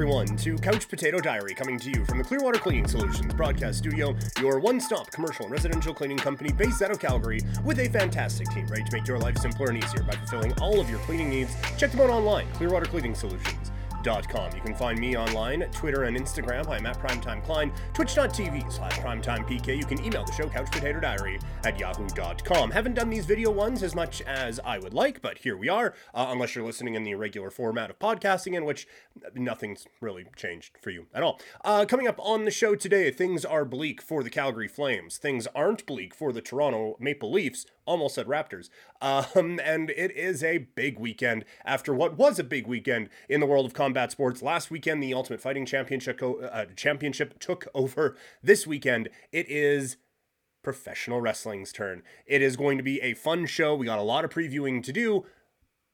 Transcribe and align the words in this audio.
everyone, 0.00 0.34
to 0.34 0.56
Couch 0.56 0.88
Potato 0.88 1.20
Diary, 1.20 1.52
coming 1.52 1.78
to 1.78 1.90
you 1.90 2.06
from 2.06 2.16
the 2.16 2.24
Clearwater 2.24 2.58
Cleaning 2.58 2.88
Solutions 2.88 3.34
broadcast 3.34 3.76
studio, 3.76 4.16
your 4.40 4.58
one 4.58 4.80
stop 4.80 5.10
commercial 5.10 5.44
and 5.44 5.52
residential 5.52 5.92
cleaning 5.92 6.16
company 6.16 6.50
based 6.50 6.80
out 6.80 6.90
of 6.90 6.98
Calgary, 6.98 7.40
with 7.66 7.78
a 7.80 7.88
fantastic 7.90 8.48
team 8.48 8.66
ready 8.68 8.82
to 8.82 8.96
make 8.96 9.06
your 9.06 9.18
life 9.18 9.36
simpler 9.36 9.68
and 9.68 9.84
easier 9.84 10.02
by 10.02 10.14
fulfilling 10.14 10.54
all 10.54 10.80
of 10.80 10.88
your 10.88 11.00
cleaning 11.00 11.28
needs. 11.28 11.54
Check 11.76 11.90
them 11.90 12.00
out 12.00 12.08
online, 12.08 12.50
Clearwater 12.52 12.86
Cleaning 12.86 13.14
Solutions. 13.14 13.70
You 14.02 14.62
can 14.64 14.74
find 14.74 14.98
me 14.98 15.14
online, 15.14 15.60
at 15.60 15.72
Twitter 15.72 16.04
and 16.04 16.16
Instagram. 16.16 16.66
I'm 16.68 16.86
at 16.86 16.98
Primetime 16.98 17.44
Klein, 17.44 17.70
twitch.tv 17.92 18.72
slash 18.72 18.98
primetimepk. 18.98 19.76
You 19.76 19.84
can 19.84 20.02
email 20.02 20.24
the 20.24 20.32
show, 20.32 20.48
couchpotatodiary 20.48 21.42
at 21.64 21.78
yahoo.com. 21.78 22.70
Haven't 22.70 22.94
done 22.94 23.10
these 23.10 23.26
video 23.26 23.50
ones 23.50 23.82
as 23.82 23.94
much 23.94 24.22
as 24.22 24.58
I 24.64 24.78
would 24.78 24.94
like, 24.94 25.20
but 25.20 25.36
here 25.38 25.54
we 25.54 25.68
are, 25.68 25.94
uh, 26.14 26.28
unless 26.30 26.54
you're 26.54 26.64
listening 26.64 26.94
in 26.94 27.04
the 27.04 27.14
regular 27.14 27.50
format 27.50 27.90
of 27.90 27.98
podcasting, 27.98 28.54
in 28.54 28.64
which 28.64 28.88
nothing's 29.34 29.86
really 30.00 30.24
changed 30.34 30.78
for 30.80 30.88
you 30.88 31.06
at 31.12 31.22
all. 31.22 31.38
Uh, 31.62 31.84
coming 31.84 32.08
up 32.08 32.18
on 32.20 32.46
the 32.46 32.50
show 32.50 32.74
today, 32.74 33.10
things 33.10 33.44
are 33.44 33.66
bleak 33.66 34.00
for 34.00 34.22
the 34.22 34.30
Calgary 34.30 34.68
Flames. 34.68 35.18
Things 35.18 35.46
aren't 35.54 35.84
bleak 35.84 36.14
for 36.14 36.32
the 36.32 36.40
Toronto 36.40 36.96
Maple 36.98 37.30
Leafs 37.30 37.66
almost 37.86 38.14
said 38.14 38.26
Raptors. 38.26 38.68
Um, 39.00 39.60
and 39.62 39.90
it 39.90 40.10
is 40.12 40.42
a 40.42 40.58
big 40.58 40.98
weekend 40.98 41.44
after 41.64 41.94
what 41.94 42.16
was 42.16 42.38
a 42.38 42.44
big 42.44 42.66
weekend 42.66 43.08
in 43.28 43.40
the 43.40 43.46
world 43.46 43.66
of 43.66 43.74
combat 43.74 44.12
sports. 44.12 44.42
Last 44.42 44.70
weekend, 44.70 45.02
the 45.02 45.14
Ultimate 45.14 45.40
Fighting 45.40 45.66
Championship 45.66 46.20
uh, 46.22 46.66
championship 46.76 47.38
took 47.38 47.66
over. 47.74 48.16
This 48.42 48.66
weekend, 48.66 49.08
it 49.32 49.48
is 49.48 49.96
professional 50.62 51.20
wrestling's 51.20 51.72
turn. 51.72 52.02
It 52.26 52.42
is 52.42 52.56
going 52.56 52.76
to 52.76 52.84
be 52.84 53.00
a 53.00 53.14
fun 53.14 53.46
show. 53.46 53.74
We 53.74 53.86
got 53.86 53.98
a 53.98 54.02
lot 54.02 54.24
of 54.24 54.30
previewing 54.30 54.82
to 54.84 54.92
do. 54.92 55.24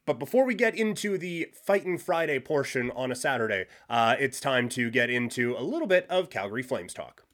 But 0.07 0.21
before 0.21 0.45
we 0.45 0.55
get 0.55 0.77
into 0.77 1.19
the 1.19 1.49
Fightin' 1.65 1.99
Friday 1.99 2.39
portion 2.39 2.93
on 2.93 3.11
a 3.11 3.17
Saturday, 3.17 3.67
uh, 3.91 4.15
it's 4.19 4.39
time 4.39 4.69
to 4.71 4.89
get 4.89 5.11
into 5.11 5.57
a 5.59 5.63
little 5.63 5.89
bit 5.89 6.07
of 6.09 6.31
Calgary 6.31 6.63
Flames 6.63 6.95
talk. 6.95 7.26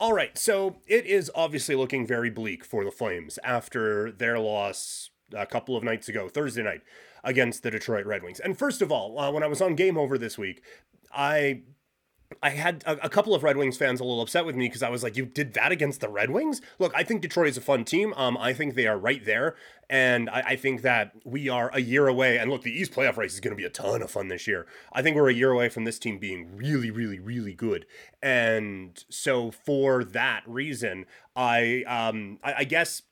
All 0.00 0.14
right, 0.14 0.38
so 0.38 0.76
it 0.86 1.04
is 1.04 1.30
obviously 1.34 1.74
looking 1.74 2.06
very 2.06 2.30
bleak 2.30 2.64
for 2.64 2.86
the 2.86 2.90
Flames 2.90 3.38
after 3.44 4.10
their 4.10 4.38
loss 4.38 5.10
a 5.36 5.44
couple 5.44 5.76
of 5.76 5.84
nights 5.84 6.08
ago, 6.08 6.26
Thursday 6.26 6.62
night, 6.62 6.80
against 7.22 7.62
the 7.62 7.70
Detroit 7.70 8.06
Red 8.06 8.22
Wings. 8.22 8.40
And 8.40 8.56
first 8.56 8.80
of 8.80 8.90
all, 8.90 9.18
uh, 9.18 9.30
when 9.30 9.42
I 9.42 9.46
was 9.46 9.60
on 9.60 9.74
Game 9.74 9.98
Over 9.98 10.16
this 10.16 10.38
week, 10.38 10.62
I 11.12 11.64
I 12.42 12.50
had 12.50 12.84
a, 12.86 13.06
a, 13.06 13.08
couple 13.08 13.34
of 13.34 13.42
Red 13.42 13.56
Wings 13.56 13.76
fans 13.76 14.00
a 14.00 14.04
little 14.04 14.22
upset 14.22 14.46
with 14.46 14.54
me 14.54 14.66
because 14.66 14.82
I 14.82 14.88
was 14.88 15.02
like, 15.02 15.16
"You 15.16 15.26
did 15.26 15.54
that 15.54 15.72
against 15.72 16.00
the 16.00 16.08
Red 16.08 16.30
Wings?" 16.30 16.60
Look, 16.78 16.92
I 16.94 17.02
think 17.02 17.22
Detroit 17.22 17.48
is 17.48 17.56
a 17.56 17.60
fun 17.60 17.84
team. 17.84 18.14
Um, 18.16 18.38
I 18.38 18.52
think 18.52 18.74
they 18.74 18.86
are 18.86 18.96
right 18.96 19.24
there, 19.24 19.56
and 19.88 20.30
I, 20.30 20.40
I 20.40 20.56
think 20.56 20.82
that 20.82 21.12
we 21.24 21.48
are 21.48 21.70
a 21.74 21.80
year 21.80 22.06
away. 22.06 22.38
And 22.38 22.50
look, 22.50 22.62
the 22.62 22.72
East 22.72 22.92
playoff 22.92 23.16
race 23.16 23.34
is 23.34 23.40
going 23.40 23.52
to 23.52 23.56
be 23.56 23.64
a 23.64 23.70
ton 23.70 24.00
of 24.00 24.10
fun 24.10 24.28
this 24.28 24.46
year. 24.46 24.66
I 24.92 25.02
think 25.02 25.16
we're 25.16 25.28
a 25.28 25.34
year 25.34 25.50
away 25.50 25.68
from 25.68 25.84
this 25.84 25.98
team 25.98 26.18
being 26.18 26.56
really, 26.56 26.90
really, 26.90 27.18
really 27.18 27.54
good. 27.54 27.86
And 28.22 29.02
so 29.08 29.50
for 29.50 30.04
that 30.04 30.42
reason, 30.46 31.06
I 31.34 31.82
um, 31.88 32.38
I, 32.44 32.54
I 32.58 32.64
guess 32.64 33.02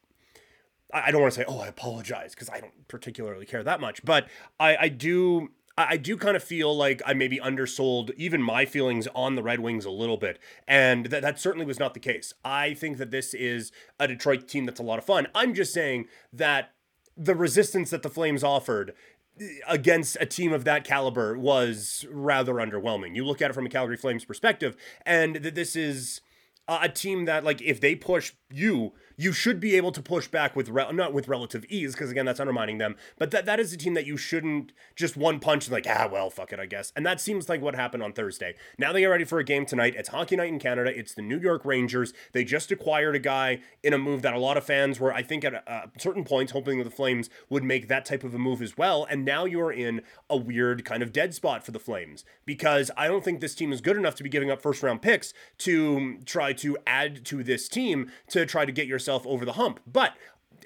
I 0.93 1.11
don't 1.11 1.21
want 1.21 1.35
to 1.35 1.41
say, 1.41 1.45
oh, 1.47 1.61
I 1.61 1.67
apologize 1.67 2.35
because 2.35 2.49
I 2.49 2.61
don't 2.61 2.89
particularly 2.89 3.45
care 3.45 3.63
that 3.63 3.81
much, 3.81 4.05
but 4.05 4.29
I, 4.59 4.77
I 4.77 4.89
do 4.89 5.51
I 5.79 5.97
do 5.97 6.17
kind 6.17 6.37
of 6.37 6.43
feel 6.43 6.77
like 6.77 7.01
I 7.07 7.15
maybe 7.15 7.39
undersold 7.39 8.11
even 8.17 8.43
my 8.43 8.65
feelings 8.65 9.07
on 9.15 9.37
the 9.37 9.45
Red 9.45 9.61
Wings 9.61 9.85
a 9.85 9.91
little 9.91 10.17
bit. 10.17 10.41
And 10.67 11.07
that, 11.07 11.23
that 11.23 11.39
certainly 11.39 11.65
was 11.65 11.79
not 11.79 11.95
the 11.95 12.01
case. 12.01 12.35
I 12.45 12.75
think 12.75 12.99
that 12.99 13.13
this 13.13 13.33
is 13.33 13.71
a 14.01 14.09
Detroit 14.09 14.49
team 14.49 14.67
that's 14.67 14.81
a 14.81 14.83
lot 14.83 14.99
of 14.99 15.05
fun. 15.05 15.29
I'm 15.37 15.55
just 15.55 15.73
saying 15.73 16.07
that 16.33 16.73
the 17.17 17.37
resistance 17.37 17.91
that 17.91 18.03
the 18.03 18.11
Flames 18.11 18.43
offered 18.43 18.93
eh, 19.41 19.47
against 19.69 20.17
a 20.21 20.27
team 20.27 20.53
of 20.53 20.65
that 20.65 20.83
caliber 20.83 21.39
was 21.39 22.05
rather 22.11 22.55
underwhelming. 22.55 23.15
You 23.15 23.25
look 23.25 23.41
at 23.41 23.51
it 23.51 23.55
from 23.55 23.67
a 23.67 23.71
Calgary 23.71 23.97
Flames 23.97 24.25
perspective, 24.25 24.77
and 25.07 25.37
that 25.37 25.55
this 25.55 25.77
is 25.77 26.23
a 26.67 26.89
team 26.89 27.25
that, 27.25 27.45
like, 27.45 27.63
if 27.63 27.81
they 27.81 27.95
push 27.95 28.33
you, 28.51 28.93
you 29.19 29.33
should 29.33 29.61
be 29.61 29.75
able 29.75 29.93
to 29.93 30.01
push 30.01 30.29
back 30.29 30.57
with 30.57 30.71
re- 30.71 30.93
not 30.93 31.13
with 31.13 31.29
relative 31.29 31.65
ease 31.69 31.93
because 31.93 32.11
again 32.11 32.25
that's 32.25 32.41
undermining 32.41 32.79
them 32.79 32.97
but 33.19 33.31
that 33.31 33.45
that 33.45 33.61
is 33.61 33.73
a 33.73 33.77
team 33.77 33.95
that 33.95 34.07
you 34.07 34.17
shouldn't 34.17 34.73
just 34.97 35.17
one 35.17 35.41
punch 35.41 35.67
and 35.67 35.73
like 35.73 35.87
ah 35.87 36.09
well 36.11 36.31
fuck 36.31 36.53
it 36.53 36.61
I 36.61 36.67
guess. 36.67 36.93
And 36.97 37.05
that 37.07 37.21
seems 37.21 37.49
like 37.49 37.61
what 37.61 37.75
happened 37.75 38.03
on 38.03 38.13
Thursday. 38.13 38.55
Now 38.79 38.93
they 38.93 39.01
get 39.01 39.07
ready 39.07 39.25
for 39.25 39.39
a 39.39 39.45
game 39.45 39.67
tonight. 39.67 39.95
It's 39.97 40.11
hockey 40.11 40.37
night 40.37 40.49
in 40.49 40.59
Canada. 40.59 40.97
It's 40.97 41.15
the 41.15 41.23
New 41.23 41.39
York 41.39 41.65
Rangers. 41.65 42.13
They 42.33 42.45
just 42.45 42.71
acquired 42.71 43.17
a 43.17 43.19
guy 43.19 43.61
in 43.83 43.93
a 43.93 43.99
move 43.99 44.23
that 44.23 44.35
a 44.35 44.39
lot 44.39 44.57
of 44.57 44.65
fans 44.65 45.01
were 45.01 45.13
I 45.13 45.23
think 45.23 45.45
at 45.45 45.55
a, 45.55 45.91
certain 45.99 46.25
points 46.25 46.53
hoping 46.53 46.79
that 46.79 46.85
the 46.85 46.91
Flames 46.91 47.31
would 47.49 47.65
make 47.65 47.89
that 47.89 48.05
type 48.05 48.25
of 48.25 48.35
a 48.35 48.39
move 48.39 48.63
as 48.63 48.77
well 48.77 49.07
and 49.09 49.25
now 49.25 49.45
you're 49.45 49.73
in 49.73 50.03
a 50.29 50.37
weird 50.37 50.85
kind 50.85 51.03
of 51.03 51.13
dead 51.13 51.35
spot 51.35 51.65
for 51.65 51.71
the 51.71 51.79
Flames 51.79 52.25
because 52.45 52.91
I 52.97 53.09
don't 53.09 53.25
think 53.25 53.41
this 53.41 53.55
team 53.55 53.73
is 53.73 53.81
good 53.81 53.97
enough 53.97 54.15
to 54.17 54.23
be 54.23 54.29
giving 54.29 54.51
up 54.51 54.61
first 54.63 54.83
round 54.83 55.03
picks 55.03 55.33
to 55.59 56.19
try 56.25 56.53
to 56.55 56.77
add 56.87 57.25
to 57.27 57.43
this 57.43 57.69
team 57.69 58.11
to 58.29 58.47
try 58.47 58.65
to 58.65 58.73
get 58.73 58.87
yourself 58.87 59.08
yourself 59.09 59.27
over 59.27 59.45
the 59.45 59.55
hump. 59.55 59.81
But 59.91 60.13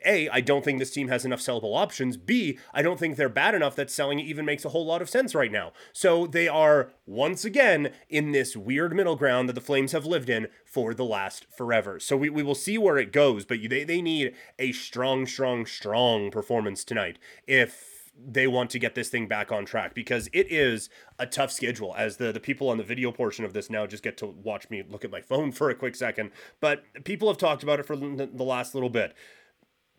a, 0.04 0.28
I 0.30 0.41
don't 0.41 0.64
think 0.64 0.80
this 0.80 0.91
team 0.91 1.06
has 1.08 1.25
enough 1.25 1.38
sellable 1.38 1.76
options. 1.76 2.16
B, 2.16 2.58
I 2.75 2.82
don't 2.82 2.98
think 2.98 3.14
they're 3.14 3.28
bad 3.28 3.54
enough 3.54 3.76
that 3.76 3.88
selling 3.88 4.19
it 4.19 4.25
even 4.25 4.44
makes 4.44 4.64
a 4.64 4.70
whole 4.70 4.84
lot 4.84 5.00
of 5.00 5.08
sense 5.08 5.32
right 5.32 5.53
now. 5.53 5.72
So 5.92 6.26
they 6.26 6.48
are 6.48 6.91
once 7.06 7.44
again 7.44 7.92
in 8.08 8.32
this 8.32 8.56
weird 8.56 8.97
middle 8.97 9.14
ground 9.14 9.48
that 9.48 9.52
the 9.52 9.60
Flames 9.60 9.92
have 9.92 10.04
lived 10.04 10.28
in 10.28 10.48
for 10.64 10.92
the 10.92 11.04
last 11.04 11.47
forever. 11.56 12.00
So 12.00 12.16
we, 12.16 12.31
we 12.31 12.42
will 12.42 12.56
see 12.56 12.78
where 12.78 12.98
it 12.98 13.12
goes, 13.12 13.44
but 13.44 13.58
they, 13.69 13.84
they 13.84 14.02
need 14.02 14.34
a 14.58 14.72
strong, 14.72 15.25
strong, 15.26 15.66
strong 15.66 16.32
performance 16.32 16.82
tonight 16.82 17.19
if 17.47 17.91
they 18.24 18.46
want 18.46 18.70
to 18.70 18.78
get 18.78 18.94
this 18.94 19.08
thing 19.08 19.26
back 19.26 19.50
on 19.50 19.64
track 19.64 19.94
because 19.94 20.28
it 20.32 20.50
is 20.50 20.88
a 21.18 21.26
tough 21.26 21.50
schedule 21.50 21.94
as 21.96 22.16
the 22.16 22.32
the 22.32 22.40
people 22.40 22.68
on 22.68 22.78
the 22.78 22.84
video 22.84 23.10
portion 23.12 23.44
of 23.44 23.52
this 23.52 23.70
now 23.70 23.86
just 23.86 24.02
get 24.02 24.16
to 24.18 24.26
watch 24.26 24.68
me 24.70 24.82
look 24.88 25.04
at 25.04 25.10
my 25.10 25.20
phone 25.20 25.52
for 25.52 25.70
a 25.70 25.74
quick 25.74 25.94
second. 25.96 26.30
But 26.60 26.84
people 27.04 27.28
have 27.28 27.38
talked 27.38 27.62
about 27.62 27.80
it 27.80 27.86
for 27.86 27.96
the 27.96 28.44
last 28.44 28.74
little 28.74 28.90
bit. 28.90 29.14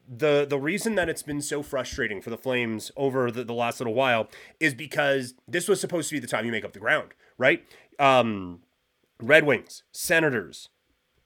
The 0.07 0.45
the 0.47 0.59
reason 0.59 0.95
that 0.95 1.09
it's 1.09 1.23
been 1.23 1.41
so 1.41 1.63
frustrating 1.63 2.21
for 2.21 2.29
the 2.29 2.37
flames 2.37 2.91
over 2.97 3.31
the, 3.31 3.43
the 3.43 3.53
last 3.53 3.79
little 3.79 3.93
while 3.93 4.29
is 4.59 4.73
because 4.73 5.33
this 5.47 5.67
was 5.67 5.79
supposed 5.79 6.09
to 6.09 6.15
be 6.15 6.19
the 6.19 6.27
time 6.27 6.45
you 6.45 6.51
make 6.51 6.65
up 6.65 6.73
the 6.73 6.79
ground 6.79 7.13
right? 7.37 7.65
Um 7.99 8.59
red 9.21 9.45
wings 9.45 9.83
senators 9.91 10.69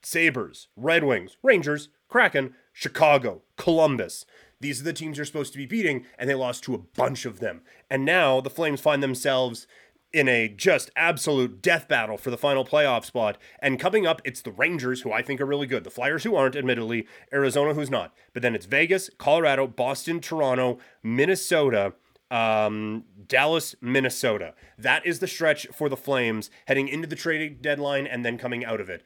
sabres 0.03 0.67
red 0.75 1.03
wings 1.03 1.37
rangers 1.41 1.89
kraken 2.07 2.53
chicago 2.71 3.41
columbus 3.57 4.25
these 4.59 4.81
are 4.81 4.85
the 4.85 4.93
teams 4.93 5.17
you're 5.17 5.25
supposed 5.25 5.51
to 5.53 5.57
be 5.57 5.65
beating, 5.65 6.05
and 6.17 6.29
they 6.29 6.35
lost 6.35 6.63
to 6.63 6.73
a 6.73 6.79
bunch 6.79 7.25
of 7.25 7.39
them. 7.39 7.61
And 7.89 8.05
now 8.05 8.41
the 8.41 8.49
Flames 8.49 8.81
find 8.81 9.03
themselves 9.03 9.67
in 10.13 10.27
a 10.27 10.47
just 10.47 10.89
absolute 10.95 11.61
death 11.61 11.87
battle 11.87 12.17
for 12.17 12.31
the 12.31 12.37
final 12.37 12.65
playoff 12.65 13.05
spot. 13.05 13.37
And 13.59 13.79
coming 13.79 14.07
up, 14.07 14.21
it's 14.23 14.41
the 14.41 14.51
Rangers, 14.51 15.01
who 15.01 15.11
I 15.11 15.21
think 15.21 15.41
are 15.41 15.45
really 15.45 15.67
good. 15.67 15.83
The 15.83 15.91
Flyers, 15.91 16.23
who 16.23 16.35
aren't, 16.35 16.55
admittedly. 16.55 17.07
Arizona, 17.31 17.73
who's 17.73 17.91
not. 17.91 18.13
But 18.33 18.41
then 18.41 18.55
it's 18.55 18.65
Vegas, 18.65 19.09
Colorado, 19.17 19.67
Boston, 19.67 20.19
Toronto, 20.19 20.79
Minnesota, 21.03 21.93
um, 22.31 23.03
Dallas, 23.27 23.75
Minnesota. 23.81 24.53
That 24.77 25.05
is 25.05 25.19
the 25.19 25.27
stretch 25.27 25.67
for 25.67 25.89
the 25.89 25.97
Flames 25.97 26.49
heading 26.67 26.87
into 26.87 27.07
the 27.07 27.15
trading 27.15 27.57
deadline 27.61 28.07
and 28.07 28.25
then 28.25 28.37
coming 28.37 28.65
out 28.65 28.81
of 28.81 28.89
it. 28.89 29.03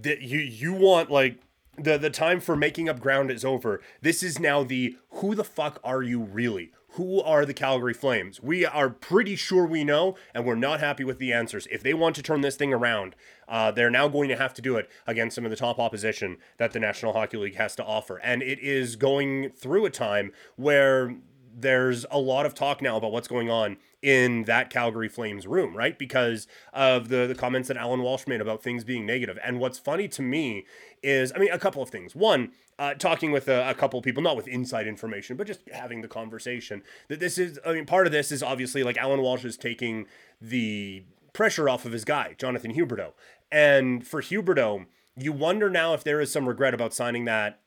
That 0.00 0.22
you 0.22 0.40
you 0.40 0.72
want 0.72 1.10
like 1.10 1.38
the 1.78 1.98
the 1.98 2.10
time 2.10 2.40
for 2.40 2.56
making 2.56 2.88
up 2.88 3.00
ground 3.00 3.30
is 3.30 3.44
over. 3.44 3.80
This 4.00 4.22
is 4.22 4.38
now 4.38 4.62
the 4.62 4.96
who 5.10 5.34
the 5.34 5.44
fuck 5.44 5.80
are 5.84 6.02
you 6.02 6.20
really? 6.20 6.72
Who 6.90 7.20
are 7.20 7.44
the 7.44 7.52
Calgary 7.52 7.92
Flames? 7.92 8.42
We 8.42 8.64
are 8.64 8.88
pretty 8.88 9.36
sure 9.36 9.66
we 9.66 9.84
know, 9.84 10.16
and 10.34 10.46
we're 10.46 10.54
not 10.54 10.80
happy 10.80 11.04
with 11.04 11.18
the 11.18 11.30
answers. 11.30 11.68
If 11.70 11.82
they 11.82 11.92
want 11.92 12.16
to 12.16 12.22
turn 12.22 12.40
this 12.40 12.56
thing 12.56 12.72
around, 12.72 13.14
uh, 13.46 13.70
they're 13.70 13.90
now 13.90 14.08
going 14.08 14.30
to 14.30 14.36
have 14.36 14.54
to 14.54 14.62
do 14.62 14.76
it 14.76 14.88
against 15.06 15.34
some 15.34 15.44
of 15.44 15.50
the 15.50 15.58
top 15.58 15.78
opposition 15.78 16.38
that 16.56 16.72
the 16.72 16.80
National 16.80 17.12
Hockey 17.12 17.36
League 17.36 17.56
has 17.56 17.76
to 17.76 17.84
offer. 17.84 18.16
And 18.16 18.42
it 18.42 18.58
is 18.60 18.96
going 18.96 19.50
through 19.50 19.84
a 19.84 19.90
time 19.90 20.32
where 20.56 21.16
there's 21.54 22.06
a 22.10 22.18
lot 22.18 22.46
of 22.46 22.54
talk 22.54 22.80
now 22.80 22.96
about 22.96 23.12
what's 23.12 23.28
going 23.28 23.50
on 23.50 23.76
in 24.02 24.44
that 24.44 24.70
Calgary 24.70 25.08
Flames 25.08 25.46
room, 25.46 25.76
right? 25.76 25.98
Because 25.98 26.46
of 26.72 27.08
the, 27.08 27.26
the 27.26 27.34
comments 27.34 27.68
that 27.68 27.76
Alan 27.76 28.02
Walsh 28.02 28.26
made 28.26 28.40
about 28.40 28.62
things 28.62 28.84
being 28.84 29.06
negative. 29.06 29.38
And 29.42 29.58
what's 29.58 29.78
funny 29.78 30.06
to 30.08 30.22
me 30.22 30.66
is, 31.02 31.32
I 31.34 31.38
mean, 31.38 31.50
a 31.50 31.58
couple 31.58 31.82
of 31.82 31.88
things. 31.90 32.14
One, 32.14 32.52
uh, 32.78 32.94
talking 32.94 33.32
with 33.32 33.48
a, 33.48 33.70
a 33.70 33.74
couple 33.74 34.00
people, 34.02 34.22
not 34.22 34.36
with 34.36 34.46
inside 34.48 34.86
information, 34.86 35.36
but 35.36 35.46
just 35.46 35.60
having 35.72 36.02
the 36.02 36.08
conversation, 36.08 36.82
that 37.08 37.20
this 37.20 37.38
is, 37.38 37.58
I 37.64 37.72
mean, 37.72 37.86
part 37.86 38.06
of 38.06 38.12
this 38.12 38.30
is 38.30 38.42
obviously 38.42 38.82
like 38.82 38.98
Alan 38.98 39.22
Walsh 39.22 39.44
is 39.44 39.56
taking 39.56 40.06
the 40.40 41.04
pressure 41.32 41.68
off 41.68 41.84
of 41.84 41.92
his 41.92 42.04
guy, 42.04 42.34
Jonathan 42.38 42.74
Huberdeau. 42.74 43.12
And 43.50 44.06
for 44.06 44.20
Huberdeau, 44.20 44.86
you 45.16 45.32
wonder 45.32 45.70
now 45.70 45.94
if 45.94 46.04
there 46.04 46.20
is 46.20 46.30
some 46.30 46.48
regret 46.48 46.74
about 46.74 46.92
signing 46.92 47.24
that 47.24 47.60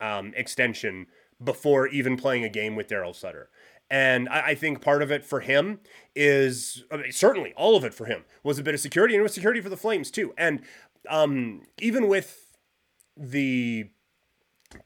um, 0.00 0.32
extension 0.36 1.06
before 1.42 1.88
even 1.88 2.16
playing 2.16 2.44
a 2.44 2.48
game 2.48 2.76
with 2.76 2.88
Daryl 2.88 3.14
Sutter. 3.14 3.50
And 3.92 4.26
I, 4.30 4.40
I, 4.40 4.54
think 4.54 4.80
part 4.80 5.02
of 5.02 5.12
it 5.12 5.22
for 5.22 5.40
him 5.40 5.80
is 6.16 6.82
I 6.90 6.96
mean, 6.96 7.12
certainly 7.12 7.52
all 7.58 7.76
of 7.76 7.84
it 7.84 7.92
for 7.92 8.06
him 8.06 8.24
was 8.42 8.58
a 8.58 8.62
bit 8.62 8.72
of 8.72 8.80
security 8.80 9.12
and 9.14 9.20
it 9.20 9.22
was 9.22 9.34
security 9.34 9.60
for 9.60 9.68
the 9.68 9.76
Flames 9.76 10.10
too. 10.10 10.32
And 10.38 10.62
um, 11.10 11.60
even 11.78 12.08
with 12.08 12.56
the 13.18 13.90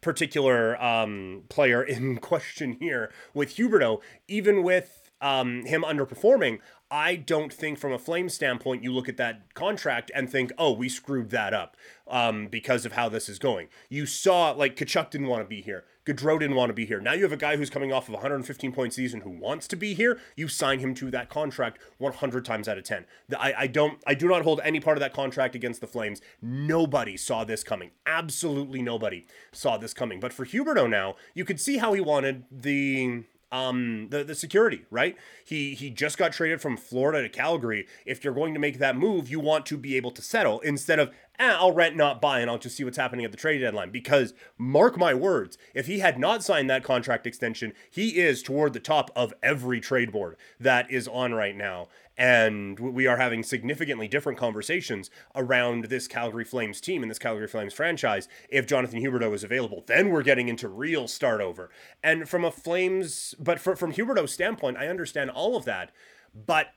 particular 0.01 0.83
um, 0.83 1.45
player 1.49 1.85
in 1.85 2.17
question 2.33 2.79
here 2.81 3.13
with 3.33 3.55
Huberdeau, 3.55 4.01
even 4.27 4.65
with 4.65 5.06
um, 5.21 5.65
him 5.65 5.83
underperforming, 5.83 6.59
I 6.91 7.17
don't 7.17 7.53
think 7.53 7.79
from 7.79 7.93
a 7.93 7.99
Flame 7.99 8.29
standpoint 8.29 8.85
you 8.85 8.93
look 8.93 9.09
at 9.09 9.17
that 9.17 9.55
contract 9.55 10.11
and 10.15 10.31
think, 10.31 10.53
oh, 10.57 10.73
we 10.73 10.89
screwed 10.89 11.31
that 11.31 11.53
up 11.53 11.77
um, 12.07 12.47
because 12.47 12.85
of 12.85 12.93
how 12.93 13.09
this 13.09 13.29
is 13.29 13.39
going. 13.39 13.69
You 13.89 14.07
saw 14.07 14.51
like 14.51 14.77
Tkachuk 14.77 15.11
didn't 15.11 15.27
want 15.27 15.43
to 15.43 15.49
be 15.49 15.63
here. 15.63 15.85
Gaudreau 16.07 16.39
didn't 16.39 16.55
want 16.55 16.71
to 16.71 16.75
be 16.75 16.87
here. 16.87 17.01
Now 17.01 17.15
you 17.15 17.25
have 17.25 17.33
a 17.33 17.37
guy 17.37 17.57
who's 17.57 17.69
coming 17.69 17.93
off 17.93 18.07
of 18.07 18.15
115 18.15 18.71
point 18.71 18.93
season 18.93 19.23
who 19.23 19.31
wants 19.31 19.67
to 19.69 19.77
be 19.77 19.93
here. 19.93 20.21
You 20.37 20.47
sign 20.47 20.79
him 20.79 20.95
to 20.95 21.11
that 21.11 21.29
contract 21.29 21.81
100 21.99 22.45
times 22.45 22.69
out 22.69 22.79
of 22.79 22.85
10. 22.85 23.07
I, 23.37 23.55
I 23.59 23.67
don't 23.67 23.99
I 24.07 24.15
do 24.15 24.29
not 24.29 24.43
hold 24.43 24.61
any 24.63 24.79
part 24.79 24.97
of 24.97 25.01
that 25.01 25.13
contract 25.13 25.57
against 25.57 25.81
the 25.81 25.89
Flames. 25.89 26.21
Nobody 26.41 27.17
saw 27.17 27.43
this 27.43 27.65
coming. 27.65 27.91
Absolutely 28.07 28.83
nobody 28.83 29.27
saw 29.51 29.77
this 29.77 29.93
coming. 29.93 30.21
But 30.21 30.33
for 30.33 30.47
Huberdeau 30.47 30.89
now, 30.89 31.17
you 31.35 31.45
could 31.45 31.61
see 31.61 31.79
how 31.79 31.93
he 31.93 32.01
wanted 32.01 32.45
the 32.53 33.25
um 33.57 34.09
the 34.11 34.25
the 34.25 34.35
security 34.35 34.85
right? 34.91 35.17
He 35.45 35.75
he 35.75 35.91
just 35.91 36.19
got 36.19 36.33
traded 36.33 36.61
from 36.61 36.77
florida 36.77 37.23
to 37.23 37.29
calgary. 37.29 37.87
If 38.05 38.25
you're 38.25 38.35
going 38.35 38.55
to 38.55 38.61
make 38.61 38.79
that 38.79 38.97
move 38.97 39.29
you 39.29 39.41
want 39.41 39.67
to 39.67 39.77
be 39.77 39.97
able 39.97 40.11
to 40.13 40.23
settle 40.23 40.61
instead 40.61 40.99
of 40.99 41.11
eh, 41.39 41.55
i'll 41.59 41.73
rent 41.73 41.97
not 41.97 42.21
buy 42.21 42.41
and 42.41 42.51
i'll 42.51 42.59
just 42.59 42.77
see 42.77 42.85
what's 42.85 42.97
happening 42.97 43.25
at 43.25 43.31
the 43.31 43.37
trade 43.37 43.59
deadline. 43.59 43.91
Because 43.91 44.35
mark 44.59 44.97
my 44.97 45.15
words 45.15 45.59
if 45.75 45.87
he 45.87 46.01
had 46.01 46.19
not 46.19 46.43
signed 46.43 46.69
that 46.71 46.85
contract 46.85 47.27
extension 47.27 47.73
he 47.91 48.19
is 48.19 48.43
toward 48.43 48.73
the 48.73 48.81
top 48.81 49.11
of 49.17 49.35
every 49.43 49.81
trade 49.81 50.13
board 50.13 50.37
that 50.61 50.91
is 50.91 51.09
on 51.09 51.35
right 51.35 51.57
now 51.57 51.89
and 52.17 52.79
we 52.79 53.07
are 53.07 53.17
having 53.17 53.43
significantly 53.43 54.09
different 54.09 54.39
conversations 54.39 55.11
around 55.35 55.87
this 55.87 56.09
Calgary 56.09 56.45
Flames 56.45 56.81
team 56.81 57.03
and 57.03 57.11
this 57.11 57.19
Calgary 57.19 57.47
Flames 57.47 57.75
franchise 57.75 58.29
if 58.49 58.67
Jonathan 58.67 59.01
Huberdeau 59.01 59.35
is 59.35 59.45
available. 59.45 59.85
Then 59.87 60.11
we're 60.11 60.23
getting 60.23 60.49
into 60.49 60.69
real 60.69 61.09
start 61.09 61.41
over. 61.41 61.71
And 62.03 62.29
from 62.29 62.45
a 62.45 62.51
Flames, 62.51 63.35
but 63.39 63.61
for, 63.61 63.77
from 63.77 63.93
Huberdeau's 63.93 64.33
standpoint, 64.33 64.79
I 64.79 64.89
understand 64.89 65.31
all 65.31 65.57
of 65.57 65.65
that, 65.67 65.93
but 66.35 66.69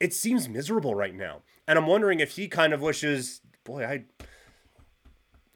it 0.00 0.12
seems 0.12 0.48
miserable 0.48 0.94
right 0.94 1.14
now. 1.14 1.42
And 1.66 1.78
I'm 1.78 1.86
wondering 1.86 2.20
if 2.20 2.32
he 2.32 2.48
kind 2.48 2.72
of 2.72 2.82
wishes, 2.82 3.40
boy, 3.64 3.86
I'd 3.86 4.04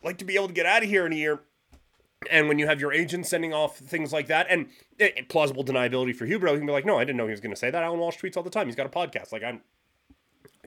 like 0.02 0.18
to 0.18 0.24
be 0.24 0.36
able 0.36 0.48
to 0.48 0.54
get 0.54 0.66
out 0.66 0.82
of 0.82 0.88
here 0.88 1.06
in 1.06 1.12
a 1.12 1.16
year 1.16 1.42
and 2.30 2.48
when 2.48 2.58
you 2.58 2.66
have 2.66 2.80
your 2.80 2.92
agent 2.92 3.26
sending 3.26 3.52
off 3.52 3.78
things 3.78 4.12
like 4.12 4.26
that, 4.28 4.46
and 4.48 4.68
it, 4.98 5.16
it, 5.16 5.28
plausible 5.28 5.64
deniability 5.64 6.14
for 6.14 6.26
Huberdeau, 6.26 6.52
he 6.52 6.58
can 6.58 6.66
be 6.66 6.72
like, 6.72 6.86
"No, 6.86 6.98
I 6.98 7.04
didn't 7.04 7.16
know 7.16 7.26
he 7.26 7.30
was 7.32 7.40
going 7.40 7.54
to 7.54 7.58
say 7.58 7.70
that." 7.70 7.82
Alan 7.82 7.98
Walsh 7.98 8.18
tweets 8.18 8.36
all 8.36 8.42
the 8.42 8.50
time. 8.50 8.66
He's 8.66 8.76
got 8.76 8.86
a 8.86 8.88
podcast. 8.88 9.32
Like 9.32 9.42
I'm, 9.42 9.60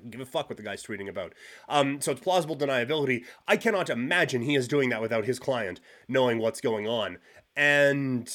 give 0.09 0.21
a 0.21 0.25
fuck 0.25 0.49
what 0.49 0.57
the 0.57 0.63
guy's 0.63 0.83
tweeting 0.83 1.09
about. 1.09 1.33
Um, 1.69 2.01
so 2.01 2.11
it's 2.11 2.21
plausible 2.21 2.55
deniability. 2.55 3.25
I 3.47 3.57
cannot 3.57 3.89
imagine 3.89 4.41
he 4.41 4.55
is 4.55 4.67
doing 4.67 4.89
that 4.89 5.01
without 5.01 5.25
his 5.25 5.39
client 5.39 5.79
knowing 6.07 6.39
what's 6.39 6.61
going 6.61 6.87
on. 6.87 7.17
And 7.55 8.31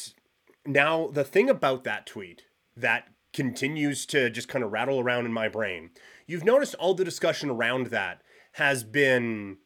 now 0.67 1.09
the 1.09 1.25
thing 1.25 1.51
about 1.51 1.85
that 1.85 2.07
tweet 2.07 2.45
that 2.77 3.09
continues 3.33 4.07
to 4.07 4.31
just 4.31 4.49
kind 4.49 4.65
of 4.65 4.73
rattle 4.73 5.01
around 5.01 5.27
in 5.27 5.33
my 5.33 5.49
brain, 5.49 5.91
you've 6.27 6.45
noticed 6.45 6.75
all 6.77 6.95
the 6.95 7.05
discussion 7.05 7.51
around 7.51 7.89
that 7.89 8.23
has 8.53 8.83
been 8.83 9.59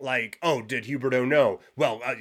like, 0.00 0.38
oh, 0.42 0.62
did 0.62 0.84
Huberdeau 0.84 1.26
know? 1.26 1.60
Well, 1.76 2.00
uh, 2.04 2.14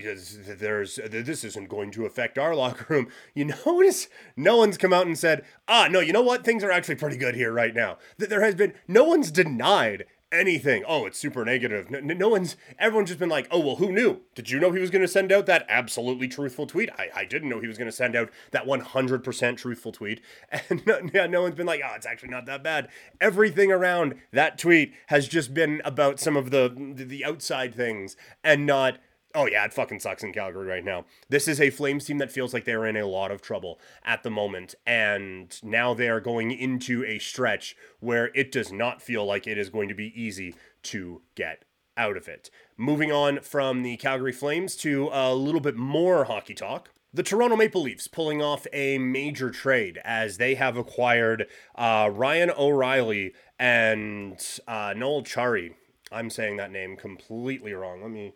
there's 0.58 0.96
this 0.96 1.44
isn't 1.44 1.70
going 1.70 1.92
to 1.92 2.06
affect 2.06 2.38
our 2.38 2.56
locker 2.56 2.94
room. 2.94 3.08
You 3.34 3.46
notice 3.66 4.08
no 4.36 4.58
one's 4.58 4.78
come 4.78 4.94
out 4.94 5.08
and 5.08 5.18
said, 5.18 5.46
ah, 5.68 5.88
no, 5.90 6.00
you 6.00 6.14
know 6.14 6.22
what? 6.22 6.44
Things 6.44 6.64
are 6.64 6.72
actually 6.72 6.96
pretty 6.96 7.18
good 7.18 7.36
here 7.36 7.52
right 7.52 7.74
now. 7.74 7.98
That 8.18 8.30
there 8.30 8.42
has 8.42 8.56
been 8.56 8.74
no 8.88 9.04
one's 9.04 9.32
denied 9.32 10.06
anything. 10.32 10.84
Oh, 10.88 11.06
it's 11.06 11.20
super 11.20 11.46
negative. 11.46 11.90
No, 11.90 12.00
no, 12.00 12.28
one's, 12.30 12.58
everyone's 12.78 13.10
just 13.10 13.20
been 13.20 13.30
like, 13.30 13.48
oh, 13.52 13.60
well, 13.60 13.76
who 13.78 13.92
knew? 13.92 14.22
Did 14.36 14.50
you 14.50 14.60
know 14.60 14.72
he 14.72 14.80
was 14.80 14.90
going 14.90 15.02
to 15.02 15.08
send 15.08 15.32
out 15.32 15.46
that 15.46 15.66
absolutely 15.70 16.28
truthful 16.28 16.68
tweet? 16.68 16.90
I, 16.98 17.10
I 17.16 17.26
didn't 17.26 17.50
know 17.50 17.60
he 17.60 17.68
was 17.68 17.78
going 17.78 17.90
to 17.90 17.96
send 17.96 18.16
out 18.16 18.30
that 18.52 18.66
100% 18.66 19.58
truthful 19.58 19.92
tweet. 19.92 20.22
And 20.70 20.86
no, 20.86 21.00
yeah, 21.14 21.28
no 21.28 21.44
one's 21.44 21.56
been 21.56 21.68
like, 21.68 21.82
oh, 21.86 21.94
it's 21.96 22.06
actually 22.06 22.30
not 22.30 22.46
that 22.48 22.64
bad. 22.64 22.90
Everything 23.22 23.72
around 23.72 24.16
that 24.34 24.58
tweet 24.58 24.94
has 25.08 25.28
just 25.28 25.54
been 25.54 25.82
about 25.86 26.20
some 26.20 26.36
of 26.36 26.52
the, 26.52 26.74
the 26.96 27.24
outside 27.24 27.74
things 27.74 28.18
and 28.44 28.66
not 28.66 28.98
Oh 29.36 29.46
yeah, 29.46 29.66
it 29.66 29.74
fucking 29.74 30.00
sucks 30.00 30.24
in 30.24 30.34
Calgary 30.34 30.68
right 30.68 30.84
now. 30.84 31.06
This 31.30 31.48
is 31.48 31.60
a 31.60 31.70
Flames 31.70 32.06
team 32.06 32.18
that 32.18 32.32
feels 32.32 32.54
like 32.54 32.66
they're 32.66 32.86
in 32.86 32.98
a 32.98 33.06
lot 33.06 33.32
of 33.32 33.42
trouble 33.42 33.80
at 34.04 34.24
the 34.24 34.30
moment, 34.30 34.74
and 34.86 35.60
now 35.64 35.94
they 35.94 36.10
are 36.10 36.22
going 36.22 36.52
into 36.52 37.04
a 37.06 37.20
stretch 37.20 37.76
where 38.00 38.32
it 38.34 38.52
does 38.52 38.72
not 38.72 39.02
feel 39.02 39.26
like 39.26 39.46
it 39.46 39.58
is 39.58 39.70
going 39.70 39.90
to 39.90 39.96
be 39.96 40.14
easy 40.20 40.56
to 40.84 41.22
get 41.36 41.66
out 41.98 42.16
of 42.16 42.28
it. 42.28 42.50
Moving 42.78 43.12
on 43.12 43.42
from 43.42 43.84
the 43.84 43.98
Calgary 43.98 44.32
Flames 44.32 44.76
to 44.78 45.10
a 45.12 45.34
little 45.34 45.62
bit 45.62 45.76
more 45.76 46.26
hockey 46.26 46.54
talk. 46.54 46.90
The 47.14 47.24
Toronto 47.24 47.56
Maple 47.56 47.82
Leafs 47.82 48.08
pulling 48.08 48.42
off 48.42 48.68
a 48.72 48.98
major 48.98 49.50
trade 49.50 50.00
as 50.04 50.38
they 50.38 50.56
have 50.56 50.78
acquired 50.78 51.48
uh, 51.76 52.10
Ryan 52.14 52.52
O'Reilly 52.52 53.34
and 53.58 54.40
uh, 54.68 54.94
Noel 54.96 55.24
Acciari. 55.24 55.74
I'm 56.12 56.30
saying 56.30 56.58
that 56.58 56.72
name 56.72 56.96
completely 56.96 57.74
wrong. 57.74 58.02
Let 58.02 58.12
me 58.12 58.34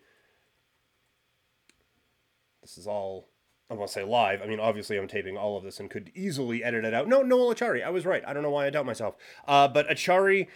this 2.62 2.78
is 2.78 2.88
all 2.88 3.30
I 3.69 3.74
want 3.74 3.88
to 3.88 3.94
say 3.94 4.04
live. 4.04 4.42
I 4.42 4.48
mean, 4.48 4.60
obviously, 4.60 4.98
I'm 4.98 5.08
taping 5.08 5.38
all 5.38 5.58
of 5.58 5.63
this 5.63 5.80
and 5.80 5.90
could 5.90 6.12
easily 6.13 6.62
edit 6.63 6.84
it 6.84 6.94
out. 6.94 7.08
No, 7.08 7.22
Noel 7.22 7.54
Acciari. 7.56 7.84
I 7.84 7.90
was 7.90 8.06
right. 8.06 8.22
I 8.28 8.34
don't 8.34 8.44
know 8.44 8.50
why 8.50 8.68
I 8.68 8.69
doubt 8.69 8.86
myself. 8.86 9.16
Uh, 9.48 9.69
but 9.69 9.88
Acciari 9.88 10.48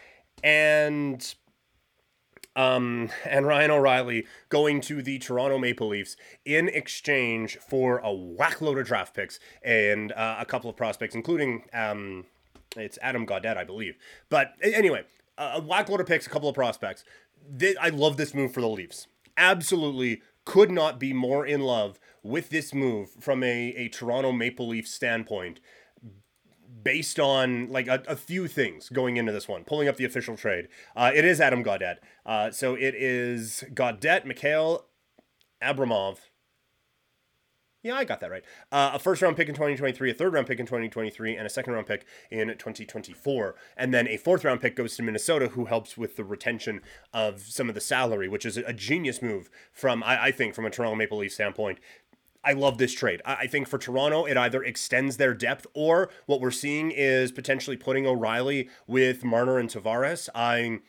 and 0.44 1.36
um, 2.58 3.10
and 3.26 3.46
Ryan 3.46 3.72
O'Reilly 3.72 4.26
going 4.50 4.82
to 4.82 5.02
the 5.02 5.20
Toronto 5.20 5.58
Maple 5.58 5.88
Leafs 5.88 6.18
in 6.44 6.68
exchange 6.70 7.58
for 7.58 8.00
a 8.00 8.10
whackload 8.10 8.80
of 8.80 8.88
draft 8.88 9.14
picks 9.14 9.40
and 9.64 10.12
uh, 10.12 10.36
a 10.40 10.46
couple 10.46 10.70
of 10.70 10.76
prospects, 10.76 11.16
including 11.16 11.64
um, 11.74 12.26
it's 12.76 13.00
Adam 13.02 13.26
Gaudette, 13.26 13.58
I 13.58 13.64
believe. 13.64 13.96
But 14.30 14.54
anyway, 14.62 15.04
a 15.38 15.62
whackload 15.62 16.00
of 16.00 16.08
picks, 16.08 16.28
a 16.28 16.30
couple 16.30 16.50
of 16.50 16.56
prospects. 16.56 17.04
I 17.80 17.90
love 17.90 18.18
this 18.18 18.34
move 18.34 18.54
for 18.54 18.62
the 18.62 18.70
Leafs. 18.70 19.08
Absolutely 19.38 20.22
could 20.46 20.72
not 20.72 21.00
be 21.00 21.12
more 21.12 21.46
in 21.46 21.62
love 21.62 22.00
with 22.24 22.50
this 22.50 22.74
move 22.74 23.10
from 23.20 23.44
a, 23.44 23.70
a 23.76 23.90
Toronto 23.90 24.32
Maple 24.32 24.68
Leaf 24.68 24.88
standpoint 24.88 25.60
based 26.84 27.20
on 27.20 27.68
like 27.72 27.88
a, 27.88 28.04
a, 28.08 28.16
few 28.16 28.48
things 28.48 28.90
going 28.90 29.18
into 29.18 29.32
this 29.32 29.48
one. 29.48 29.64
Pulling 29.64 29.88
up 29.88 29.98
the 29.98 30.06
official 30.06 30.38
trade, 30.38 30.68
uh, 30.96 31.12
it 31.14 31.26
is 31.26 31.42
Adam 31.42 31.64
Gaudette. 31.64 31.98
Uh, 32.26 32.52
so 32.52 32.76
it 32.76 32.94
is 32.96 33.64
Gaudette, 33.74 34.26
Mikhail 34.26 34.86
Abramov, 35.62 36.18
yeah, 37.86 37.96
I 37.96 38.04
got 38.04 38.20
that 38.22 38.32
right. 38.32 38.44
Uh, 38.72 38.92
a 38.96 39.00
first 39.00 39.22
round 39.22 39.38
pick 39.38 39.48
in 39.48 39.54
2023, 39.54 40.10
a 40.10 40.14
third 40.16 40.34
round 40.34 40.48
pick 40.48 40.60
in 40.60 40.66
2023, 40.66 41.38
and 41.38 41.46
a 41.46 41.50
second 41.52 41.74
round 41.74 41.86
pick 41.86 42.08
in 42.32 42.48
2024. 42.48 43.56
And 43.78 43.94
then 43.94 44.08
a 44.08 44.18
fourth 44.18 44.44
round 44.44 44.60
pick 44.60 44.76
goes 44.76 44.96
to 44.98 45.04
Minnesota, 45.04 45.50
who 45.50 45.66
helps 45.66 45.96
with 45.96 46.16
the 46.16 46.24
retention 46.24 46.82
of 47.14 47.42
some 47.42 47.70
of 47.70 47.76
the 47.76 47.82
salary, 47.82 48.28
which 48.28 48.44
is 48.44 48.58
a 48.58 48.74
genius 48.74 49.22
move 49.22 49.52
from, 49.72 50.02
I, 50.02 50.26
I 50.26 50.32
think, 50.32 50.56
from 50.56 50.66
a 50.66 50.72
Toronto 50.72 50.96
Maple 50.96 51.20
Leaf 51.20 51.34
standpoint. 51.34 51.78
I 52.44 52.54
love 52.54 52.80
this 52.80 52.94
trade. 52.94 53.22
I 53.24 53.46
think 53.46 53.68
for 53.68 53.78
Toronto, 53.78 54.26
it 54.26 54.36
either 54.36 54.64
extends 54.64 55.18
their 55.18 55.36
depth 55.36 55.68
or 55.76 56.10
what 56.26 56.42
we're 56.42 56.52
seeing 56.52 56.92
is 56.92 57.32
potentially 57.32 57.78
putting 57.78 58.08
O'Reilly 58.08 58.70
with 58.88 59.24
Marner 59.24 59.60
and 59.60 59.70
Tavares. 59.70 60.28
I 60.34 60.80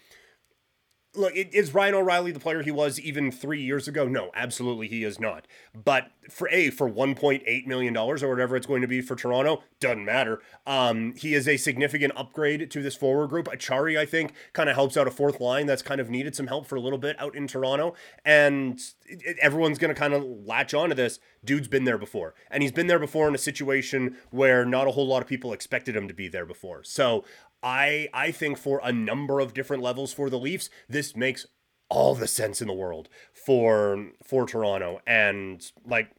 look, 1.17 1.33
is 1.35 1.75
Ryan 1.75 1.95
O'Reilly 1.95 2.33
the 2.33 2.41
player 2.41 2.63
he 2.63 2.71
was 2.71 3.01
even 3.01 3.31
three 3.31 3.63
years 3.63 3.89
ago? 3.89 4.07
No, 4.07 4.31
absolutely 4.35 4.89
he 4.89 5.05
is 5.05 5.19
not. 5.19 5.47
But 5.75 6.11
for 6.31 6.49
a 6.49 6.71
for 6.71 6.91
1.8 6.91 7.67
million 7.67 7.93
dollars 7.93 8.23
or 8.23 8.29
whatever 8.29 8.57
it's 8.57 8.67
going 8.67 8.83
to 8.83 8.89
be 8.89 9.01
for 9.01 9.17
Toronto, 9.17 9.63
doesn't 9.81 10.05
matter. 10.05 10.41
Um, 10.67 11.15
he 11.17 11.35
is 11.35 11.47
a 11.47 11.57
significant 11.57 12.13
upgrade 12.17 12.71
to 12.71 12.83
this 12.83 12.97
forward 12.97 13.31
group. 13.31 13.47
Acciari, 13.47 13.99
I 13.99 14.07
think, 14.07 14.33
kind 14.53 14.69
of 14.69 14.75
helps 14.75 14.97
out 14.97 15.07
a 15.07 15.11
fourth 15.11 15.41
line 15.41 15.67
that's 15.67 15.83
kind 15.83 16.01
of 16.01 16.11
needed 16.11 16.35
some 16.35 16.47
help 16.47 16.67
for 16.67 16.77
a 16.77 16.81
little 16.81 16.99
bit 16.99 17.17
out 17.21 17.35
in 17.35 17.47
Toronto, 17.47 17.95
and 18.25 18.81
it, 19.05 19.23
it, 19.25 19.39
everyone's 19.41 19.79
going 19.79 19.95
to 19.95 19.99
kind 19.99 20.15
of 20.15 20.25
latch 20.25 20.75
onto 20.75 20.95
this. 20.95 21.19
Dude's 21.45 21.69
been 21.69 21.85
there 21.85 21.99
before, 21.99 22.35
and 22.51 22.63
he's 22.63 22.73
been 22.73 22.89
there 22.89 22.99
before 22.99 23.29
in 23.29 23.35
a 23.35 23.39
situation 23.39 24.17
where 24.31 24.65
not 24.65 24.89
a 24.89 24.93
whole 24.93 25.07
lot 25.07 25.23
of 25.23 25.29
people 25.29 25.53
expected 25.53 25.95
him 25.95 26.09
to 26.09 26.15
be 26.15 26.29
there 26.29 26.47
before. 26.47 26.83
So 26.83 27.25
I 27.63 28.09
I 28.13 28.31
think 28.31 28.59
for 28.59 28.81
a 28.83 28.93
number 28.93 29.41
of 29.41 29.55
different 29.55 29.83
levels 29.83 30.13
for 30.13 30.31
the 30.31 30.39
Leafs, 30.39 30.71
this 30.89 31.17
makes 31.17 31.47
all 31.89 32.15
the 32.15 32.27
sense 32.27 32.61
in 32.61 32.69
the 32.69 32.75
world 32.75 33.09
for 33.33 34.11
for 34.23 34.47
Toronto. 34.47 35.01
And 35.07 35.65
like 35.85 36.11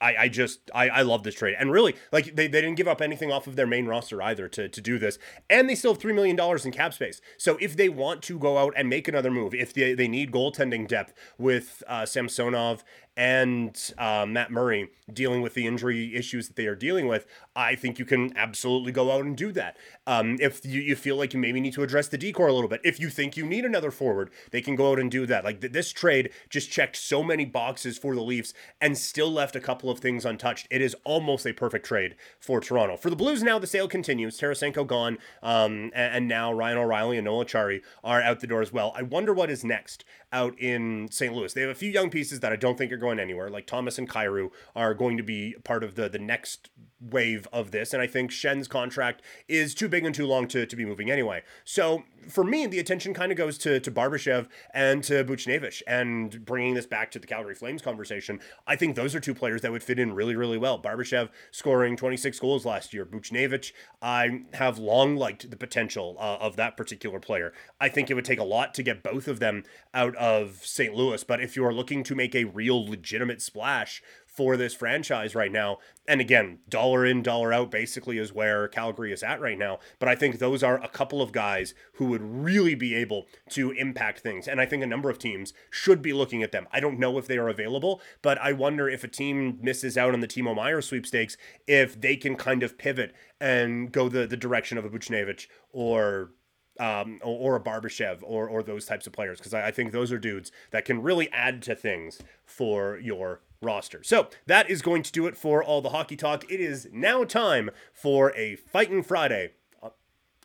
I, 0.00 0.16
I 0.16 0.28
just 0.28 0.70
I, 0.74 0.88
I 0.88 1.02
love 1.02 1.22
this 1.22 1.34
trade. 1.34 1.56
And 1.58 1.72
really, 1.72 1.94
like 2.12 2.36
they, 2.36 2.46
they 2.46 2.60
didn't 2.60 2.74
give 2.74 2.88
up 2.88 3.00
anything 3.00 3.32
off 3.32 3.46
of 3.46 3.56
their 3.56 3.66
main 3.66 3.86
roster 3.86 4.20
either 4.22 4.48
to, 4.48 4.68
to 4.68 4.80
do 4.80 4.98
this. 4.98 5.18
And 5.48 5.68
they 5.68 5.74
still 5.74 5.92
have 5.92 6.00
three 6.00 6.12
million 6.12 6.36
dollars 6.36 6.66
in 6.66 6.72
cap 6.72 6.92
space. 6.92 7.20
So 7.38 7.56
if 7.60 7.76
they 7.76 7.88
want 7.88 8.22
to 8.24 8.38
go 8.38 8.58
out 8.58 8.74
and 8.76 8.88
make 8.88 9.08
another 9.08 9.30
move, 9.30 9.54
if 9.54 9.72
they, 9.72 9.94
they 9.94 10.08
need 10.08 10.32
goaltending 10.32 10.86
depth 10.86 11.14
with 11.38 11.82
uh, 11.88 12.04
Samsonov 12.04 12.84
and 13.16 13.94
uh, 13.96 14.26
Matt 14.28 14.50
Murray 14.50 14.90
dealing 15.12 15.40
with 15.40 15.54
the 15.54 15.66
injury 15.66 16.14
issues 16.14 16.48
that 16.48 16.56
they 16.56 16.66
are 16.66 16.74
dealing 16.74 17.06
with, 17.06 17.26
I 17.54 17.74
think 17.74 17.98
you 17.98 18.04
can 18.04 18.36
absolutely 18.36 18.92
go 18.92 19.10
out 19.12 19.24
and 19.24 19.36
do 19.36 19.52
that. 19.52 19.76
Um, 20.06 20.36
if 20.40 20.64
you, 20.66 20.80
you 20.82 20.96
feel 20.96 21.16
like 21.16 21.32
you 21.32 21.40
maybe 21.40 21.60
need 21.60 21.72
to 21.74 21.82
address 21.82 22.08
the 22.08 22.18
decor 22.18 22.48
a 22.48 22.52
little 22.52 22.68
bit, 22.68 22.80
if 22.84 23.00
you 23.00 23.08
think 23.08 23.36
you 23.36 23.46
need 23.46 23.64
another 23.64 23.90
forward, 23.90 24.30
they 24.50 24.60
can 24.60 24.76
go 24.76 24.90
out 24.90 24.98
and 24.98 25.10
do 25.10 25.24
that. 25.26 25.44
Like 25.44 25.60
th- 25.60 25.72
this 25.72 25.92
trade 25.92 26.30
just 26.50 26.70
checked 26.70 26.96
so 26.96 27.22
many 27.22 27.44
boxes 27.44 27.96
for 27.96 28.14
the 28.14 28.20
Leafs 28.20 28.52
and 28.80 28.98
still 28.98 29.30
left 29.30 29.56
a 29.56 29.60
couple 29.60 29.90
of 29.90 30.00
things 30.00 30.26
untouched. 30.26 30.66
It 30.70 30.82
is 30.82 30.94
almost 31.04 31.46
a 31.46 31.54
perfect 31.54 31.86
trade 31.86 32.16
for 32.38 32.60
Toronto. 32.60 32.96
For 32.96 33.08
the 33.08 33.16
Blues 33.16 33.42
now, 33.42 33.58
the 33.58 33.66
sale 33.66 33.88
continues. 33.88 34.38
Tarasenko 34.38 34.86
gone, 34.86 35.18
um, 35.42 35.90
and, 35.94 36.16
and, 36.16 36.26
now 36.26 36.52
Ryan 36.52 36.78
O'Reilly 36.78 37.18
and 37.18 37.24
Noel 37.24 37.44
Acciari 37.44 37.82
are 38.02 38.20
out 38.20 38.40
the 38.40 38.48
door 38.48 38.60
as 38.60 38.72
well. 38.72 38.92
I 38.96 39.02
wonder 39.02 39.32
what 39.32 39.48
is 39.48 39.64
next 39.64 40.04
out 40.32 40.58
in 40.58 41.08
St. 41.10 41.32
Louis. 41.32 41.52
They 41.52 41.60
have 41.60 41.70
a 41.70 41.74
few 41.74 41.90
young 41.90 42.10
pieces 42.10 42.40
that 42.40 42.52
I 42.52 42.56
don't 42.56 42.76
think 42.76 42.90
are 42.92 42.96
going 42.96 43.05
anywhere, 43.12 43.50
like 43.50 43.66
Thomas 43.66 43.98
and 43.98 44.08
Kyrou 44.08 44.50
are 44.74 44.94
going 44.94 45.16
to 45.16 45.22
be 45.22 45.54
part 45.64 45.84
of 45.84 45.94
the 45.94 46.08
the 46.08 46.18
next 46.18 46.70
wave 47.10 47.46
of 47.52 47.70
this, 47.70 47.92
and 47.92 48.02
I 48.02 48.06
think 48.06 48.30
Schenn's 48.30 48.68
contract 48.68 49.22
is 49.48 49.74
too 49.74 49.88
big 49.88 50.04
and 50.04 50.14
too 50.14 50.26
long 50.26 50.48
to, 50.48 50.66
to 50.66 50.76
be 50.76 50.84
moving 50.84 51.10
anyway. 51.10 51.42
So 51.64 52.04
for 52.28 52.44
me, 52.44 52.66
the 52.66 52.78
attention 52.78 53.14
kind 53.14 53.32
of 53.32 53.38
goes 53.38 53.58
to 53.58 53.80
to 53.80 53.90
Barbashev 53.90 54.48
and 54.74 55.02
to 55.04 55.24
Buchnevich, 55.24 55.82
and 55.86 56.44
bringing 56.44 56.74
this 56.74 56.86
back 56.86 57.10
to 57.12 57.18
the 57.18 57.26
Calgary 57.26 57.54
Flames 57.54 57.82
conversation. 57.82 58.40
I 58.66 58.76
think 58.76 58.96
those 58.96 59.14
are 59.14 59.20
two 59.20 59.34
players 59.34 59.62
that 59.62 59.72
would 59.72 59.82
fit 59.82 59.98
in 59.98 60.14
really, 60.14 60.36
really 60.36 60.58
well. 60.58 60.80
Barbashev 60.80 61.28
scoring 61.50 61.96
26 61.96 62.38
goals 62.40 62.64
last 62.64 62.92
year. 62.92 63.04
Buchnevich, 63.04 63.72
I 64.02 64.42
have 64.54 64.78
long 64.78 65.16
liked 65.16 65.50
the 65.50 65.56
potential 65.56 66.16
uh, 66.18 66.36
of 66.40 66.56
that 66.56 66.76
particular 66.76 67.20
player. 67.20 67.52
I 67.80 67.88
think 67.88 68.10
it 68.10 68.14
would 68.14 68.24
take 68.24 68.40
a 68.40 68.44
lot 68.44 68.74
to 68.74 68.82
get 68.82 69.02
both 69.02 69.28
of 69.28 69.40
them 69.40 69.64
out 69.94 70.16
of 70.16 70.60
St. 70.64 70.94
Louis, 70.94 71.22
but 71.24 71.40
if 71.40 71.56
you 71.56 71.64
are 71.64 71.74
looking 71.74 72.02
to 72.04 72.14
make 72.14 72.34
a 72.34 72.44
real 72.44 72.84
legitimate 72.84 73.42
splash 73.42 74.02
for 74.36 74.56
this 74.56 74.74
franchise 74.74 75.34
right 75.34 75.50
now. 75.50 75.78
And 76.06 76.20
again, 76.20 76.58
dollar 76.68 77.06
in, 77.06 77.22
dollar 77.22 77.52
out 77.52 77.70
basically 77.70 78.18
is 78.18 78.34
where 78.34 78.68
Calgary 78.68 79.12
is 79.12 79.22
at 79.22 79.40
right 79.40 79.58
now. 79.58 79.78
But 79.98 80.10
I 80.10 80.14
think 80.14 80.38
those 80.38 80.62
are 80.62 80.82
a 80.82 80.88
couple 80.88 81.22
of 81.22 81.32
guys 81.32 81.74
who 81.94 82.04
would 82.06 82.22
really 82.22 82.74
be 82.74 82.94
able 82.94 83.26
to 83.50 83.70
impact 83.72 84.20
things. 84.20 84.46
And 84.46 84.60
I 84.60 84.66
think 84.66 84.82
a 84.82 84.86
number 84.86 85.08
of 85.08 85.18
teams 85.18 85.54
should 85.70 86.02
be 86.02 86.12
looking 86.12 86.42
at 86.42 86.52
them. 86.52 86.68
I 86.70 86.80
don't 86.80 86.98
know 86.98 87.16
if 87.16 87.26
they 87.26 87.38
are 87.38 87.48
available, 87.48 88.02
but 88.20 88.38
I 88.38 88.52
wonder 88.52 88.88
if 88.88 89.02
a 89.02 89.08
team 89.08 89.58
misses 89.62 89.96
out 89.96 90.12
on 90.12 90.20
the 90.20 90.28
Timo 90.28 90.54
Meier 90.54 90.82
sweepstakes, 90.82 91.38
if 91.66 91.98
they 91.98 92.16
can 92.16 92.36
kind 92.36 92.62
of 92.62 92.76
pivot 92.76 93.14
and 93.40 93.90
go 93.90 94.08
the, 94.08 94.26
the 94.26 94.36
direction 94.36 94.76
of 94.76 94.84
a 94.84 94.90
Buchnevich 94.90 95.46
or 95.72 96.32
um, 96.78 97.20
or, 97.22 97.54
or, 97.54 97.56
a 97.56 97.60
Barbashev 97.60 98.18
or 98.22 98.48
or 98.48 98.62
those 98.62 98.84
types 98.84 99.06
of 99.06 99.12
players 99.14 99.38
because 99.38 99.54
I, 99.54 99.68
I, 99.68 99.70
think 99.70 99.92
those 99.92 100.12
are 100.12 100.18
dudes 100.18 100.52
that 100.72 100.84
can 100.84 101.00
really 101.00 101.32
add 101.32 101.62
to 101.62 101.74
things 101.74 102.20
for 102.44 102.98
your 102.98 103.40
roster. 103.60 104.02
So 104.02 104.28
that 104.46 104.70
is 104.70 104.82
going 104.82 105.02
to 105.02 105.12
do 105.12 105.26
it 105.26 105.36
for 105.36 105.62
all 105.62 105.82
the 105.82 105.90
hockey 105.90 106.16
talk. 106.16 106.44
It 106.50 106.60
is 106.60 106.88
now 106.92 107.24
time 107.24 107.70
for 107.92 108.34
a 108.36 108.56
Fighting 108.56 109.02
Friday 109.02 109.52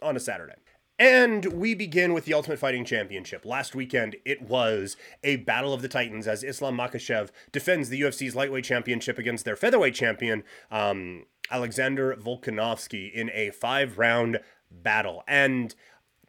on 0.02 0.16
a 0.16 0.20
Saturday. 0.20 0.56
And 1.02 1.46
we 1.46 1.74
begin 1.74 2.14
with 2.14 2.26
the 2.26 2.36
Ultimate 2.36 2.60
Fighting 2.60 2.86
Championship. 2.86 3.44
Last 3.44 3.74
weekend, 3.74 4.18
it 4.24 4.44
was 4.44 4.98
a 5.24 5.38
battle 5.38 5.74
of 5.74 5.82
the 5.82 5.88
Titans 5.88 6.28
as 6.28 6.44
Islam 6.44 6.78
Makhachev 6.78 7.30
defends 7.52 7.90
the 7.90 8.02
UFC's 8.02 8.36
lightweight 8.36 8.66
championship 8.66 9.18
against 9.18 9.44
their 9.44 9.56
featherweight 9.56 9.96
champion, 9.96 10.44
um, 10.70 11.26
Alexander 11.50 12.16
Volkanovski, 12.16 13.12
in 13.12 13.32
a 13.34 13.50
five 13.50 13.98
round 13.98 14.42
battle. 14.70 15.24
And 15.28 15.74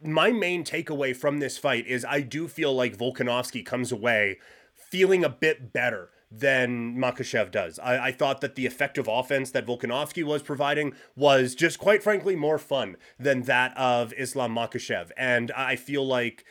my 0.03 0.31
main 0.31 0.63
takeaway 0.63 1.15
from 1.15 1.37
this 1.39 1.59
fight 1.59 1.85
is 1.85 2.03
I 2.03 2.21
do 2.21 2.47
feel 2.47 2.73
like 2.73 2.97
Volkanovski 2.97 3.63
comes 3.63 3.91
away 3.91 4.39
feeling 4.73 5.23
a 5.23 5.29
bit 5.29 5.71
better 5.71 6.09
than 6.35 6.97
Makhachev 6.97 7.51
does. 7.51 7.77
I, 7.77 8.07
I, 8.07 8.11
thought 8.11 8.41
that 8.41 8.55
the 8.55 8.65
effective 8.65 9.07
offense 9.07 9.51
that 9.51 9.67
Volkanovski 9.67 10.23
was 10.23 10.41
providing 10.41 10.93
was 11.15 11.53
just 11.53 11.77
quite 11.77 12.01
frankly 12.01 12.35
more 12.35 12.57
fun 12.57 12.97
than 13.19 13.43
that 13.43 13.77
of 13.77 14.13
Islam 14.13 14.55
Makhachev. 14.55 15.11
And 15.15 15.51
I 15.51 15.75
feel 15.75 16.05
like 16.05 16.43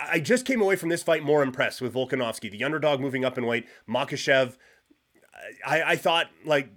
I 0.00 0.20
just 0.20 0.44
came 0.44 0.60
away 0.60 0.76
from 0.76 0.90
this 0.90 1.02
fight 1.02 1.22
more 1.22 1.42
impressed 1.42 1.80
with 1.80 1.94
Volkanovski, 1.94 2.50
the 2.50 2.64
underdog 2.64 3.00
moving 3.00 3.24
up 3.24 3.38
in 3.38 3.46
weight. 3.46 3.66
Makhachev, 3.88 4.56
I, 5.66 5.82
I 5.82 5.96
thought 5.96 6.26
like 6.44 6.68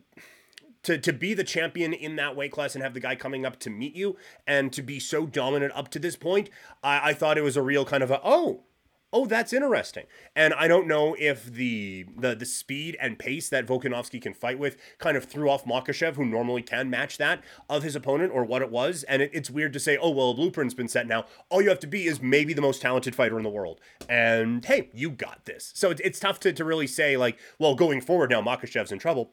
to 0.84 0.98
to 0.98 1.12
be 1.12 1.34
the 1.34 1.44
champion 1.44 1.91
in 1.91 2.15
that 2.15 2.36
weight 2.36 2.53
class 2.53 2.75
and 2.75 2.84
have 2.84 2.94
the 2.94 3.01
guy 3.01 3.15
coming 3.15 3.46
up 3.46 3.60
to 3.60 3.70
meet 3.70 3.94
you 3.94 4.15
and 4.48 4.72
to 4.72 4.82
be 4.82 5.01
so 5.01 5.25
dominant 5.25 5.74
up 5.75 5.89
to 5.89 6.00
this 6.00 6.15
point, 6.15 6.50
I, 6.82 7.10
I 7.10 7.13
thought 7.13 7.38
it 7.38 7.44
was 7.44 7.58
a 7.58 7.62
real 7.62 7.84
kind 7.84 8.03
of 8.03 8.12
a 8.12 8.22
oh 8.24 8.63
oh, 9.12 9.25
that's 9.25 9.54
interesting. 9.54 10.06
And 10.36 10.54
I 10.54 10.68
don't 10.68 10.88
know 10.88 11.16
if 11.18 11.46
the 11.46 12.06
the 12.18 12.36
the 12.36 12.46
speed 12.46 12.98
and 13.01 13.18
pace 13.18 13.50
that 13.50 13.66
Volkanovski 13.66 14.22
can 14.22 14.34
fight 14.34 14.60
with 14.60 14.78
kind 14.98 15.18
of 15.18 15.25
threw 15.25 15.50
off 15.50 15.66
Makhachev, 15.66 16.16
who 16.16 16.25
normally 16.25 16.62
can 16.62 16.89
match 16.89 17.18
that 17.18 17.44
of 17.70 17.84
his 17.84 17.96
opponent, 17.96 18.32
or 18.34 18.44
what 18.44 18.62
it 18.62 18.72
was. 18.72 19.04
And 19.04 19.22
it, 19.22 19.32
it's 19.34 19.50
weird 19.50 19.74
to 19.74 19.80
say, 19.80 19.98
oh, 19.98 20.10
well, 20.10 20.32
a 20.32 20.34
blueprint's 20.34 20.74
been 20.74 20.88
set 20.88 21.08
now. 21.08 21.25
All 21.50 21.62
you 21.62 21.70
have 21.70 21.80
to 21.80 21.88
be 21.88 22.06
is 22.06 22.22
maybe 22.22 22.54
the 22.54 22.62
most 22.62 22.82
talented 22.82 23.16
fighter 23.16 23.38
in 23.38 23.44
the 23.44 23.50
world. 23.50 23.80
And 24.08 24.63
hey, 24.63 24.89
you 24.94 25.10
got 25.10 25.46
this. 25.46 25.72
So 25.75 25.92
it's, 25.92 26.01
it's 26.01 26.20
tough 26.20 26.39
to, 26.42 26.54
to 26.54 26.66
really 26.66 26.88
say, 26.88 27.18
like, 27.18 27.39
well, 27.58 27.75
going 27.75 28.01
forward 28.01 28.30
now, 28.30 28.42
Makhachev's 28.42 28.92
in 28.92 29.00
trouble. 29.00 29.32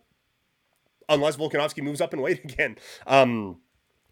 Unless 1.09 1.37
Volkanovski 1.37 1.83
moves 1.83 2.01
up 2.01 2.13
in 2.13 2.21
weight 2.21 2.45
again. 2.45 2.77
Um, 3.07 3.59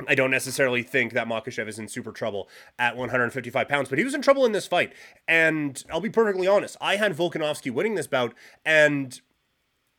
I 0.09 0.15
don't 0.15 0.31
necessarily 0.31 0.83
think 0.83 1.13
that 1.13 1.29
Makhachev 1.29 1.69
is 1.69 1.79
in 1.79 1.87
super 1.89 2.11
trouble 2.11 2.49
at 2.79 2.97
155 2.97 3.69
pounds, 3.69 3.89
but 3.89 3.99
he 3.99 4.05
was 4.05 4.15
in 4.15 4.23
trouble 4.23 4.45
in 4.45 4.53
this 4.53 4.67
fight. 4.67 4.93
And 5.29 5.83
I'll 5.91 6.01
be 6.01 6.11
perfectly 6.11 6.49
honest, 6.49 6.77
I 6.81 6.97
had 6.97 7.17
Volkanovski 7.17 7.71
winning 7.71 7.95
this 7.95 8.09
bout, 8.09 8.35
and 8.65 9.21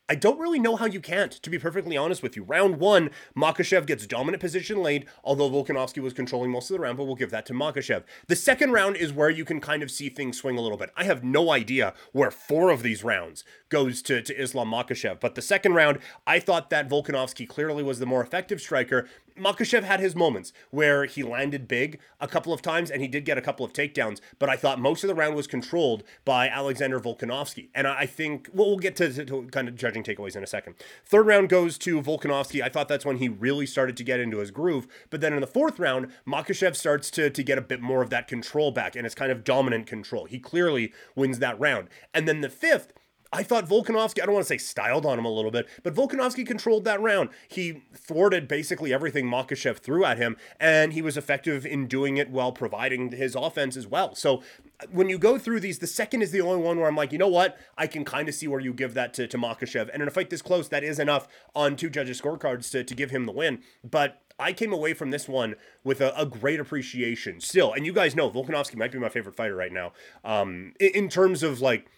I 0.07 0.13
don't 0.13 0.39
really 0.39 0.59
know 0.59 0.75
how 0.75 0.85
you 0.85 0.99
can't, 0.99 1.31
to 1.31 1.49
be 1.49 1.57
perfectly 1.57 1.97
honest 1.97 2.21
with 2.21 2.35
you. 2.35 2.43
Round 2.43 2.77
one, 2.77 3.09
Makhachev 3.35 3.87
gets 3.87 4.05
dominant 4.05 4.39
position 4.39 4.83
late, 4.83 5.07
although 5.23 5.49
Volkanovski 5.49 5.99
was 5.99 6.13
controlling 6.13 6.51
most 6.51 6.69
of 6.69 6.75
the 6.75 6.81
round, 6.81 6.97
but 6.97 7.05
we'll 7.05 7.15
give 7.15 7.31
that 7.31 7.47
to 7.47 7.53
Makhachev. 7.53 8.03
The 8.27 8.35
second 8.35 8.71
round 8.71 8.97
is 8.97 9.11
where 9.11 9.31
you 9.31 9.43
can 9.43 9.59
kind 9.59 9.81
of 9.81 9.89
see 9.89 10.09
things 10.09 10.37
swing 10.37 10.59
a 10.59 10.61
little 10.61 10.77
bit. 10.77 10.91
I 10.95 11.05
have 11.05 11.23
no 11.23 11.51
idea 11.51 11.95
where 12.11 12.29
four 12.29 12.69
of 12.69 12.83
these 12.83 13.03
rounds 13.03 13.43
goes 13.69 14.03
to, 14.03 14.21
to 14.21 14.39
Islam 14.39 14.69
Makhachev, 14.69 15.19
but 15.19 15.33
the 15.33 15.41
second 15.41 15.73
round, 15.73 15.97
I 16.27 16.39
thought 16.39 16.69
that 16.69 16.87
Volkanovski 16.87 17.47
clearly 17.47 17.81
was 17.81 17.97
the 17.97 18.05
more 18.05 18.21
effective 18.21 18.61
striker, 18.61 19.07
Makhachev 19.37 19.83
had 19.83 19.99
his 19.99 20.15
moments 20.15 20.53
where 20.71 21.05
he 21.05 21.23
landed 21.23 21.67
big 21.67 21.99
a 22.21 22.27
couple 22.27 22.53
of 22.53 22.61
times 22.61 22.89
and 22.89 23.01
he 23.01 23.07
did 23.07 23.25
get 23.25 23.37
a 23.37 23.41
couple 23.41 23.65
of 23.65 23.73
takedowns, 23.73 24.21
but 24.39 24.49
I 24.49 24.55
thought 24.55 24.79
most 24.79 25.03
of 25.03 25.07
the 25.09 25.15
round 25.15 25.35
was 25.35 25.47
controlled 25.47 26.03
by 26.23 26.47
Alexander 26.47 26.99
Volkanovski. 26.99 27.69
And 27.75 27.87
I 27.87 28.05
think, 28.05 28.49
well, 28.53 28.67
we'll 28.67 28.77
get 28.77 28.95
to, 28.97 29.11
to, 29.11 29.25
to, 29.25 29.47
kind 29.47 29.67
of 29.67 29.75
judging 29.75 30.03
takeaways 30.03 30.35
in 30.35 30.43
a 30.43 30.47
second. 30.47 30.75
Third 31.05 31.27
round 31.27 31.49
goes 31.49 31.77
to 31.79 32.01
Volkanovski. 32.01 32.61
I 32.61 32.69
thought 32.69 32.87
that's 32.87 33.05
when 33.05 33.17
he 33.17 33.27
really 33.27 33.65
started 33.65 33.97
to 33.97 34.03
get 34.03 34.19
into 34.19 34.39
his 34.39 34.51
groove. 34.51 34.87
But 35.09 35.21
then 35.21 35.33
in 35.33 35.41
the 35.41 35.47
fourth 35.47 35.79
round, 35.79 36.11
Makhachev 36.27 36.75
starts 36.75 37.11
to, 37.11 37.29
to 37.29 37.43
get 37.43 37.57
a 37.57 37.61
bit 37.61 37.81
more 37.81 38.01
of 38.01 38.09
that 38.11 38.27
control 38.27 38.71
back, 38.71 38.95
and 38.95 39.05
it's 39.05 39.15
kind 39.15 39.31
of 39.31 39.43
dominant 39.43 39.87
control. 39.87 40.25
He 40.25 40.39
clearly 40.39 40.93
wins 41.15 41.39
that 41.39 41.59
round. 41.59 41.89
And 42.13 42.27
then 42.27 42.41
the 42.41 42.49
fifth, 42.49 42.93
I 43.35 43.43
thought 43.43 43.67
Volkanovski, 43.67 44.21
I 44.21 44.25
don't 44.25 44.33
want 44.33 44.45
to 44.45 44.47
say 44.47 44.57
styled 44.57 45.05
on 45.05 45.19
him 45.19 45.25
a 45.25 45.31
little 45.31 45.51
bit, 45.51 45.67
but 45.83 45.93
Volkanovski 45.93 46.47
controlled 46.47 46.85
that 46.85 47.01
round. 47.01 47.29
He 47.49 47.83
thwarted 47.93 48.47
basically 48.47 48.93
everything 48.93 49.25
Makhachev 49.25 49.77
threw 49.77 50.05
at 50.05 50.17
him, 50.17 50.37
and 50.59 50.93
he 50.93 51.01
was 51.01 51.17
effective 51.17 51.65
in 51.65 51.87
doing 51.87 52.15
it 52.15 52.29
while 52.29 52.53
providing 52.53 53.11
his 53.11 53.35
offense 53.35 53.75
as 53.75 53.87
well. 53.87 54.15
So 54.15 54.41
when 54.89 55.09
you 55.09 55.17
go 55.17 55.37
through 55.37 55.59
these, 55.59 55.79
the 55.79 55.87
second 55.87 56.21
is 56.21 56.31
the 56.31 56.41
only 56.41 56.63
one 56.63 56.77
where 56.77 56.87
I'm 56.87 56.95
like, 56.95 57.11
you 57.11 57.17
know 57.17 57.27
what? 57.27 57.57
I 57.77 57.87
can 57.87 58.05
kind 58.05 58.29
of 58.29 58.35
see 58.35 58.47
where 58.47 58.61
you 58.61 58.73
give 58.73 58.93
that 58.93 59.13
to, 59.15 59.27
to 59.27 59.37
Makhachev. 59.37 59.89
And 59.91 60.01
in 60.01 60.07
a 60.07 60.11
fight 60.11 60.29
this 60.29 60.41
close, 60.41 60.69
that 60.69 60.83
is 60.83 60.97
enough 60.97 61.27
on 61.53 61.75
two 61.75 61.89
judges' 61.89 62.21
scorecards 62.21 62.71
to, 62.71 62.83
to 62.83 62.95
give 62.95 63.11
him 63.11 63.25
the 63.25 63.31
win. 63.33 63.61
But 63.83 64.21
I 64.39 64.53
came 64.53 64.73
away 64.73 64.93
from 64.93 65.11
this 65.11 65.27
one 65.27 65.55
with 65.83 66.01
a, 66.01 66.17
a, 66.19 66.25
great 66.25 66.59
appreciation 66.59 67.39
still. 67.39 67.71
And 67.71 67.85
you 67.85 67.93
guys 67.93 68.15
know 68.15 68.29
Volkanovski 68.29 68.75
might 68.75 68.91
be 68.91 68.99
my 68.99 69.09
favorite 69.09 69.35
fighter 69.35 69.55
right 69.55 69.71
now. 69.71 69.93
Um, 70.23 70.73
in, 70.79 70.91
in 70.93 71.09
terms 71.09 71.41
of 71.41 71.61
like 71.61 71.89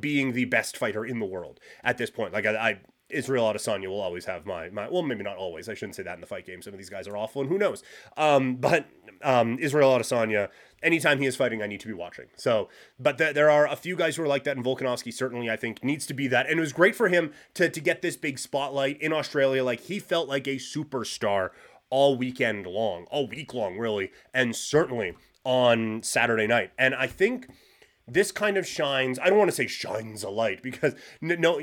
being 0.00 0.32
the 0.32 0.44
best 0.44 0.76
fighter 0.76 1.04
in 1.04 1.18
the 1.18 1.26
world 1.26 1.60
at 1.82 1.98
this 1.98 2.10
point. 2.10 2.32
Like 2.32 2.46
I, 2.46 2.54
I 2.56 2.78
Israel 3.10 3.52
Adesanya 3.52 3.88
will 3.88 4.00
always 4.00 4.24
have 4.24 4.46
my 4.46 4.70
my 4.70 4.88
well 4.88 5.02
maybe 5.02 5.22
not 5.22 5.36
always 5.36 5.68
I 5.68 5.74
shouldn't 5.74 5.94
say 5.94 6.02
that 6.02 6.14
in 6.14 6.20
the 6.20 6.26
fight 6.26 6.46
game. 6.46 6.62
Some 6.62 6.72
of 6.72 6.78
these 6.78 6.90
guys 6.90 7.06
are 7.06 7.16
awful 7.16 7.42
and 7.42 7.50
who 7.50 7.58
knows? 7.58 7.82
Um, 8.16 8.56
but 8.56 8.86
um, 9.22 9.58
Israel 9.58 9.90
Adesanya 9.90 10.48
anytime 10.82 11.18
he 11.18 11.26
is 11.26 11.36
fighting 11.36 11.62
I 11.62 11.66
need 11.66 11.80
to 11.80 11.86
be 11.86 11.94
watching. 11.94 12.26
So 12.36 12.68
but 12.98 13.18
th- 13.18 13.34
there 13.34 13.50
are 13.50 13.66
a 13.66 13.76
few 13.76 13.96
guys 13.96 14.16
who 14.16 14.22
are 14.22 14.28
like 14.28 14.44
that 14.44 14.56
and 14.56 14.64
Volkanovski 14.64 15.12
certainly 15.12 15.50
I 15.50 15.56
think 15.56 15.84
needs 15.84 16.06
to 16.06 16.14
be 16.14 16.26
that. 16.28 16.48
And 16.48 16.58
it 16.58 16.62
was 16.62 16.72
great 16.72 16.96
for 16.96 17.08
him 17.08 17.32
to 17.54 17.68
to 17.68 17.80
get 17.80 18.02
this 18.02 18.16
big 18.16 18.38
spotlight 18.38 19.00
in 19.00 19.12
Australia. 19.12 19.64
Like 19.64 19.80
he 19.80 19.98
felt 19.98 20.28
like 20.28 20.46
a 20.46 20.56
superstar 20.56 21.50
all 21.90 22.16
weekend 22.16 22.66
long 22.66 23.04
all 23.10 23.28
week 23.28 23.52
long 23.52 23.78
really 23.78 24.10
and 24.32 24.56
certainly 24.56 25.14
on 25.44 26.02
Saturday 26.02 26.46
night. 26.46 26.72
And 26.78 26.94
I 26.94 27.06
think 27.06 27.48
this 28.06 28.32
kind 28.32 28.56
of 28.56 28.66
shines 28.66 29.18
i 29.18 29.28
don't 29.28 29.38
want 29.38 29.50
to 29.50 29.56
say 29.56 29.66
shines 29.66 30.22
a 30.22 30.30
light 30.30 30.62
because 30.62 30.94
no 31.20 31.60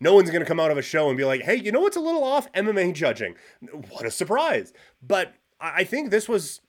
no 0.00 0.14
one's 0.14 0.30
going 0.30 0.42
to 0.42 0.48
come 0.48 0.60
out 0.60 0.70
of 0.70 0.78
a 0.78 0.82
show 0.82 1.08
and 1.08 1.16
be 1.16 1.24
like 1.24 1.42
hey 1.42 1.54
you 1.54 1.72
know 1.72 1.80
what's 1.80 1.96
a 1.96 2.00
little 2.00 2.24
off? 2.24 2.50
Mma 2.52 2.92
judging. 2.92 3.34
What 3.90 4.04
a 4.04 4.10
surprise. 4.10 4.72
But 5.02 5.34
i 5.60 5.84
think 5.84 6.10
this 6.10 6.28
was 6.28 6.60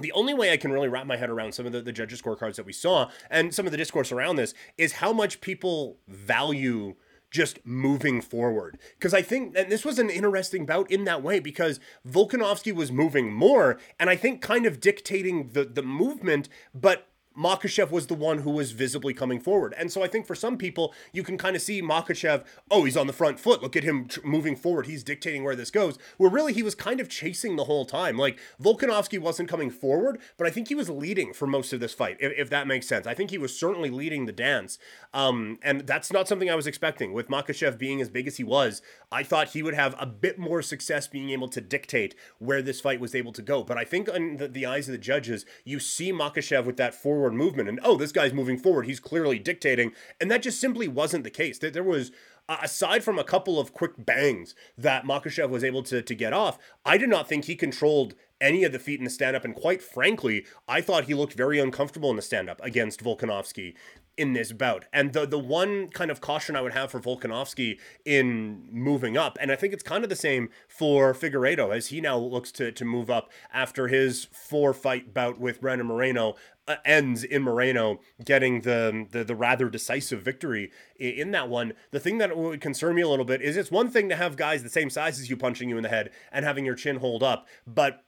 the 0.00 0.12
only 0.12 0.34
way 0.34 0.52
I 0.52 0.56
can 0.56 0.72
really 0.72 0.88
wrap 0.88 1.06
my 1.06 1.16
head 1.16 1.30
around 1.30 1.52
some 1.52 1.66
of 1.66 1.72
the, 1.72 1.82
the 1.82 1.92
judges' 1.92 2.22
scorecards 2.22 2.56
that 2.56 2.66
we 2.66 2.72
saw 2.72 3.10
and 3.30 3.54
some 3.54 3.66
of 3.66 3.72
the 3.72 3.78
discourse 3.78 4.10
around 4.10 4.36
this 4.36 4.54
is 4.78 4.94
how 4.94 5.12
much 5.12 5.40
people 5.40 5.98
value 6.08 6.94
just 7.30 7.64
moving 7.64 8.20
forward. 8.20 8.78
Because 8.98 9.14
I 9.14 9.22
think, 9.22 9.56
and 9.56 9.70
this 9.70 9.84
was 9.84 9.98
an 9.98 10.10
interesting 10.10 10.66
bout 10.66 10.90
in 10.90 11.04
that 11.04 11.22
way 11.22 11.38
because 11.38 11.78
Volkanovski 12.06 12.74
was 12.74 12.90
moving 12.90 13.32
more 13.32 13.78
and 13.98 14.10
I 14.10 14.16
think 14.16 14.40
kind 14.42 14.66
of 14.66 14.80
dictating 14.80 15.50
the, 15.50 15.64
the 15.64 15.82
movement, 15.82 16.48
but 16.74 17.09
Makhachev 17.38 17.90
was 17.90 18.08
the 18.08 18.14
one 18.14 18.38
who 18.38 18.50
was 18.50 18.72
visibly 18.72 19.14
coming 19.14 19.38
forward. 19.38 19.74
And 19.78 19.92
so 19.92 20.02
I 20.02 20.08
think 20.08 20.26
for 20.26 20.34
some 20.34 20.56
people, 20.56 20.92
you 21.12 21.22
can 21.22 21.38
kind 21.38 21.54
of 21.54 21.62
see 21.62 21.80
Makhachev, 21.80 22.44
oh, 22.70 22.84
he's 22.84 22.96
on 22.96 23.06
the 23.06 23.12
front 23.12 23.38
foot. 23.38 23.62
Look 23.62 23.76
at 23.76 23.84
him 23.84 24.08
tr- 24.08 24.20
moving 24.24 24.56
forward. 24.56 24.86
He's 24.86 25.04
dictating 25.04 25.44
where 25.44 25.54
this 25.54 25.70
goes. 25.70 25.96
Where 26.16 26.30
really 26.30 26.52
he 26.52 26.62
was 26.62 26.74
kind 26.74 26.98
of 27.00 27.08
chasing 27.08 27.56
the 27.56 27.64
whole 27.64 27.84
time. 27.84 28.16
Like 28.18 28.38
Volkanovski 28.60 29.18
wasn't 29.18 29.48
coming 29.48 29.70
forward, 29.70 30.20
but 30.36 30.46
I 30.46 30.50
think 30.50 30.68
he 30.68 30.74
was 30.74 30.90
leading 30.90 31.32
for 31.32 31.46
most 31.46 31.72
of 31.72 31.80
this 31.80 31.94
fight, 31.94 32.16
if, 32.20 32.32
if 32.36 32.50
that 32.50 32.66
makes 32.66 32.88
sense. 32.88 33.06
I 33.06 33.14
think 33.14 33.30
he 33.30 33.38
was 33.38 33.58
certainly 33.58 33.90
leading 33.90 34.26
the 34.26 34.32
dance. 34.32 34.78
Um, 35.14 35.58
and 35.62 35.86
that's 35.86 36.12
not 36.12 36.26
something 36.26 36.50
I 36.50 36.56
was 36.56 36.66
expecting. 36.66 37.12
With 37.12 37.28
Makhachev 37.28 37.78
being 37.78 38.00
as 38.00 38.08
big 38.08 38.26
as 38.26 38.38
he 38.38 38.44
was, 38.44 38.82
I 39.12 39.22
thought 39.22 39.50
he 39.50 39.62
would 39.62 39.74
have 39.74 39.94
a 39.98 40.06
bit 40.06 40.38
more 40.38 40.62
success 40.62 41.06
being 41.06 41.30
able 41.30 41.48
to 41.48 41.60
dictate 41.60 42.16
where 42.38 42.60
this 42.60 42.80
fight 42.80 42.98
was 43.00 43.14
able 43.14 43.32
to 43.32 43.42
go. 43.42 43.62
But 43.62 43.78
I 43.78 43.84
think 43.84 44.08
in 44.08 44.38
the, 44.38 44.48
the 44.48 44.66
eyes 44.66 44.88
of 44.88 44.92
the 44.92 44.98
judges, 44.98 45.46
you 45.64 45.78
see 45.78 46.12
Makhachev 46.12 46.64
with 46.64 46.76
that 46.78 46.94
forward 46.94 47.19
forward 47.20 47.34
movement 47.34 47.68
and 47.68 47.78
oh 47.84 47.96
this 47.96 48.12
guy's 48.12 48.32
moving 48.32 48.56
forward 48.56 48.86
he's 48.86 48.98
clearly 48.98 49.38
dictating 49.38 49.92
and 50.18 50.30
that 50.30 50.40
just 50.40 50.58
simply 50.58 50.88
wasn't 50.88 51.22
the 51.22 51.30
case 51.30 51.58
That 51.58 51.74
there 51.74 51.84
was 51.84 52.12
aside 52.48 53.04
from 53.04 53.18
a 53.18 53.24
couple 53.24 53.60
of 53.60 53.74
quick 53.74 53.92
bangs 53.98 54.54
that 54.76 55.04
Makhachev 55.04 55.50
was 55.50 55.62
able 55.62 55.82
to, 55.84 56.02
to 56.02 56.14
get 56.14 56.32
off, 56.32 56.58
I 56.84 56.98
did 56.98 57.08
not 57.08 57.28
think 57.28 57.44
he 57.44 57.54
controlled 57.54 58.14
any 58.40 58.64
of 58.64 58.72
the 58.72 58.78
feet 58.78 58.98
in 58.98 59.04
the 59.04 59.10
stand 59.10 59.36
up. 59.36 59.44
And 59.44 59.54
quite 59.54 59.82
frankly, 59.82 60.46
I 60.66 60.80
thought 60.80 61.04
he 61.04 61.14
looked 61.14 61.34
very 61.34 61.60
uncomfortable 61.60 62.10
in 62.10 62.16
the 62.16 62.22
stand 62.22 62.50
up 62.50 62.60
against 62.64 63.04
Volkanovski 63.04 63.74
in 64.16 64.34
this 64.34 64.52
bout. 64.52 64.84
And 64.92 65.12
the 65.12 65.26
the 65.26 65.38
one 65.38 65.88
kind 65.88 66.10
of 66.10 66.20
caution 66.20 66.54
I 66.56 66.60
would 66.60 66.72
have 66.72 66.90
for 66.90 67.00
Volkanovski 67.00 67.78
in 68.04 68.68
moving 68.70 69.16
up, 69.16 69.38
and 69.40 69.50
I 69.50 69.56
think 69.56 69.72
it's 69.72 69.82
kind 69.82 70.04
of 70.04 70.10
the 70.10 70.16
same 70.16 70.50
for 70.68 71.14
Figueiredo 71.14 71.74
as 71.74 71.86
he 71.86 72.00
now 72.00 72.18
looks 72.18 72.52
to 72.52 72.70
to 72.72 72.84
move 72.84 73.08
up 73.08 73.30
after 73.52 73.88
his 73.88 74.26
four 74.32 74.74
fight 74.74 75.14
bout 75.14 75.38
with 75.38 75.60
Brandon 75.60 75.86
Moreno 75.86 76.34
Uh, 76.70 76.76
ends 76.84 77.24
in 77.24 77.42
Moreno 77.42 77.98
getting 78.24 78.60
the, 78.60 79.04
the 79.10 79.24
the 79.24 79.34
rather 79.34 79.68
decisive 79.68 80.22
victory 80.22 80.70
in 81.00 81.32
that 81.32 81.48
one. 81.48 81.72
The 81.90 81.98
thing 81.98 82.18
that 82.18 82.36
would 82.36 82.60
concern 82.60 82.94
me 82.94 83.02
a 83.02 83.08
little 83.08 83.24
bit 83.24 83.42
is 83.42 83.56
it's 83.56 83.72
one 83.72 83.90
thing 83.90 84.08
to 84.08 84.14
have 84.14 84.36
guys 84.36 84.62
the 84.62 84.68
same 84.68 84.88
size 84.88 85.18
as 85.18 85.28
you 85.28 85.36
punching 85.36 85.68
you 85.68 85.76
in 85.76 85.82
the 85.82 85.88
head 85.88 86.10
and 86.30 86.44
having 86.44 86.64
your 86.64 86.76
chin 86.76 86.98
hold 86.98 87.24
up, 87.24 87.48
but 87.66 88.04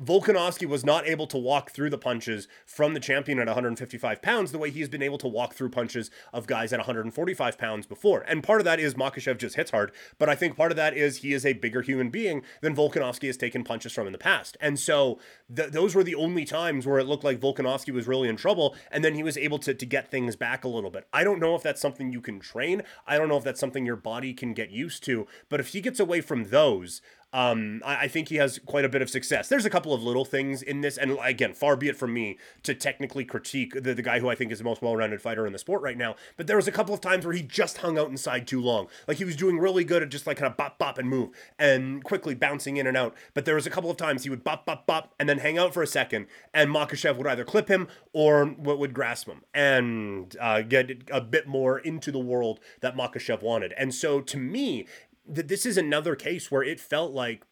Volkanovski 0.00 0.66
was 0.66 0.84
not 0.84 1.06
able 1.06 1.28
to 1.28 1.38
walk 1.38 1.70
through 1.70 1.88
the 1.88 1.98
punches 1.98 2.48
from 2.66 2.94
the 2.94 3.00
champion 3.00 3.38
at 3.38 3.46
155 3.46 4.20
pounds 4.20 4.50
the 4.50 4.58
way 4.58 4.68
he's 4.68 4.88
been 4.88 5.04
able 5.04 5.18
to 5.18 5.28
walk 5.28 5.54
through 5.54 5.68
punches 5.68 6.10
of 6.32 6.48
guys 6.48 6.72
at 6.72 6.80
145 6.80 7.56
pounds 7.56 7.86
before. 7.86 8.22
And 8.22 8.42
part 8.42 8.60
of 8.60 8.64
that 8.64 8.80
is 8.80 8.94
Makhachev 8.94 9.38
just 9.38 9.54
hits 9.54 9.70
hard, 9.70 9.92
but 10.18 10.28
I 10.28 10.34
think 10.34 10.56
part 10.56 10.72
of 10.72 10.76
that 10.76 10.96
is 10.96 11.18
he 11.18 11.32
is 11.32 11.46
a 11.46 11.52
bigger 11.52 11.80
human 11.80 12.10
being 12.10 12.42
than 12.60 12.74
Volkanovski 12.74 13.28
has 13.28 13.36
taken 13.36 13.62
punches 13.62 13.92
from 13.92 14.08
in 14.08 14.12
the 14.12 14.18
past. 14.18 14.56
And 14.60 14.80
so 14.80 15.20
th- 15.54 15.70
those 15.70 15.94
were 15.94 16.02
the 16.02 16.16
only 16.16 16.44
times 16.44 16.88
where 16.88 16.98
it 16.98 17.06
looked 17.06 17.22
like 17.22 17.38
Volkanovski 17.38 17.92
was 17.92 18.08
really 18.08 18.28
in 18.28 18.36
trouble, 18.36 18.74
and 18.90 19.04
then 19.04 19.14
he 19.14 19.22
was 19.22 19.38
able 19.38 19.60
to, 19.60 19.74
to 19.74 19.86
get 19.86 20.10
things 20.10 20.34
back 20.34 20.64
a 20.64 20.68
little 20.68 20.90
bit. 20.90 21.06
I 21.12 21.22
don't 21.22 21.38
know 21.38 21.54
if 21.54 21.62
that's 21.62 21.80
something 21.80 22.10
you 22.10 22.20
can 22.20 22.40
train. 22.40 22.82
I 23.06 23.16
don't 23.16 23.28
know 23.28 23.36
if 23.36 23.44
that's 23.44 23.60
something 23.60 23.86
your 23.86 23.94
body 23.94 24.34
can 24.34 24.54
get 24.54 24.72
used 24.72 25.04
to, 25.04 25.28
but 25.48 25.60
if 25.60 25.68
he 25.68 25.80
gets 25.80 26.00
away 26.00 26.20
from 26.20 26.46
those, 26.46 27.00
um, 27.34 27.82
I, 27.84 28.04
I, 28.04 28.08
think 28.08 28.28
he 28.28 28.36
has 28.36 28.60
quite 28.60 28.84
a 28.84 28.88
bit 28.88 29.02
of 29.02 29.10
success. 29.10 29.48
There's 29.48 29.66
a 29.66 29.70
couple 29.70 29.92
of 29.92 30.04
little 30.04 30.24
things 30.24 30.62
in 30.62 30.82
this, 30.82 30.96
and 30.96 31.18
again, 31.20 31.52
far 31.52 31.74
be 31.74 31.88
it 31.88 31.96
from 31.96 32.14
me 32.14 32.38
to 32.62 32.76
technically 32.76 33.24
critique 33.24 33.74
the, 33.74 33.92
the 33.92 34.02
guy 34.02 34.20
who 34.20 34.28
I 34.28 34.36
think 34.36 34.52
is 34.52 34.58
the 34.58 34.64
most 34.64 34.80
well-rounded 34.80 35.20
fighter 35.20 35.44
in 35.44 35.52
the 35.52 35.58
sport 35.58 35.82
right 35.82 35.98
now. 35.98 36.14
But 36.36 36.46
there 36.46 36.54
was 36.54 36.68
a 36.68 36.72
couple 36.72 36.94
of 36.94 37.00
times 37.00 37.26
where 37.26 37.34
he 37.34 37.42
just 37.42 37.78
hung 37.78 37.98
out 37.98 38.08
inside 38.08 38.46
too 38.46 38.60
long. 38.60 38.86
Like 39.08 39.16
he 39.16 39.24
was 39.24 39.34
doing 39.34 39.58
really 39.58 39.82
good 39.82 40.00
at 40.00 40.10
just 40.10 40.28
like 40.28 40.36
kind 40.36 40.48
of 40.48 40.56
bop 40.56 40.78
bop 40.78 40.96
and 40.96 41.08
move 41.08 41.30
and 41.58 42.04
quickly 42.04 42.36
bouncing 42.36 42.76
in 42.76 42.86
and 42.86 42.96
out. 42.96 43.16
But 43.34 43.46
there 43.46 43.56
was 43.56 43.66
a 43.66 43.70
couple 43.70 43.90
of 43.90 43.96
times 43.96 44.22
he 44.22 44.30
would 44.30 44.44
bop 44.44 44.64
bop 44.64 44.86
bop 44.86 45.12
and 45.18 45.28
then 45.28 45.38
hang 45.38 45.58
out 45.58 45.74
for 45.74 45.82
a 45.82 45.88
second, 45.88 46.26
and 46.52 46.70
Makhachev 46.70 47.16
would 47.16 47.26
either 47.26 47.44
clip 47.44 47.66
him 47.66 47.88
or 48.12 48.44
would 48.44 48.94
grasp 48.94 49.28
him 49.28 49.42
and 49.52 50.36
uh, 50.40 50.62
get 50.62 51.02
a 51.10 51.20
bit 51.20 51.48
more 51.48 51.80
into 51.80 52.12
the 52.12 52.20
world 52.20 52.60
that 52.80 52.96
Makhachev 52.96 53.42
wanted. 53.42 53.72
And 53.76 53.92
so 53.92 54.20
to 54.20 54.36
me, 54.36 54.86
that 55.26 55.48
this 55.48 55.64
is 55.64 55.76
another 55.76 56.14
case 56.16 56.50
where 56.50 56.62
it 56.62 56.80
felt 56.80 57.12
like 57.12 57.44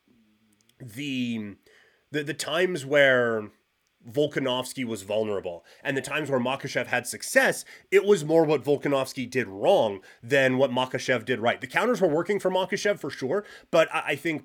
the 0.80 1.56
the, 2.10 2.22
the 2.22 2.34
times 2.34 2.84
where 2.84 3.50
Volkanovski 4.10 4.84
was 4.84 5.02
vulnerable. 5.02 5.64
And 5.82 5.96
the 5.96 6.02
times 6.02 6.30
where 6.30 6.40
Makhachev 6.40 6.86
had 6.86 7.06
success, 7.06 7.64
it 7.90 8.04
was 8.04 8.24
more 8.24 8.44
what 8.44 8.64
Volkanovski 8.64 9.30
did 9.30 9.48
wrong 9.48 10.00
than 10.22 10.58
what 10.58 10.70
Makhachev 10.70 11.24
did 11.24 11.40
right. 11.40 11.60
The 11.60 11.66
counters 11.66 12.00
were 12.00 12.08
working 12.08 12.38
for 12.38 12.50
Makhachev 12.50 12.98
for 12.98 13.10
sure, 13.10 13.44
but 13.70 13.88
I, 13.92 14.16
think 14.16 14.44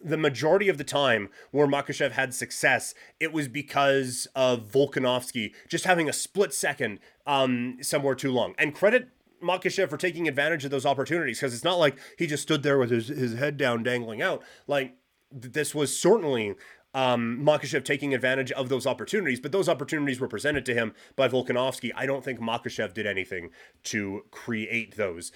the 0.00 0.16
majority 0.16 0.68
of 0.68 0.78
the 0.78 0.84
time 0.84 1.28
where 1.50 1.66
Makhachev 1.66 2.12
had 2.12 2.34
success, 2.34 2.94
it 3.20 3.32
was 3.32 3.48
because 3.48 4.26
of 4.34 4.70
Volkanovski 4.70 5.52
just 5.68 5.84
having 5.84 6.08
a 6.08 6.12
split 6.12 6.52
second 6.52 7.00
um, 7.26 7.78
somewhere 7.82 8.14
too 8.14 8.32
long. 8.32 8.54
And 8.58 8.74
credit 8.74 9.08
Makhachev 9.42 9.88
for 9.90 9.96
taking 9.96 10.28
advantage 10.28 10.64
of 10.64 10.70
those 10.70 10.86
opportunities 10.86 11.38
because 11.38 11.54
it's 11.54 11.64
not 11.64 11.78
like 11.78 11.98
he 12.18 12.26
just 12.26 12.42
stood 12.42 12.62
there 12.62 12.78
with 12.78 12.90
his, 12.90 13.08
his 13.08 13.34
head 13.34 13.56
down 13.56 13.82
dangling 13.82 14.22
out. 14.22 14.42
Like 14.66 14.94
this 15.30 15.74
was 15.74 15.96
certainly 15.96 16.54
um, 16.94 17.42
Makhachev 17.44 17.84
taking 17.84 18.14
advantage 18.14 18.50
of 18.52 18.68
those 18.68 18.86
opportunities, 18.86 19.40
but 19.40 19.52
those 19.52 19.68
opportunities 19.68 20.18
were 20.18 20.28
presented 20.28 20.64
to 20.66 20.74
him 20.74 20.94
by 21.14 21.28
Volkanovski. 21.28 21.90
I 21.94 22.06
don't 22.06 22.24
think 22.24 22.40
Makhachev 22.40 22.94
did 22.94 23.06
anything 23.06 23.50
to 23.84 24.22
create 24.30 24.96
those. 24.96 25.30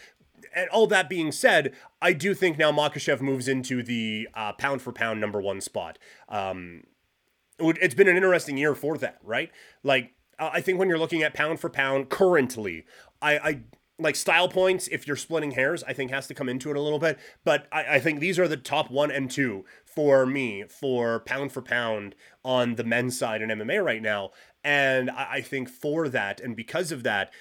And 0.54 0.70
all 0.70 0.86
that 0.86 1.10
being 1.10 1.32
said, 1.32 1.74
I 2.00 2.14
do 2.14 2.32
think 2.32 2.56
now 2.56 2.72
Makhachev 2.72 3.20
moves 3.20 3.46
into 3.46 3.82
the 3.82 4.28
uh, 4.34 4.52
pound 4.54 4.80
for 4.80 4.92
pound 4.92 5.20
number 5.20 5.40
one 5.40 5.60
spot. 5.60 5.98
Um, 6.30 6.84
it's 7.58 7.94
been 7.94 8.08
an 8.08 8.16
interesting 8.16 8.56
year 8.56 8.74
for 8.74 8.96
that, 8.96 9.18
right? 9.22 9.50
Like, 9.82 10.14
I 10.38 10.62
think 10.62 10.78
when 10.78 10.88
you're 10.88 10.98
looking 10.98 11.22
at 11.22 11.34
pound 11.34 11.60
for 11.60 11.68
pound 11.68 12.08
currently, 12.08 12.86
I, 13.20 13.38
I 13.38 13.60
like 14.00 14.16
style 14.16 14.48
points, 14.48 14.88
if 14.88 15.06
you're 15.06 15.16
splitting 15.16 15.52
hairs, 15.52 15.84
I 15.84 15.92
think 15.92 16.10
has 16.10 16.26
to 16.28 16.34
come 16.34 16.48
into 16.48 16.70
it 16.70 16.76
a 16.76 16.80
little 16.80 16.98
bit. 16.98 17.18
But 17.44 17.66
I, 17.70 17.96
I, 17.96 18.00
think 18.00 18.20
these 18.20 18.38
are 18.38 18.48
the 18.48 18.56
top 18.56 18.90
one 18.90 19.10
and 19.10 19.30
two 19.30 19.64
for 19.84 20.26
me 20.26 20.64
for 20.64 21.20
pound 21.20 21.52
for 21.52 21.62
pound 21.62 22.14
on 22.44 22.76
the 22.76 22.84
men's 22.84 23.18
side 23.18 23.42
in 23.42 23.50
MMA 23.50 23.84
right 23.84 24.02
now. 24.02 24.30
And 24.64 25.10
I, 25.10 25.28
I 25.30 25.40
think 25.42 25.68
for 25.68 26.08
that 26.08 26.40
and 26.40 26.56
because 26.56 26.92
of 26.92 27.02
that, 27.02 27.32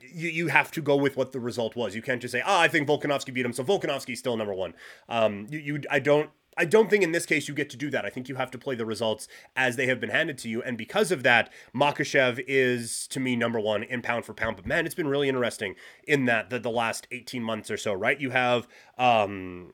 you, 0.00 0.28
you 0.28 0.48
have 0.48 0.70
to 0.72 0.80
go 0.80 0.96
with 0.96 1.16
what 1.16 1.32
the 1.32 1.40
result 1.40 1.76
was. 1.76 1.94
You 1.94 2.02
can't 2.02 2.20
just 2.20 2.32
say, 2.32 2.42
oh, 2.44 2.58
I 2.58 2.68
think 2.68 2.88
Volkanovski 2.88 3.32
beat 3.32 3.44
him, 3.44 3.52
so 3.52 3.62
Volkanovski's 3.62 4.18
still 4.18 4.36
number 4.36 4.54
one. 4.54 4.74
Um, 5.08 5.46
you, 5.50 5.58
you 5.58 5.80
I 5.90 5.98
don't 5.98 6.30
I 6.60 6.66
don't 6.66 6.90
think 6.90 7.02
in 7.02 7.12
this 7.12 7.24
case 7.24 7.48
you 7.48 7.54
get 7.54 7.70
to 7.70 7.76
do 7.78 7.88
that. 7.88 8.04
I 8.04 8.10
think 8.10 8.28
you 8.28 8.34
have 8.34 8.50
to 8.50 8.58
play 8.58 8.74
the 8.74 8.84
results 8.84 9.26
as 9.56 9.76
they 9.76 9.86
have 9.86 9.98
been 9.98 10.10
handed 10.10 10.36
to 10.38 10.48
you. 10.50 10.62
And 10.62 10.76
because 10.76 11.10
of 11.10 11.22
that, 11.22 11.50
Makhachev 11.74 12.44
is 12.46 13.06
to 13.08 13.18
me 13.18 13.34
number 13.34 13.58
one 13.58 13.82
in 13.82 14.02
pound 14.02 14.26
for 14.26 14.34
pound. 14.34 14.56
But 14.56 14.66
man, 14.66 14.84
it's 14.84 14.94
been 14.94 15.08
really 15.08 15.30
interesting 15.30 15.74
in 16.06 16.26
that 16.26 16.50
the, 16.50 16.58
the 16.58 16.70
last 16.70 17.06
18 17.10 17.42
months 17.42 17.70
or 17.70 17.78
so, 17.78 17.94
right? 17.94 18.20
You 18.20 18.28
have 18.30 18.68
um 18.98 19.72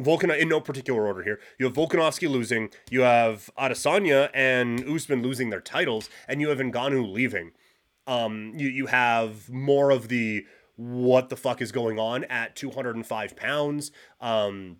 Volkan 0.00 0.36
in 0.36 0.48
no 0.48 0.60
particular 0.60 1.06
order 1.06 1.22
here. 1.22 1.38
You 1.60 1.66
have 1.66 1.74
Volkanovski 1.76 2.28
losing, 2.28 2.70
you 2.90 3.02
have 3.02 3.48
Adesanya 3.56 4.30
and 4.34 4.84
Usman 4.84 5.22
losing 5.22 5.50
their 5.50 5.60
titles, 5.60 6.10
and 6.26 6.40
you 6.40 6.48
have 6.48 6.58
Ngannou 6.58 7.12
leaving. 7.12 7.52
Um, 8.08 8.52
you 8.56 8.68
you 8.68 8.86
have 8.86 9.48
more 9.48 9.92
of 9.92 10.08
the 10.08 10.44
what 10.74 11.28
the 11.28 11.36
fuck 11.36 11.62
is 11.62 11.70
going 11.70 12.00
on 12.00 12.24
at 12.24 12.56
205 12.56 13.36
pounds. 13.36 13.92
Um, 14.20 14.78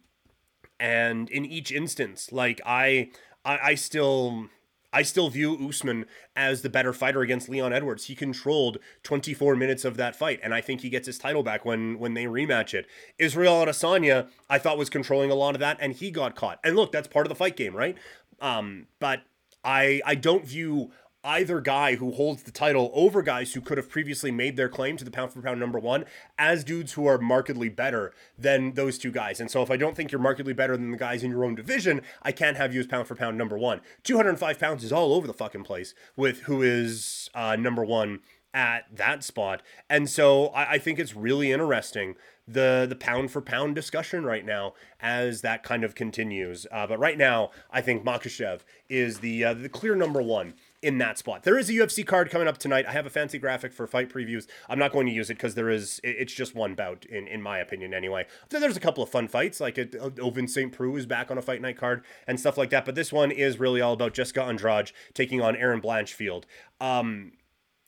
and 0.81 1.29
in 1.31 1.45
each 1.45 1.73
instance, 1.73 2.33
like 2.33 2.61
I, 2.65 3.11
I, 3.45 3.59
I 3.63 3.75
still. 3.75 4.49
I 4.91 5.03
still 5.03 5.29
view 5.29 5.69
Usman 5.69 6.07
as 6.35 6.63
the 6.63 6.71
better 6.71 6.95
fighter 6.95 7.21
against 7.21 7.51
Leon 7.51 7.75
Edwards. 7.75 8.07
He 8.07 8.15
controlled 8.15 8.79
24 9.03 9.55
minutes 9.55 9.85
of 9.85 9.99
that 9.99 10.17
fight, 10.17 10.41
and 10.43 10.55
I 10.55 10.63
think 10.63 10.81
he 10.81 10.89
gets 10.89 11.05
his 11.05 11.19
title 11.19 11.43
back 11.43 11.67
when 11.67 11.99
when 11.99 12.15
they 12.15 12.25
rematch 12.25 12.73
it. 12.73 12.87
Israel 13.19 13.67
Adesanya, 13.67 14.31
I 14.49 14.59
thought 14.59 14.79
was 14.79 14.89
controlling 14.89 15.31
a 15.31 15.35
lot 15.35 15.55
of 15.55 15.61
that, 15.61 15.77
and 15.79 15.93
he 15.93 16.11
got 16.11 16.35
caught. 16.35 16.59
And 16.65 16.75
look, 16.75 16.91
that's 16.91 17.07
part 17.07 17.27
of 17.27 17.29
the 17.29 17.35
fight 17.35 17.55
game, 17.55 17.77
right? 17.77 17.99
Um, 18.41 18.87
but 18.99 19.25
I 19.63 20.01
I 20.07 20.15
don't 20.15 20.47
view 20.47 20.91
either 21.25 21.61
guy 21.61 21.97
who 21.97 22.13
holds 22.13 22.45
the 22.45 22.51
title 22.51 22.91
over 22.95 23.23
guys 23.23 23.53
who 23.53 23.61
could 23.61 23.77
have 23.77 23.91
previously 23.91 24.31
made 24.31 24.57
their 24.57 24.69
claim 24.69 24.97
to 24.97 25.05
the 25.05 25.11
pound 25.11 25.33
for 25.33 25.43
pound 25.43 25.59
number 25.59 25.79
one 25.79 26.05
as 26.39 26.63
dudes 26.63 26.93
who 26.93 27.07
are 27.07 27.19
markedly 27.19 27.69
better 27.69 28.13
than 28.39 28.73
those 28.75 28.99
two 28.99 29.11
guys. 29.11 29.41
And 29.41 29.51
so 29.51 29.63
if 29.63 29.71
I 29.71 29.77
don't 29.77 29.97
think 29.97 30.13
you're 30.13 30.21
markedly 30.21 30.53
better 30.53 30.77
than 30.77 30.91
the 30.91 30.97
guys 30.97 31.23
in 31.23 31.31
your 31.31 31.45
own 31.45 31.55
division, 31.55 32.03
I 32.23 32.33
can't 32.33 32.57
have 32.57 32.73
you 32.73 32.81
as 32.81 32.87
pound 32.87 33.09
for 33.09 33.15
pound 33.15 33.37
number 33.37 33.59
one. 33.59 33.81
205 34.05 34.59
pounds 34.59 34.85
is 34.85 34.93
all 34.93 35.13
over 35.13 35.27
the 35.27 35.35
fucking 35.35 35.65
place 35.65 35.95
with 36.17 36.43
who 36.43 36.63
is 36.63 37.29
uh, 37.35 37.57
number 37.57 37.85
one 37.85 38.21
at 38.55 38.85
that 38.95 39.23
spot. 39.23 39.63
And 39.91 40.09
so 40.09 40.49
I, 40.49 40.73
I 40.73 40.79
think 40.79 40.99
it's 40.99 41.15
really 41.15 41.53
interesting 41.53 42.15
the 42.47 42.87
the 42.89 42.97
pound 42.97 43.31
for 43.31 43.43
pound 43.43 43.75
discussion 43.75 44.25
right 44.25 44.45
now 44.45 44.73
as 45.01 45.43
that 45.43 45.63
kind 45.63 45.85
of 45.85 45.95
continues. 45.95 46.67
Uh, 46.73 46.87
but 46.87 46.99
right 46.99 47.19
now, 47.19 47.51
I 47.71 47.83
think 47.83 48.05
Makhachev 48.05 48.61
is 48.89 49.19
the 49.19 49.45
uh, 49.45 49.55
the 49.55 49.69
clear 49.69 49.95
number 49.95 50.23
one 50.23 50.55
in 50.81 50.99
that 50.99 51.19
spot. 51.19 51.43
There 51.43 51.59
is 51.59 51.69
a 51.69 51.73
UFC 51.73 52.07
card 52.07 52.31
coming 52.31 52.47
up 52.47 52.59
tonight. 52.59 52.87
I 52.87 52.93
have 52.93 53.07
a 53.07 53.11
fancy 53.11 53.39
graphic 53.39 53.73
for 53.73 53.87
fight 53.87 54.09
previews. 54.09 54.47
I'm 54.69 54.79
not 54.79 54.93
going 54.93 55.07
to 55.07 55.13
use 55.13 55.29
it 55.29 55.35
because 55.35 55.55
there 55.55 55.71
is 55.71 56.01
it's 56.05 56.33
just 56.33 56.55
one 56.55 56.75
bout 56.75 57.05
in 57.07 57.27
in 57.27 57.43
my 57.43 57.59
opinion 57.59 57.93
anyway. 57.93 58.27
There's 58.49 58.77
a 58.77 58.81
couple 58.81 59.03
of 59.03 59.11
fun 59.11 59.29
fights 59.29 59.61
like 59.61 59.77
it, 59.79 59.97
uh, 59.97 60.11
Ovince 60.11 60.51
St. 60.51 60.73
Preux 60.73 60.97
is 60.97 61.07
back 61.07 61.31
on 61.31 61.39
a 61.39 61.43
fight 61.43 61.61
night 61.61 61.77
card 61.77 62.05
and 62.27 62.39
stuff 62.39 62.57
like 62.57 62.71
that. 62.71 62.85
But 62.85 62.95
this 62.95 63.13
one 63.13 63.31
is 63.31 63.59
really 63.59 63.81
all 63.81 63.93
about 63.93 64.15
Jessica 64.15 64.43
Andrade 64.43 64.93
taking 65.15 65.41
on 65.41 65.57
Erin 65.57 65.81
Blanchfield. 65.81 66.45
Um, 66.81 67.33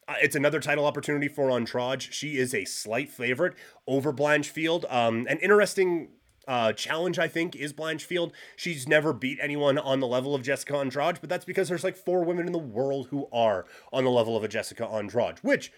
uh, 0.09 0.14
it's 0.20 0.35
another 0.35 0.59
title 0.59 0.85
opportunity 0.85 1.29
for 1.29 1.50
Andrade. 1.53 2.03
She 2.03 2.38
is 2.38 2.53
a 2.53 2.64
slight 2.64 3.09
favorite 3.09 3.55
over 3.87 4.12
Blanchfield. 4.12 4.92
Um, 4.92 5.29
an 5.29 5.38
interesting 5.38 6.09
uh, 6.51 6.73
challenge, 6.73 7.17
I 7.17 7.29
think, 7.29 7.55
is 7.55 7.73
Blanchfield. 7.73 8.33
She's 8.57 8.89
never 8.89 9.13
beat 9.13 9.39
anyone 9.41 9.79
on 9.79 10.01
the 10.01 10.07
level 10.09 10.35
of 10.35 10.43
Jessica 10.43 10.77
Andrade, 10.77 11.19
but 11.21 11.31
that's 11.31 11.45
because 11.45 11.69
there's 11.69 11.85
like 11.85 11.97
four 11.97 12.25
women 12.25 12.47
in 12.47 12.53
the 12.53 12.59
world 12.59 13.07
who 13.11 13.29
are 13.33 13.67
on 13.93 14.03
the 14.03 14.11
level 14.11 14.37
of 14.37 14.43
a 14.43 14.49
Jessica 14.49 14.85
Andrade, 14.85 15.39
which 15.43 15.73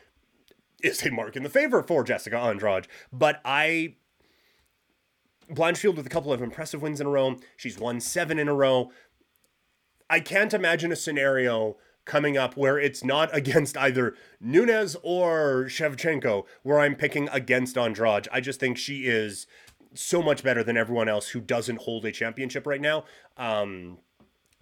is 0.83 1.05
a 1.05 1.11
mark 1.11 1.37
in 1.37 1.43
the 1.43 1.51
favor 1.51 1.83
for 1.83 2.03
Jessica 2.03 2.39
Andrade. 2.39 2.89
But 3.13 3.43
I. 3.45 3.97
Blanchfield 5.51 5.97
with 5.97 6.07
a 6.07 6.11
couple 6.11 6.33
of 6.33 6.41
impressive 6.41 6.81
wins 6.81 7.03
in 7.03 7.07
a 7.07 7.11
row. 7.11 7.37
She's 7.59 7.79
won 7.79 8.01
seven 8.01 8.39
in 8.39 8.49
a 8.49 8.55
row. 8.55 8.91
I 10.09 10.21
can't 10.21 10.55
imagine 10.55 10.91
a 10.91 10.97
scenario 10.97 11.77
coming 12.07 12.39
up 12.39 12.57
where 12.57 12.79
it's 12.79 13.05
not 13.05 13.29
against 13.37 13.77
either 13.77 14.15
Nunes 14.41 14.97
or 15.03 15.65
Shevchenko, 15.65 16.47
where 16.63 16.81
I'm 16.81 16.95
picking 16.95 17.29
against 17.31 17.77
Andrade. 17.77 18.27
I 18.33 18.41
just 18.41 18.59
think 18.59 18.79
she 18.79 19.03
is 19.05 19.47
so 19.94 20.22
much 20.22 20.42
better 20.42 20.62
than 20.62 20.76
everyone 20.76 21.09
else 21.09 21.28
who 21.28 21.40
doesn't 21.40 21.83
hold 21.83 22.05
a 22.05 22.12
championship 22.12 22.66
right 22.66 22.81
now. 22.81 23.05
Um, 23.37 23.98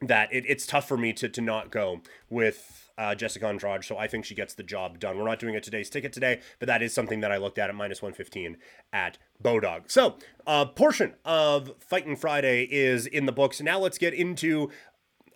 that 0.03 0.33
it, 0.33 0.45
it's 0.49 0.67
tough 0.67 0.89
for 0.89 0.97
me 0.97 1.13
to 1.13 1.29
to 1.29 1.41
not 1.41 1.71
go 1.71 2.01
with 2.29 2.91
uh, 2.97 3.15
Jessica 3.15 3.47
Andrade. 3.47 3.85
So 3.85 3.97
I 3.97 4.07
think 4.07 4.25
she 4.25 4.35
gets 4.35 4.55
the 4.55 4.63
job 4.63 4.99
done. 4.99 5.19
We're 5.19 5.25
not 5.25 5.39
doing 5.39 5.57
a 5.57 5.61
today's 5.61 5.91
ticket 5.91 6.13
today, 6.13 6.41
but 6.59 6.67
that 6.67 6.83
is 6.83 6.93
something 6.93 7.21
that 7.21 7.33
I 7.33 7.39
looked 7.39 7.59
at 7.59 7.71
at 7.71 7.75
minus 7.75 8.03
115 8.03 8.57
at 8.93 9.19
Bodog. 9.43 9.91
So 9.91 10.17
a 10.47 10.67
portion 10.67 11.15
of 11.25 11.73
Fighting 11.79 12.17
Friday 12.17 12.69
is 12.71 13.07
in 13.07 13.27
the 13.27 13.33
books. 13.33 13.61
Now 13.61 13.79
let's 13.79 13.99
get 13.99 14.15
into 14.15 14.71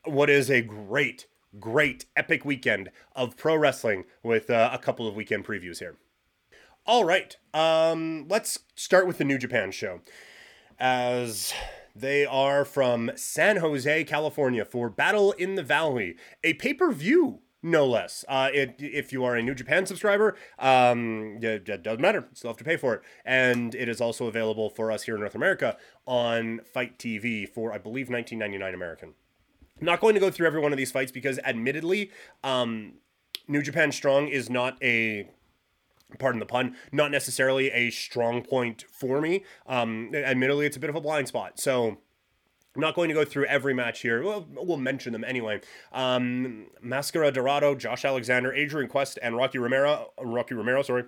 what 0.05 0.29
is 0.29 0.51
a 0.51 0.61
great, 0.61 1.27
great, 1.59 2.05
epic 2.17 2.45
weekend 2.45 2.91
of 3.17 3.37
pro 3.37 3.57
wrestling 3.57 4.05
with 4.23 4.51
uh, 4.51 4.71
a 4.73 4.79
couple 4.79 5.09
of 5.09 5.15
weekend 5.15 5.47
previews 5.47 5.79
here. 5.79 5.97
All 6.87 7.05
right. 7.05 7.35
Um, 7.55 8.27
let's 8.29 8.59
start 8.75 9.07
with 9.07 9.17
the 9.17 9.25
New 9.25 9.39
Japan 9.39 9.71
show. 9.71 10.01
As 10.79 11.55
they 11.97 12.27
are 12.27 12.67
from 12.67 13.11
San 13.17 13.57
Jose, 13.57 14.05
California 14.05 14.67
for 14.67 14.91
Battle 14.91 15.33
in 15.33 15.55
the 15.55 15.63
Valley, 15.63 16.17
a 16.43 16.53
pay 16.55 16.75
per 16.75 16.93
view, 16.93 17.41
no 17.63 17.87
less. 17.87 18.23
Uh, 18.29 18.51
it, 18.53 18.75
if 18.79 19.15
you 19.15 19.25
are 19.25 19.35
a 19.35 19.43
New 19.43 19.55
Japan 19.55 19.87
subscriber, 19.87 20.37
um, 20.59 21.39
it, 21.41 21.67
it 21.67 21.83
doesn't 21.83 22.03
matter. 22.03 22.27
You 22.29 22.37
still 22.37 22.51
have 22.51 22.59
to 22.59 22.65
pay 22.65 22.77
for 22.77 22.93
it. 22.93 23.03
And 23.25 23.75
it 23.75 23.89
is 23.89 24.03
also 24.03 24.27
available 24.27 24.69
for 24.69 24.93
us 24.93 25.05
here 25.05 25.15
in 25.15 25.23
North 25.23 25.35
America 25.35 25.79
on 26.05 26.61
FITE 26.71 26.99
TV 26.99 27.49
for, 27.49 27.73
I 27.73 27.79
believe, 27.79 28.09
19.99 28.09 28.75
American. 28.75 29.15
I'm 29.81 29.87
not 29.87 30.01
going 30.01 30.13
to 30.15 30.21
go 30.21 30.31
through 30.31 30.49
every 30.49 30.61
one 30.61 30.73
of 30.73 30.77
these 30.77 30.93
fights 30.93 31.13
because, 31.13 31.39
admittedly, 31.39 32.11
um, 32.43 32.97
New 33.49 33.63
Japan 33.63 33.91
Strong 33.91 34.29
is 34.29 34.51
not 34.51 34.77
a 34.83 35.31
pardon 36.19 36.41
the 36.41 36.47
pun, 36.47 36.77
not 36.93 37.11
necessarily 37.11 37.71
a 37.71 37.91
strong 37.91 38.43
point 38.43 38.85
for 38.93 39.21
me. 39.21 39.45
Um, 39.67 40.11
admittedly, 40.15 40.67
it's 40.67 40.77
a 40.77 40.81
bit 40.81 40.91
of 40.91 40.97
a 40.97 41.01
blind 41.01 41.29
spot. 41.29 41.59
So 41.59 41.99
I'm 42.75 42.81
not 42.81 42.95
going 42.95 43.09
to 43.09 43.15
go 43.15 43.25
through 43.25 43.47
every 43.47 43.73
match 43.73 44.01
here. 44.01 44.23
Well, 44.23 44.49
we'll 44.53 44.77
mention 44.77 45.13
them 45.13 45.25
anyway. 45.25 45.61
Um, 45.93 46.67
Mascara 46.83 47.31
Dorado, 47.31 47.75
Josh 47.75 48.05
Alexander, 48.05 48.53
Adrian 48.53 48.89
Quest, 48.89 49.19
and 49.23 49.37
Rocky 49.37 49.59
Romero. 49.59 50.13
Rocky 50.21 50.55
Romero, 50.55 50.83
sorry. 50.83 51.05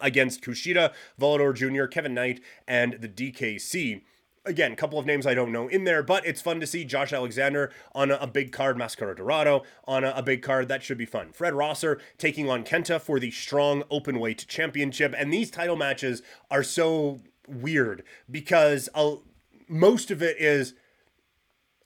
Against 0.00 0.42
Kushida, 0.42 0.94
Volador 1.20 1.54
Jr., 1.54 1.84
Kevin 1.84 2.14
Knight, 2.14 2.40
and 2.66 2.94
the 3.00 3.08
DKC 3.08 4.02
again, 4.44 4.72
a 4.72 4.76
couple 4.76 4.98
of 4.98 5.06
names 5.06 5.26
I 5.26 5.34
don't 5.34 5.52
know 5.52 5.68
in 5.68 5.84
there, 5.84 6.02
but 6.02 6.26
it's 6.26 6.40
fun 6.40 6.60
to 6.60 6.66
see 6.66 6.84
Josh 6.84 7.12
Alexander 7.12 7.70
on 7.94 8.10
a, 8.10 8.16
a 8.16 8.26
big 8.26 8.52
card, 8.52 8.76
Mascara 8.76 9.14
Dorado 9.14 9.62
on 9.86 10.04
a, 10.04 10.10
a, 10.10 10.22
big 10.22 10.42
card. 10.42 10.68
That 10.68 10.82
should 10.82 10.98
be 10.98 11.06
fun. 11.06 11.32
Fred 11.32 11.54
Rosser 11.54 12.00
taking 12.18 12.50
on 12.50 12.64
Kenta 12.64 13.00
for 13.00 13.20
the 13.20 13.30
strong 13.30 13.84
open 13.90 14.18
weight 14.18 14.46
championship. 14.48 15.14
And 15.16 15.32
these 15.32 15.50
title 15.50 15.76
matches 15.76 16.22
are 16.50 16.62
so 16.62 17.20
weird 17.46 18.02
because 18.30 18.88
uh, 18.94 19.16
most 19.68 20.10
of 20.10 20.22
it 20.22 20.36
is 20.38 20.74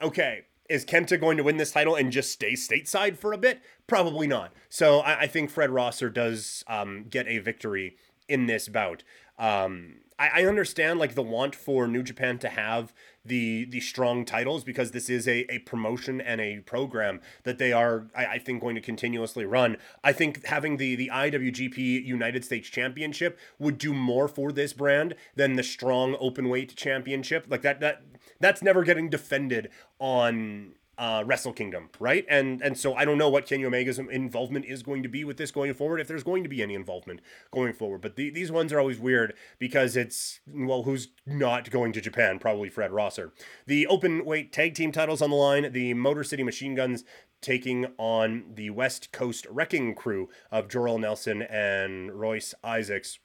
okay. 0.01 0.43
Is 0.69 0.85
Kenta 0.85 1.21
going 1.21 1.37
to 1.37 1.45
win 1.45 1.59
this 1.59 1.71
title 1.71 1.95
and 1.95 2.11
just 2.11 2.33
stay 2.33 2.55
stateside 2.55 3.17
for 3.17 3.33
a 3.33 3.39
bit? 3.39 3.61
Probably 3.87 4.27
not. 4.27 4.53
So 4.69 4.99
I, 4.99 5.21
I 5.21 5.27
think 5.29 5.51
Fred 5.51 5.71
Rosser 5.71 6.11
does 6.11 6.65
um, 6.67 7.05
get 7.09 7.29
a 7.29 7.39
victory 7.39 7.97
in 8.29 8.47
this 8.47 8.67
bout. 8.67 9.05
Um, 9.39 9.99
I, 10.19 10.43
I 10.43 10.45
understand 10.47 10.99
like 10.99 11.15
the 11.15 11.23
want 11.23 11.55
for 11.55 11.87
New 11.87 12.03
Japan 12.03 12.39
to 12.39 12.49
have 12.49 12.93
the 13.25 13.65
the 13.65 13.81
strong 13.81 14.25
titles 14.25 14.65
because 14.65 14.93
this 14.93 15.11
is 15.11 15.27
a, 15.27 15.51
a 15.53 15.59
promotion 15.61 16.21
and 16.21 16.41
a 16.41 16.61
program 16.61 17.21
that 17.45 17.59
they 17.59 17.73
are 17.73 18.07
I, 18.15 18.27
I 18.27 18.39
think 18.39 18.61
going 18.61 18.75
to 18.77 18.81
continuously 18.81 19.45
run. 19.45 19.77
I 20.03 20.13
think 20.13 20.47
having 20.47 20.77
the 20.77 20.95
the 20.97 21.11
IWGP 21.13 22.05
United 22.05 22.45
States 22.45 22.69
Championship 22.69 23.39
would 23.59 23.79
do 23.79 23.93
more 23.93 24.29
for 24.29 24.53
this 24.53 24.73
brand 24.73 25.15
than 25.35 25.57
the 25.57 25.63
strong 25.63 26.17
open 26.21 26.49
weight 26.49 26.77
championship. 26.77 27.47
Like 27.49 27.63
that 27.63 27.81
that 27.81 28.03
that's 28.41 28.63
never 28.63 28.85
getting 28.85 29.09
defended 29.09 29.71
on 29.99 30.73
uh, 30.99 31.23
Wrestle 31.27 31.53
Kingdom, 31.53 31.91
right? 32.01 32.25
And 32.29 32.63
and 32.63 32.77
so 32.79 32.95
I 32.95 33.05
don't 33.05 33.19
know 33.19 33.29
what 33.29 33.47
Kenny 33.47 33.65
Omega's 33.65 33.99
involvement 33.99 34.65
is 34.65 34.83
going 34.83 35.03
to 35.03 35.09
be 35.09 35.25
with 35.25 35.37
this 35.37 35.51
going 35.51 35.75
forward, 35.75 36.01
if 36.01 36.09
there's 36.09 36.23
going 36.23 36.43
to 36.43 36.49
be 36.49 36.63
any 36.63 36.75
involvement 36.75 37.21
going 37.51 37.73
forward. 37.73 38.01
But 38.01 38.17
the, 38.17 38.31
these 38.31 38.51
ones 38.51 38.73
are 38.73 38.81
always 38.81 38.99
weird 38.99 39.35
because 39.59 39.97
it's 39.97 40.41
well, 40.47 40.85
who's 40.85 41.09
not 41.27 41.71
going 41.71 41.93
to 41.93 42.01
Japan? 42.01 42.39
Probably 42.39 42.69
Fred 42.69 42.93
Rosser. 42.93 43.33
The 43.67 43.87
open 43.87 44.25
weight 44.25 44.53
tag 44.53 44.75
team 44.75 44.93
titles 44.93 45.23
on 45.23 45.31
the 45.31 45.37
line. 45.37 45.73
The 45.73 45.95
Motor 45.95 46.25
City 46.25 46.43
Machine 46.43 46.75
Guns 46.75 47.05
taking 47.41 47.87
on 47.99 48.45
the 48.55 48.71
West 48.71 49.13
Coast 49.13 49.47
Wrecking 49.51 49.95
Crew 49.95 50.29
of 50.51 50.69
Jorel 50.69 50.99
Nelson 50.99 51.43
and 51.43 52.19
Royce 52.19 52.55
Isaacs. 52.65 53.19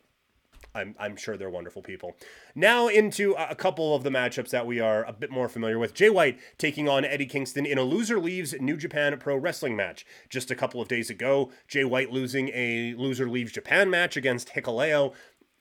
I'm, 0.74 0.96
I'm 1.00 1.16
sure 1.16 1.38
they're 1.38 1.50
wonderful 1.50 1.82
people. 1.82 2.16
Now 2.56 2.88
into 2.88 3.34
a 3.34 3.56
couple 3.56 3.96
of 3.96 4.04
the 4.04 4.10
matchups 4.10 4.50
that 4.50 4.66
we 4.66 4.80
are 4.80 5.04
a 5.04 5.14
bit 5.14 5.32
more 5.32 5.50
familiar 5.50 5.78
with. 5.78 5.94
Jay 5.94 6.10
White 6.10 6.40
taking 6.58 6.88
on 6.88 7.04
Eddie 7.04 7.26
Kingston 7.26 7.66
in 7.66 7.78
a 7.78 7.84
loser 7.84 8.20
leaves 8.20 8.56
New 8.60 8.78
Japan 8.78 9.18
Pro 9.20 9.36
Wrestling 9.36 9.76
match. 9.76 10.06
Just 10.30 10.52
a 10.52 10.56
couple 10.56 10.82
of 10.82 10.88
days 10.88 11.10
ago, 11.10 11.52
Jay 11.68 11.84
White 11.84 12.12
losing 12.12 12.50
a 12.50 12.94
loser 12.98 13.30
leaves 13.30 13.52
Japan 13.52 13.90
match 13.90 14.16
against 14.16 14.50
Hikuleo. 14.50 15.14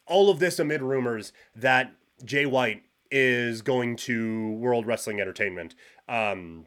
All 0.07 0.31
of 0.31 0.39
this 0.39 0.59
amid 0.59 0.83
rumors 0.83 1.33
that 1.55 1.93
Jay 2.25 2.47
White 2.47 2.83
is 3.11 3.63
going 3.63 3.97
to 3.97 4.53
World 4.53 4.87
Wrestling 4.87 5.21
Entertainment. 5.21 5.75
Um, 6.09 6.67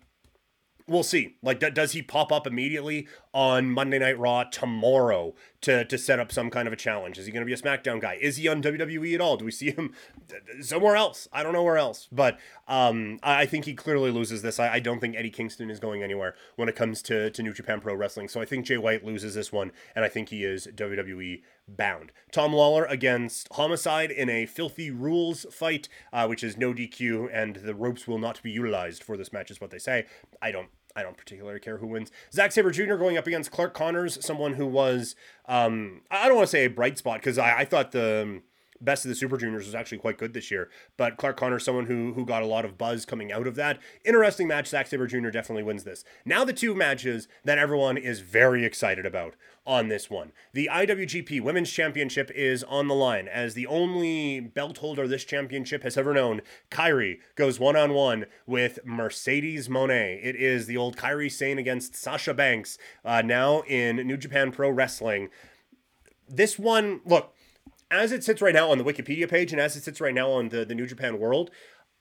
we'll 0.88 1.04
see. 1.04 1.36
Like, 1.42 1.60
does 1.74 1.94
he 1.94 2.02
pop 2.02 2.32
up 2.32 2.46
immediately 2.46 3.08
on 3.34 3.72
Monday 3.72 4.00
Night 4.00 4.18
Raw 4.18 4.44
tomorrow 4.44 5.34
to 5.62 5.86
to 5.86 5.98
set 5.98 6.20
up 6.20 6.32
some 6.32 6.50
kind 6.50 6.68
of 6.68 6.74
a 6.74 6.78
challenge? 6.78 7.18
Is 7.18 7.26
he 7.26 7.32
going 7.32 7.42
to 7.42 7.46
be 7.46 7.54
a 7.54 7.58
SmackDown 7.58 8.02
guy? 8.02 8.18
Is 8.22 8.38
he 8.38 8.48
on 8.48 8.62
WWE 8.62 9.16
at 9.16 9.22
all? 9.22 9.38
Do 9.38 9.46
we 9.46 9.52
see 9.52 9.72
him 9.72 9.94
somewhere 10.62 10.96
else? 10.96 11.28
I 11.32 11.44
don't 11.44 11.54
know 11.54 11.64
where 11.64 11.78
else, 11.78 12.08
but 12.12 12.38
um, 12.68 13.20
I 13.24 13.46
think 13.46 13.66
he 13.66 13.74
clearly 13.74 14.12
loses 14.12 14.42
this. 14.42 14.60
I, 14.60 14.74
I, 14.74 14.80
don't 14.80 15.00
think 15.00 15.16
Eddie 15.16 15.30
Kingston 15.30 15.70
is 15.70 15.80
going 15.80 16.02
anywhere 16.04 16.36
when 16.56 16.70
it 16.70 16.76
comes 16.76 17.02
to 17.04 17.30
to 17.30 17.44
New 17.44 17.54
Japan 17.54 17.80
Pro 17.80 17.96
Wrestling. 17.96 18.28
So 18.28 18.42
I 18.42 18.46
think 18.46 18.66
Jay 18.66 18.78
White 18.78 19.04
loses 19.04 19.36
this 19.36 19.52
one, 19.52 19.72
and 19.96 20.06
I 20.06 20.10
think 20.10 20.30
he 20.30 20.44
is 20.44 20.68
WWE 20.68 21.42
bound. 21.68 22.12
Tom 22.32 22.54
Lawlor 22.54 22.86
against 22.90 23.48
Homicide 23.54 24.12
in 24.12 24.30
a 24.30 24.46
filthy 24.46 24.92
rules 24.92 25.46
fight, 25.52 25.90
uh, 26.12 26.26
which 26.28 26.44
is 26.44 26.58
no 26.58 26.74
DQ, 26.74 27.30
and 27.32 27.58
the 27.58 27.76
ropes 27.76 28.08
will 28.08 28.20
not 28.20 28.42
be 28.42 28.52
utilized 28.52 29.04
for 29.04 29.18
this 29.18 29.32
match, 29.32 29.52
is 29.52 29.62
what 29.62 29.72
they 29.72 29.80
say. 29.80 30.06
I 30.42 30.52
don't 30.52 30.70
I 30.96 31.02
don't 31.02 31.18
particularly 31.18 31.60
care 31.60 31.78
who 31.78 31.88
wins. 31.88 32.12
Zack 32.32 32.52
Sabre 32.52 32.72
Jr. 32.72 32.96
going 32.96 33.18
up 33.18 33.28
against 33.28 33.52
Clark 33.52 33.74
Connors, 33.74 34.24
someone 34.24 34.54
who 34.54 34.68
was, 34.68 35.16
um, 35.48 36.02
I 36.12 36.28
don't 36.28 36.38
want 36.38 36.48
to 36.48 36.52
say 36.52 36.66
a 36.66 36.70
bright 36.70 36.98
spot 36.98 37.20
because 37.20 37.38
I, 37.38 37.60
I 37.60 37.66
thought 37.66 37.92
the 37.92 38.42
Best 38.84 39.06
of 39.06 39.10
the 39.10 39.16
Super 39.16 39.38
Juniors 39.38 39.66
was 39.66 39.76
actually 39.76 39.98
quite 40.00 40.18
good 40.18 40.34
this 40.34 40.52
year. 40.52 40.70
But 40.98 41.18
Clark 41.18 41.38
Connor, 41.38 41.60
someone 41.60 41.86
who 41.86 42.14
who 42.14 42.26
got 42.26 42.44
a 42.44 42.48
lot 42.48 42.66
of 42.66 42.78
buzz 42.78 43.06
coming 43.06 43.32
out 43.32 43.48
of 43.48 43.56
that. 43.56 43.80
Interesting 44.06 44.48
match. 44.48 44.68
Zack 44.68 44.88
Sabre 44.88 45.08
Jr. 45.08 45.30
definitely 45.30 45.64
wins 45.64 45.84
this. 45.84 46.04
Now 46.26 46.44
the 46.44 46.54
two 46.54 46.76
matches 46.76 47.28
that 47.44 47.58
everyone 47.58 47.98
is 47.98 48.22
very 48.22 48.66
excited 48.66 49.06
about 49.06 49.36
on 49.66 49.88
this 49.88 50.10
one. 50.10 50.32
The 50.52 50.70
IWGP 50.72 51.42
Women's 51.42 51.72
Championship 51.72 52.30
is 52.32 52.64
on 52.64 52.88
the 52.88 52.96
line 52.96 53.28
as 53.28 53.54
the 53.54 53.68
only 53.68 54.40
belt 54.42 54.80
holder 54.80 55.08
this 55.08 55.24
championship 55.24 55.84
has 55.84 55.98
ever 55.98 56.14
known. 56.14 56.42
Kairi 56.70 57.20
goes 57.36 57.60
one 57.60 57.76
on 57.76 57.94
one 57.94 58.26
with 58.46 58.80
Mercedes 58.84 59.70
Moné. 59.70 60.20
It 60.24 60.36
is 60.36 60.66
the 60.66 60.78
old 60.78 60.98
Kairi 60.98 61.32
Sane 61.32 61.58
against 61.58 61.96
Sasha 61.96 62.34
Banks, 62.34 62.78
uh, 63.06 63.22
now 63.22 63.62
in 63.62 63.96
New 64.08 64.18
Japan 64.18 64.52
Pro 64.52 64.70
Wrestling. 64.70 65.30
This 66.28 66.60
one, 66.60 67.02
look, 67.06 67.34
as 67.94 68.12
it 68.12 68.24
sits 68.24 68.42
right 68.42 68.54
now 68.54 68.72
on 68.72 68.78
the 68.78 68.84
Wikipedia 68.84 69.30
page 69.30 69.52
and 69.52 69.62
as 69.62 69.76
it 69.76 69.84
sits 69.84 70.02
right 70.02 70.14
now 70.14 70.32
on 70.32 70.50
the, 70.50 70.66
the 70.66 70.76
New 70.76 70.88
Japan 70.88 71.20
World, 71.20 71.52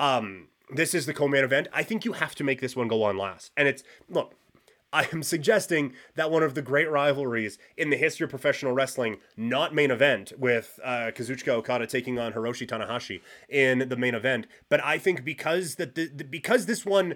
um, 0.01 0.49
this 0.75 0.95
is 0.95 1.07
the 1.07 1.15
co-main 1.15 1.45
event. 1.45 1.69
I 1.73 1.83
think 1.83 2.05
you 2.05 2.13
have 2.13 2.35
to 2.37 2.45
make 2.45 2.61
this 2.61 2.77
one 2.77 2.89
go 2.89 3.03
on 3.03 3.17
last. 3.17 3.53
And 3.57 3.69
it's 3.69 3.83
look, 4.09 4.35
I 4.95 5.09
am 5.11 5.23
suggesting 5.23 5.95
that 6.17 6.31
one 6.31 6.43
of 6.43 6.55
the 6.55 6.61
great 6.61 6.91
rivalries 6.91 7.59
in 7.79 7.89
the 7.89 7.97
history 7.97 8.25
of 8.25 8.31
professional 8.31 8.73
wrestling, 8.73 9.19
not 9.39 9.75
main 9.75 9.91
event, 9.91 10.35
with 10.39 10.79
uh, 10.85 11.11
Kazuchika 11.15 11.49
Okada 11.49 11.87
taking 11.87 12.19
on 12.19 12.35
Hiroshi 12.35 12.69
Tanahashi 12.69 13.23
in 13.49 13.89
the 13.89 13.97
main 13.97 14.15
event, 14.15 14.47
but 14.69 14.85
I 14.85 14.99
think 14.99 15.25
because 15.25 15.77
that 15.77 15.95
the, 15.95 16.09
the, 16.09 16.25
because 16.25 16.67
this 16.67 16.85
one 16.85 17.15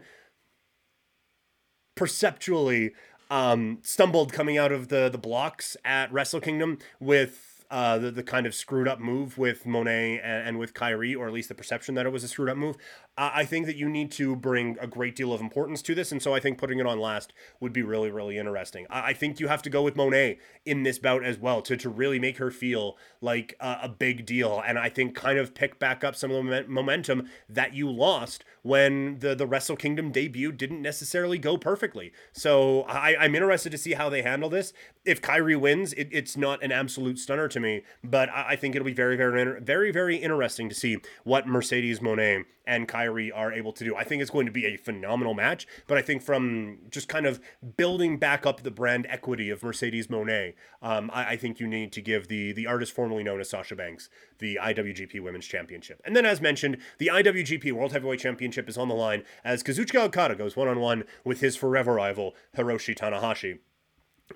perceptually 1.96 2.92
um, 3.30 3.78
stumbled 3.82 4.32
coming 4.32 4.56
out 4.56 4.72
of 4.72 4.88
the 4.88 5.08
the 5.08 5.18
blocks 5.18 5.76
at 5.84 6.12
Wrestle 6.12 6.40
Kingdom 6.40 6.78
with 7.00 7.45
uh, 7.70 7.98
the, 7.98 8.10
the 8.10 8.22
kind 8.22 8.46
of 8.46 8.54
screwed 8.54 8.88
up 8.88 9.00
move 9.00 9.38
with 9.38 9.64
Moné 9.64 10.20
and, 10.22 10.48
and, 10.48 10.58
with 10.58 10.74
Kairi, 10.74 11.16
or 11.16 11.26
at 11.26 11.32
least 11.32 11.48
the 11.48 11.54
perception 11.54 11.94
that 11.96 12.06
it 12.06 12.12
was 12.12 12.24
a 12.24 12.28
screwed 12.28 12.48
up 12.48 12.56
move. 12.56 12.76
I 13.18 13.46
think 13.46 13.64
that 13.64 13.76
you 13.76 13.88
need 13.88 14.10
to 14.12 14.36
bring 14.36 14.76
a 14.78 14.86
great 14.86 15.16
deal 15.16 15.32
of 15.32 15.40
importance 15.40 15.80
to 15.82 15.94
this, 15.94 16.12
and 16.12 16.22
so 16.22 16.34
I 16.34 16.40
think 16.40 16.58
putting 16.58 16.80
it 16.80 16.86
on 16.86 17.00
last 17.00 17.32
would 17.60 17.72
be 17.72 17.82
really, 17.82 18.10
really 18.10 18.36
interesting. 18.36 18.86
I, 18.90 19.14
think 19.14 19.40
you 19.40 19.48
have 19.48 19.62
to 19.62 19.70
go 19.70 19.82
with 19.82 19.94
Moné 19.94 20.36
in 20.66 20.82
this 20.82 20.98
bout 20.98 21.24
as 21.24 21.38
well 21.38 21.62
to, 21.62 21.78
to 21.78 21.88
really 21.88 22.18
make 22.18 22.36
her 22.36 22.50
feel 22.50 22.98
like 23.22 23.56
a, 23.58 23.88
big 23.88 24.26
deal, 24.26 24.62
and 24.66 24.78
I 24.78 24.90
think 24.90 25.14
kind 25.14 25.38
of 25.38 25.54
pick 25.54 25.78
back 25.78 26.04
up 26.04 26.14
some 26.14 26.30
of 26.30 26.44
the 26.44 26.64
momentum 26.68 27.30
that 27.48 27.72
you 27.72 27.90
lost 27.90 28.44
when 28.62 29.20
the, 29.20 29.34
the 29.34 29.46
Wrestle 29.46 29.76
Kingdom 29.76 30.12
debut 30.12 30.52
didn't 30.52 30.82
necessarily 30.82 31.38
go 31.38 31.56
perfectly. 31.56 32.12
So 32.32 32.82
I, 32.82 33.16
I'm 33.16 33.34
interested 33.34 33.70
to 33.70 33.78
see 33.78 33.94
how 33.94 34.10
they 34.10 34.22
handle 34.22 34.50
this. 34.50 34.74
If 35.06 35.22
Kairi 35.22 35.58
wins, 35.58 35.94
it, 35.94 36.08
it's 36.10 36.36
not 36.36 36.62
an 36.62 36.72
absolute 36.72 37.18
stunner 37.18 37.48
to 37.48 37.60
me, 37.60 37.84
but 38.04 38.28
I, 38.28 38.48
I 38.48 38.56
think 38.56 38.74
it'll 38.74 38.84
be 38.84 38.92
very, 38.92 39.16
very, 39.16 39.60
very, 39.62 39.90
very 39.90 40.16
interesting 40.16 40.68
to 40.68 40.74
see 40.74 40.98
what 41.24 41.46
Mercedes 41.46 42.00
Moné 42.00 42.44
and 42.66 42.88
Kairi 43.06 43.30
are 43.34 43.52
able 43.52 43.72
to 43.72 43.84
do. 43.84 43.96
I 43.96 44.04
think 44.04 44.22
it's 44.22 44.30
going 44.30 44.46
to 44.46 44.52
be 44.52 44.66
a 44.66 44.76
phenomenal 44.76 45.34
match, 45.34 45.66
but 45.86 45.98
I 45.98 46.02
think 46.02 46.22
from 46.22 46.78
just 46.90 47.08
kind 47.08 47.26
of 47.26 47.40
building 47.76 48.18
back 48.18 48.46
up 48.46 48.62
the 48.62 48.70
brand 48.70 49.06
equity 49.08 49.50
of 49.50 49.62
Mercedes 49.62 50.08
Moné, 50.08 50.54
um, 50.82 51.10
I, 51.12 51.32
I, 51.32 51.36
think 51.36 51.60
you 51.60 51.66
need 51.66 51.92
to 51.92 52.00
give 52.00 52.28
the 52.28 52.52
the 52.52 52.66
artist 52.66 52.92
formerly 52.92 53.24
known 53.24 53.40
as 53.40 53.50
Sasha 53.50 53.76
Banks 53.76 54.08
the 54.38 54.58
IWGP 54.62 55.20
Women's 55.22 55.46
Championship. 55.46 56.00
And 56.04 56.14
then, 56.14 56.26
as 56.26 56.40
mentioned, 56.40 56.78
the 56.98 57.10
IWGP 57.12 57.72
World 57.72 57.92
Heavyweight 57.92 58.20
Championship 58.20 58.68
is 58.68 58.78
on 58.78 58.88
the 58.88 58.94
line 58.94 59.24
as 59.44 59.62
Kazuchika 59.62 60.04
Okada 60.04 60.34
goes 60.34 60.56
one 60.56 60.68
on 60.68 60.80
one 60.80 61.04
with 61.24 61.40
his 61.40 61.56
forever 61.56 61.94
rival 61.94 62.34
Hiroshi 62.56 62.96
Tanahashi. 62.96 63.58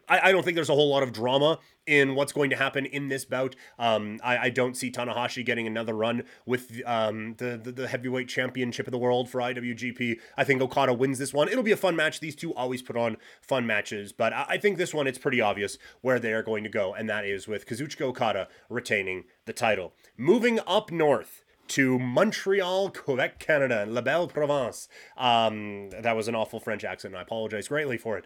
I, 0.08 0.28
I, 0.28 0.32
don't 0.32 0.44
think 0.44 0.54
there's 0.54 0.68
a 0.68 0.74
whole 0.74 0.88
lot 0.88 1.02
of 1.02 1.12
drama 1.12 1.58
in 1.86 2.14
what's 2.14 2.32
going 2.32 2.50
to 2.50 2.56
happen 2.56 2.86
in 2.86 3.08
this 3.08 3.24
bout. 3.24 3.56
Um, 3.78 4.20
I, 4.22 4.38
I, 4.38 4.50
don't 4.50 4.76
see 4.76 4.90
Tanahashi 4.90 5.44
getting 5.44 5.66
another 5.66 5.94
run 5.94 6.24
with 6.46 6.80
um, 6.86 7.34
the, 7.38 7.60
the, 7.62 7.72
the 7.72 7.88
heavyweight 7.88 8.28
championship 8.28 8.86
of 8.86 8.92
the 8.92 8.98
world 8.98 9.28
for 9.28 9.40
IWGP. 9.40 10.18
I 10.36 10.44
think 10.44 10.62
Okada 10.62 10.94
wins 10.94 11.18
this 11.18 11.34
one. 11.34 11.48
It'll 11.48 11.64
be 11.64 11.72
a 11.72 11.76
fun 11.76 11.96
match. 11.96 12.20
These 12.20 12.36
two 12.36 12.54
always 12.54 12.82
put 12.82 12.96
on 12.96 13.16
fun 13.40 13.66
matches, 13.66 14.12
but 14.12 14.32
I, 14.32 14.46
I 14.50 14.58
think 14.58 14.78
this 14.78 14.94
one 14.94 15.06
it's 15.06 15.18
pretty 15.18 15.40
obvious 15.40 15.78
where 16.00 16.18
they 16.18 16.32
are 16.32 16.42
going 16.42 16.64
to 16.64 16.70
go, 16.70 16.94
and 16.94 17.08
that 17.08 17.24
is 17.24 17.48
with 17.48 17.66
Kazuchika 17.66 18.02
Okada 18.02 18.48
retaining 18.68 19.24
the 19.46 19.52
title. 19.52 19.92
Moving 20.16 20.60
up 20.66 20.92
north 20.92 21.44
to 21.68 22.00
Montreal, 22.00 22.90
Quebec, 22.90 23.38
Canada, 23.38 23.86
La 23.88 24.00
Belle 24.00 24.26
Province. 24.26 24.88
Um, 25.16 25.90
that 25.90 26.16
was 26.16 26.26
an 26.26 26.34
awful 26.34 26.58
French 26.58 26.82
accent, 26.82 27.14
and 27.14 27.18
I 27.18 27.22
apologize 27.22 27.68
greatly 27.68 27.96
for 27.96 28.18
it 28.18 28.24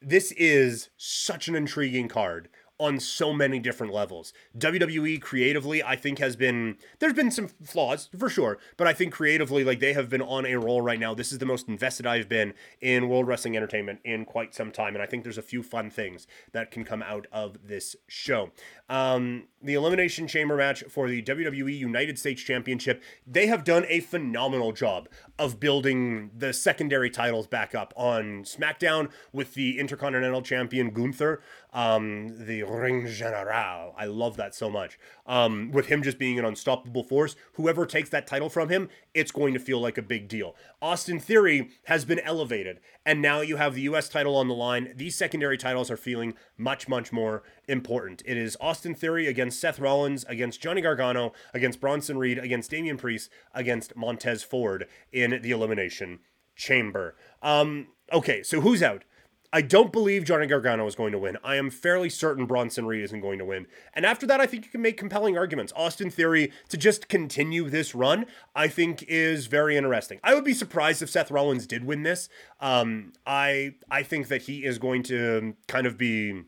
this 0.00 0.32
is 0.32 0.90
such 0.96 1.48
an 1.48 1.54
intriguing 1.54 2.08
card 2.08 2.48
on 2.78 3.00
so 3.00 3.32
many 3.32 3.58
different 3.58 3.92
levels. 3.92 4.32
WWE 4.56 5.20
creatively, 5.20 5.82
I 5.82 5.96
think, 5.96 6.18
has 6.18 6.36
been 6.36 6.76
there's 6.98 7.12
been 7.12 7.30
some 7.30 7.48
flaws 7.48 8.08
for 8.16 8.28
sure, 8.28 8.58
but 8.76 8.86
I 8.86 8.92
think 8.92 9.12
creatively, 9.12 9.64
like 9.64 9.80
they 9.80 9.92
have 9.92 10.08
been 10.08 10.22
on 10.22 10.46
a 10.46 10.56
roll 10.56 10.80
right 10.80 11.00
now. 11.00 11.14
This 11.14 11.32
is 11.32 11.38
the 11.38 11.46
most 11.46 11.68
invested 11.68 12.06
I've 12.06 12.28
been 12.28 12.54
in 12.80 13.08
World 13.08 13.26
Wrestling 13.26 13.56
Entertainment 13.56 14.00
in 14.04 14.24
quite 14.24 14.54
some 14.54 14.70
time, 14.70 14.94
and 14.94 15.02
I 15.02 15.06
think 15.06 15.24
there's 15.24 15.38
a 15.38 15.42
few 15.42 15.62
fun 15.62 15.90
things 15.90 16.26
that 16.52 16.70
can 16.70 16.84
come 16.84 17.02
out 17.02 17.26
of 17.32 17.66
this 17.66 17.96
show. 18.06 18.50
Um, 18.88 19.48
the 19.60 19.74
Elimination 19.74 20.28
Chamber 20.28 20.56
match 20.56 20.84
for 20.88 21.08
the 21.08 21.22
WWE 21.22 21.76
United 21.76 22.18
States 22.18 22.42
Championship, 22.42 23.02
they 23.26 23.48
have 23.48 23.64
done 23.64 23.84
a 23.88 24.00
phenomenal 24.00 24.72
job 24.72 25.08
of 25.38 25.58
building 25.58 26.30
the 26.36 26.52
secondary 26.52 27.10
titles 27.10 27.46
back 27.46 27.74
up 27.74 27.92
on 27.96 28.44
SmackDown 28.44 29.10
with 29.32 29.54
the 29.54 29.78
Intercontinental 29.78 30.42
Champion 30.42 30.90
Gunther, 30.90 31.40
um, 31.72 32.46
the 32.46 32.62
Ring 32.68 33.06
General. 33.06 33.94
I 33.96 34.04
love 34.06 34.36
that 34.36 34.54
so 34.54 34.68
much. 34.70 34.98
Um, 35.26 35.70
with 35.72 35.86
him 35.86 36.02
just 36.02 36.18
being 36.18 36.38
an 36.38 36.44
unstoppable 36.44 37.02
force, 37.02 37.36
whoever 37.54 37.86
takes 37.86 38.10
that 38.10 38.26
title 38.26 38.48
from 38.48 38.68
him, 38.68 38.88
it's 39.14 39.30
going 39.30 39.54
to 39.54 39.60
feel 39.60 39.80
like 39.80 39.98
a 39.98 40.02
big 40.02 40.28
deal. 40.28 40.54
Austin 40.80 41.18
Theory 41.18 41.70
has 41.84 42.04
been 42.04 42.20
elevated, 42.20 42.80
and 43.04 43.22
now 43.22 43.40
you 43.40 43.56
have 43.56 43.74
the 43.74 43.82
U.S. 43.82 44.08
title 44.08 44.36
on 44.36 44.48
the 44.48 44.54
line. 44.54 44.92
These 44.94 45.16
secondary 45.16 45.56
titles 45.56 45.90
are 45.90 45.96
feeling 45.96 46.34
much, 46.56 46.88
much 46.88 47.12
more 47.12 47.42
important. 47.66 48.22
It 48.26 48.36
is 48.36 48.56
Austin 48.60 48.94
Theory 48.94 49.26
against 49.26 49.60
Seth 49.60 49.80
Rollins, 49.80 50.24
against 50.28 50.60
Johnny 50.60 50.80
Gargano, 50.80 51.32
against 51.54 51.80
Bronson 51.80 52.18
Reed, 52.18 52.38
against 52.38 52.70
Damian 52.70 52.96
Priest, 52.96 53.30
against 53.54 53.96
Montez 53.96 54.42
Ford 54.42 54.86
in 55.12 55.40
the 55.42 55.50
Elimination 55.50 56.20
Chamber. 56.56 57.14
Um, 57.42 57.88
okay, 58.12 58.42
so 58.42 58.60
who's 58.60 58.82
out? 58.82 59.04
I 59.52 59.62
don't 59.62 59.92
believe 59.92 60.24
Johnny 60.24 60.46
Gargano 60.46 60.86
is 60.86 60.94
going 60.94 61.12
to 61.12 61.18
win. 61.18 61.38
I 61.42 61.56
am 61.56 61.70
fairly 61.70 62.10
certain 62.10 62.44
Bronson 62.44 62.86
Reed 62.86 63.02
isn't 63.04 63.20
going 63.20 63.38
to 63.38 63.46
win. 63.46 63.66
And 63.94 64.04
after 64.04 64.26
that, 64.26 64.40
I 64.40 64.46
think 64.46 64.66
you 64.66 64.70
can 64.70 64.82
make 64.82 64.98
compelling 64.98 65.38
arguments. 65.38 65.72
Austin 65.74 66.10
Theory 66.10 66.52
to 66.68 66.76
just 66.76 67.08
continue 67.08 67.70
this 67.70 67.94
run, 67.94 68.26
I 68.54 68.68
think 68.68 69.04
is 69.08 69.46
very 69.46 69.76
interesting. 69.76 70.20
I 70.22 70.34
would 70.34 70.44
be 70.44 70.52
surprised 70.52 71.00
if 71.00 71.08
Seth 71.08 71.30
Rollins 71.30 71.66
did 71.66 71.84
win 71.84 72.02
this. 72.02 72.28
Um, 72.60 73.14
I 73.26 73.74
I 73.90 74.02
think 74.02 74.28
that 74.28 74.42
he 74.42 74.64
is 74.64 74.78
going 74.78 75.02
to 75.04 75.54
kind 75.66 75.86
of 75.86 75.96
be 75.96 76.42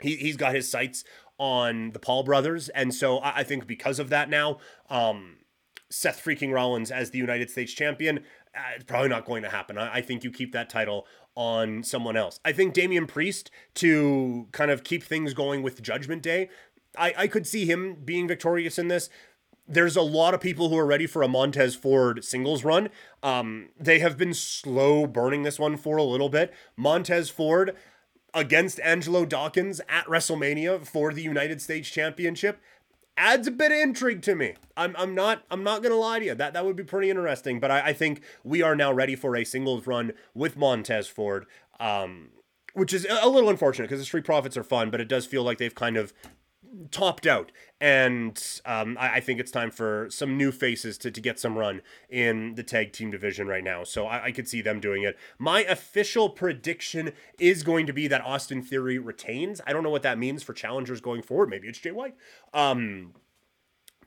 he 0.00 0.16
he's 0.16 0.36
got 0.36 0.54
his 0.54 0.68
sights 0.68 1.04
on 1.38 1.90
the 1.90 1.98
Paul 1.98 2.24
brothers, 2.24 2.68
and 2.70 2.92
so 2.92 3.18
I, 3.18 3.38
I 3.38 3.42
think 3.44 3.66
because 3.66 3.98
of 3.98 4.08
that 4.08 4.28
now, 4.28 4.58
um, 4.90 5.36
Seth 5.90 6.24
freaking 6.24 6.52
Rollins 6.52 6.90
as 6.90 7.10
the 7.10 7.18
United 7.18 7.50
States 7.50 7.72
champion, 7.72 8.24
it's 8.74 8.84
probably 8.84 9.08
not 9.08 9.24
going 9.24 9.42
to 9.42 9.48
happen. 9.48 9.78
I, 9.78 9.96
I, 9.96 10.00
think 10.00 10.24
you 10.24 10.30
keep 10.30 10.52
that 10.52 10.70
title 10.70 11.06
on 11.34 11.82
someone 11.82 12.16
else. 12.16 12.40
I 12.44 12.52
think 12.52 12.74
Damian 12.74 13.06
Priest 13.06 13.50
to 13.74 14.48
kind 14.52 14.70
of 14.70 14.84
keep 14.84 15.02
things 15.02 15.34
going 15.34 15.62
with 15.62 15.82
Judgment 15.82 16.22
Day. 16.22 16.48
I, 16.98 17.14
I 17.16 17.26
could 17.26 17.46
see 17.46 17.66
him 17.66 17.96
being 18.04 18.26
victorious 18.26 18.78
in 18.78 18.88
this. 18.88 19.10
There's 19.68 19.96
a 19.96 20.02
lot 20.02 20.32
of 20.32 20.40
people 20.40 20.68
who 20.68 20.78
are 20.78 20.86
ready 20.86 21.06
for 21.06 21.22
a 21.22 21.28
Montez 21.28 21.74
Ford 21.74 22.24
singles 22.24 22.64
run. 22.64 22.88
Um, 23.22 23.70
they 23.78 23.98
have 23.98 24.16
been 24.16 24.32
slow 24.32 25.06
burning 25.06 25.42
this 25.42 25.58
one 25.58 25.76
for 25.76 25.96
a 25.96 26.04
little 26.04 26.28
bit. 26.28 26.54
Montez 26.76 27.30
Ford 27.30 27.76
against 28.32 28.78
Angelo 28.80 29.24
Dawkins 29.24 29.80
at 29.88 30.06
WrestleMania 30.06 30.86
for 30.86 31.12
the 31.12 31.22
United 31.22 31.60
States 31.60 31.88
Championship 31.88 32.60
adds 33.16 33.46
a 33.46 33.50
bit 33.50 33.72
of 33.72 33.78
intrigue 33.78 34.22
to 34.22 34.34
me. 34.34 34.54
I'm, 34.76 34.94
I'm 34.98 35.14
not 35.14 35.44
I'm 35.50 35.62
not 35.62 35.82
gonna 35.82 35.96
lie 35.96 36.18
to 36.18 36.24
you. 36.24 36.34
That 36.34 36.52
that 36.52 36.64
would 36.64 36.76
be 36.76 36.84
pretty 36.84 37.10
interesting. 37.10 37.60
But 37.60 37.70
I, 37.70 37.88
I 37.88 37.92
think 37.92 38.22
we 38.44 38.62
are 38.62 38.76
now 38.76 38.92
ready 38.92 39.16
for 39.16 39.36
a 39.36 39.44
singles 39.44 39.86
run 39.86 40.12
with 40.34 40.56
Montez 40.56 41.08
Ford. 41.08 41.46
Um, 41.80 42.30
which 42.76 42.92
is 42.92 43.06
a 43.08 43.28
little 43.28 43.48
unfortunate 43.48 43.86
because 43.86 44.00
the 44.00 44.04
Street 44.04 44.24
Profits 44.24 44.54
are 44.54 44.62
fun, 44.62 44.90
but 44.90 45.00
it 45.00 45.08
does 45.08 45.24
feel 45.24 45.42
like 45.42 45.56
they've 45.56 45.74
kind 45.74 45.96
of 45.96 46.12
topped 46.90 47.26
out. 47.26 47.52
And 47.80 48.42
um, 48.64 48.96
I, 48.98 49.14
I, 49.14 49.20
think 49.20 49.38
it's 49.38 49.50
time 49.50 49.70
for 49.70 50.08
some 50.10 50.36
new 50.36 50.50
faces 50.50 50.96
to, 50.98 51.10
to 51.10 51.20
get 51.20 51.38
some 51.38 51.58
run 51.58 51.82
in 52.08 52.54
the 52.54 52.62
tag 52.62 52.92
team 52.92 53.10
division 53.10 53.46
right 53.46 53.64
now. 53.64 53.84
So 53.84 54.06
I, 54.06 54.24
I 54.24 54.32
could 54.32 54.48
see 54.48 54.62
them 54.62 54.80
doing 54.80 55.02
it. 55.02 55.18
My 55.38 55.62
official 55.64 56.30
prediction 56.30 57.12
is 57.38 57.62
going 57.62 57.86
to 57.86 57.92
be 57.92 58.08
that 58.08 58.22
Austin 58.22 58.62
Theory 58.62 58.98
retains. 58.98 59.60
I 59.66 59.72
don't 59.72 59.82
know 59.82 59.90
what 59.90 60.02
that 60.02 60.18
means 60.18 60.42
for 60.42 60.54
challengers 60.54 61.00
going 61.00 61.22
forward. 61.22 61.50
Maybe 61.50 61.68
it's 61.68 61.78
Jay 61.78 61.92
White. 61.92 62.14
Um, 62.54 63.12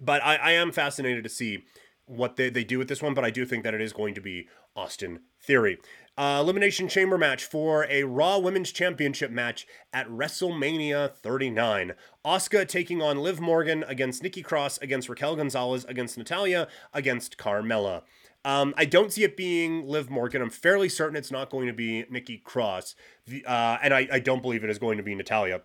but 0.02 0.24
I, 0.24 0.36
I 0.38 0.52
am 0.54 0.72
fascinated 0.72 1.24
to 1.24 1.30
see 1.30 1.66
what 2.06 2.38
they, 2.38 2.50
they 2.50 2.64
do 2.64 2.80
with 2.80 2.90
this 2.90 3.04
one, 3.04 3.14
but 3.14 3.24
I 3.24 3.30
do 3.30 3.46
think 3.46 3.64
that 3.64 3.76
it 3.76 3.82
is 3.82 3.94
going 3.94 4.16
to 4.16 4.22
be 4.22 4.48
Austin 4.76 5.20
Theory. 5.42 5.78
Uh, 6.20 6.42
Elimination 6.42 6.90
Chamber 6.90 7.18
match 7.18 7.46
for 7.46 7.88
a 7.90 8.04
Raw 8.04 8.40
Women's 8.40 8.74
Championship 8.74 9.32
match 9.32 9.66
at 9.94 10.06
WrestleMania 10.10 11.16
39. 11.16 11.94
Asuka 12.26 12.68
taking 12.68 13.02
on 13.02 13.20
Liv 13.20 13.40
Morgan 13.40 13.86
against 13.88 14.22
Nikki 14.22 14.42
Cross, 14.42 14.80
against 14.80 15.08
Raquel 15.08 15.38
Gonzalez, 15.38 15.86
against 15.86 16.18
Natalya, 16.18 16.68
against 16.94 17.38
Carmella. 17.38 18.02
Um, 18.44 18.74
I 18.76 18.84
don't 18.84 19.14
see 19.14 19.24
it 19.24 19.38
being 19.38 19.88
Liv 19.88 20.10
Morgan. 20.10 20.42
I'm 20.42 20.50
fairly 20.50 20.90
certain 20.90 21.16
it's 21.16 21.32
not 21.32 21.50
going 21.50 21.68
to 21.68 21.74
be 21.74 22.04
Nikki 22.10 22.38
Cross. 22.38 22.96
The, 23.26 23.46
uh, 23.46 23.78
and 23.82 23.94
I, 23.94 24.10
I 24.12 24.20
don't 24.20 24.42
believe 24.42 24.66
it 24.66 24.70
is 24.70 24.78
going 24.78 24.98
to 24.98 25.04
be 25.04 25.16
Natalya. 25.16 25.62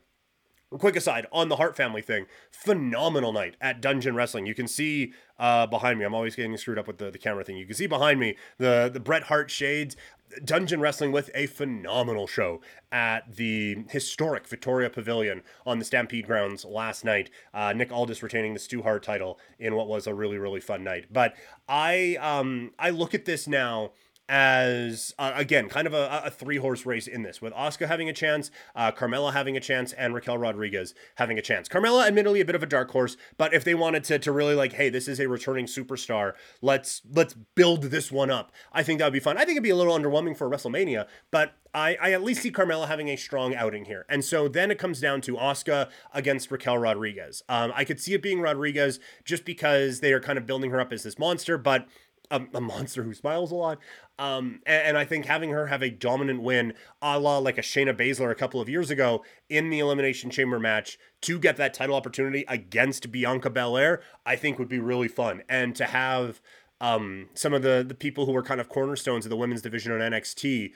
Quick 0.70 0.96
aside 0.96 1.26
on 1.32 1.48
the 1.48 1.56
Hart 1.56 1.76
family 1.76 2.02
thing, 2.02 2.26
phenomenal 2.50 3.32
night 3.32 3.56
at 3.60 3.80
Dungeon 3.80 4.16
Wrestling. 4.16 4.46
You 4.46 4.54
can 4.56 4.66
see 4.66 5.12
uh, 5.38 5.66
behind 5.66 6.00
me. 6.00 6.04
I'm 6.04 6.14
always 6.14 6.34
getting 6.34 6.56
screwed 6.56 6.78
up 6.78 6.88
with 6.88 6.98
the, 6.98 7.12
the 7.12 7.18
camera 7.18 7.44
thing. 7.44 7.56
You 7.56 7.66
can 7.66 7.76
see 7.76 7.86
behind 7.86 8.18
me 8.18 8.36
the 8.58 8.90
the 8.92 8.98
Bret 8.98 9.24
Hart 9.24 9.52
shades. 9.52 9.96
Dungeon 10.44 10.80
Wrestling 10.80 11.12
with 11.12 11.30
a 11.34 11.46
phenomenal 11.46 12.26
show 12.26 12.60
at 12.90 13.36
the 13.36 13.84
historic 13.90 14.46
Victoria 14.46 14.90
Pavilion 14.90 15.42
on 15.66 15.78
the 15.78 15.84
Stampede 15.84 16.26
grounds 16.26 16.64
last 16.64 17.04
night. 17.04 17.30
Uh, 17.52 17.72
Nick 17.72 17.92
Aldis 17.92 18.22
retaining 18.22 18.54
the 18.54 18.60
Stu 18.60 18.82
Hart 18.82 19.02
title 19.02 19.38
in 19.58 19.74
what 19.74 19.88
was 19.88 20.06
a 20.06 20.14
really 20.14 20.38
really 20.38 20.60
fun 20.60 20.84
night. 20.84 21.06
But 21.12 21.34
I 21.68 22.16
um 22.20 22.72
I 22.78 22.90
look 22.90 23.14
at 23.14 23.24
this 23.24 23.46
now 23.46 23.92
as 24.28 25.14
uh, 25.18 25.32
again 25.34 25.68
kind 25.68 25.86
of 25.86 25.92
a, 25.92 26.22
a 26.24 26.30
three 26.30 26.56
horse 26.56 26.86
race 26.86 27.06
in 27.06 27.22
this 27.22 27.42
with 27.42 27.52
Asuka 27.52 27.86
having 27.86 28.08
a 28.08 28.12
chance, 28.12 28.50
uh, 28.74 28.90
Carmella 28.90 29.32
having 29.32 29.56
a 29.56 29.60
chance, 29.60 29.92
and 29.92 30.14
Raquel 30.14 30.38
Rodriguez 30.38 30.94
having 31.16 31.38
a 31.38 31.42
chance. 31.42 31.68
Carmella, 31.68 32.06
admittedly, 32.06 32.40
a 32.40 32.44
bit 32.44 32.54
of 32.54 32.62
a 32.62 32.66
dark 32.66 32.90
horse, 32.90 33.16
but 33.36 33.52
if 33.52 33.64
they 33.64 33.74
wanted 33.74 34.04
to 34.04 34.18
to 34.18 34.32
really 34.32 34.54
like, 34.54 34.74
hey, 34.74 34.88
this 34.88 35.08
is 35.08 35.20
a 35.20 35.28
returning 35.28 35.66
superstar, 35.66 36.32
let's 36.62 37.02
let's 37.12 37.34
build 37.34 37.84
this 37.84 38.10
one 38.10 38.30
up. 38.30 38.52
I 38.72 38.82
think 38.82 38.98
that 38.98 39.06
would 39.06 39.12
be 39.12 39.20
fun. 39.20 39.36
I 39.36 39.40
think 39.40 39.52
it'd 39.52 39.62
be 39.62 39.70
a 39.70 39.76
little 39.76 39.96
underwhelming 39.96 40.36
for 40.36 40.48
WrestleMania, 40.48 41.06
but 41.30 41.54
I, 41.74 41.98
I 42.00 42.12
at 42.12 42.22
least 42.22 42.42
see 42.42 42.52
Carmella 42.52 42.86
having 42.86 43.08
a 43.08 43.16
strong 43.16 43.54
outing 43.54 43.86
here. 43.86 44.06
And 44.08 44.24
so 44.24 44.46
then 44.46 44.70
it 44.70 44.78
comes 44.78 45.00
down 45.00 45.20
to 45.22 45.34
Asuka 45.34 45.90
against 46.12 46.50
Raquel 46.50 46.78
Rodriguez. 46.78 47.42
Um, 47.48 47.72
I 47.74 47.84
could 47.84 48.00
see 48.00 48.14
it 48.14 48.22
being 48.22 48.40
Rodriguez 48.40 49.00
just 49.24 49.44
because 49.44 49.98
they 49.98 50.12
are 50.12 50.20
kind 50.20 50.38
of 50.38 50.46
building 50.46 50.70
her 50.70 50.80
up 50.80 50.92
as 50.92 51.02
this 51.02 51.18
monster, 51.18 51.58
but 51.58 51.88
a, 52.30 52.42
a, 52.54 52.60
monster 52.60 53.02
who 53.02 53.14
smiles 53.14 53.50
a 53.50 53.54
lot. 53.54 53.78
Um, 54.18 54.60
and, 54.66 54.88
and, 54.88 54.98
I 54.98 55.04
think 55.04 55.26
having 55.26 55.50
her 55.50 55.66
have 55.66 55.82
a 55.82 55.90
dominant 55.90 56.42
win, 56.42 56.74
a 57.02 57.18
la 57.18 57.38
like 57.38 57.58
a 57.58 57.62
Shayna 57.62 57.96
Baszler 57.96 58.30
a 58.30 58.34
couple 58.34 58.60
of 58.60 58.68
years 58.68 58.90
ago 58.90 59.24
in 59.48 59.70
the 59.70 59.80
Elimination 59.80 60.30
Chamber 60.30 60.58
match 60.58 60.98
to 61.22 61.38
get 61.38 61.56
that 61.56 61.74
title 61.74 61.96
opportunity 61.96 62.44
against 62.48 63.10
Bianca 63.10 63.50
Belair, 63.50 64.02
I 64.24 64.36
think 64.36 64.58
would 64.58 64.68
be 64.68 64.78
really 64.78 65.08
fun. 65.08 65.42
And 65.48 65.74
to 65.76 65.86
have 65.86 66.40
um, 66.80 67.28
some 67.34 67.52
of 67.52 67.62
the 67.62 67.84
the 67.86 67.94
people 67.94 68.26
who 68.26 68.32
were 68.32 68.42
kind 68.42 68.60
of 68.60 68.68
cornerstones 68.68 69.26
of 69.26 69.30
the 69.30 69.36
women's 69.36 69.62
division 69.62 69.92
on 69.92 70.00
NXT 70.00 70.72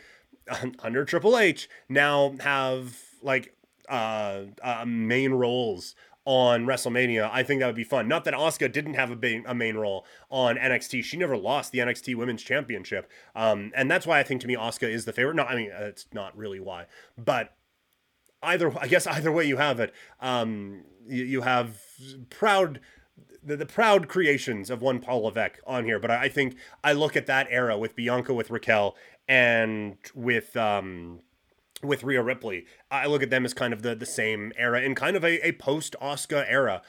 under 0.81 1.05
Triple 1.05 1.39
H 1.39 1.69
now 1.89 2.35
have 2.41 2.97
like 3.23 3.55
uh, 3.89 4.43
uh, 4.63 4.85
main 4.87 5.33
roles 5.33 5.95
on 6.29 6.67
WrestleMania, 6.67 7.31
I 7.33 7.43
think 7.43 7.61
that 7.61 7.67
would 7.67 7.75
be 7.75 7.85
fun. 7.85 8.07
Not 8.07 8.27
that 8.27 8.35
Asuka 8.35 8.71
didn't 8.71 8.93
have 8.95 9.11
a, 9.11 9.17
ba- 9.17 9.41
a 9.47 9.55
main 9.55 9.79
role 9.79 10.05
on 10.29 10.57
NXT. 10.57 11.03
She 11.03 11.17
never 11.17 11.39
lost 11.39 11.73
the 11.73 11.79
NXT 11.79 12.17
Women's 12.17 12.43
Championship. 12.43 13.11
Um, 13.35 13.73
and 13.75 13.91
that's 13.91 14.07
why 14.07 14.21
I 14.21 14.23
think 14.25 14.43
to 14.43 14.47
me 14.47 14.55
Asuka 14.55 14.91
is 14.91 15.07
the 15.07 15.13
favorite. 15.15 15.37
No, 15.37 15.45
I 15.45 15.57
mean, 15.57 15.71
it's 15.73 16.05
not 16.13 16.37
really 16.37 16.61
why. 16.61 16.85
But 17.17 17.55
either, 18.43 18.79
I 18.79 18.89
guess 18.89 19.07
either 19.07 19.33
way 19.33 19.47
you 19.47 19.57
have 19.57 19.81
it, 19.81 19.95
um, 20.21 20.85
you, 21.09 21.25
you 21.25 21.41
have 21.41 21.81
proud 22.29 22.81
the, 23.43 23.57
the 23.57 23.65
proud 23.65 24.07
creations 24.07 24.69
of 24.69 24.83
one 24.83 24.99
Paul 24.99 25.23
Levesque 25.23 25.61
on 25.67 25.87
here, 25.87 25.99
but 25.99 26.11
I, 26.11 26.25
I, 26.25 26.29
think 26.29 26.57
I 26.85 26.93
look 26.93 27.17
at 27.17 27.25
that 27.25 27.47
era 27.49 27.79
with 27.79 27.97
Bianca, 27.97 28.35
with 28.35 28.51
Raquel, 28.51 28.97
and 29.27 29.97
with 30.15 30.55
um, 30.59 31.21
with 31.83 32.05
Rhea 32.05 32.23
Ripley. 32.23 32.67
I 32.91 33.07
look 33.07 33.23
at 33.23 33.31
them 33.31 33.45
as 33.45 33.55
kind 33.55 33.73
of 33.73 33.83
the, 33.83 33.95
the 33.95 34.07
same 34.07 34.53
era 34.57 34.81
in 34.81 34.95
kind 34.95 35.17
of 35.17 35.25
a, 35.25 35.47
a 35.47 35.53
post 35.53 35.95
Asuka 36.01 36.45
era. 36.49 36.83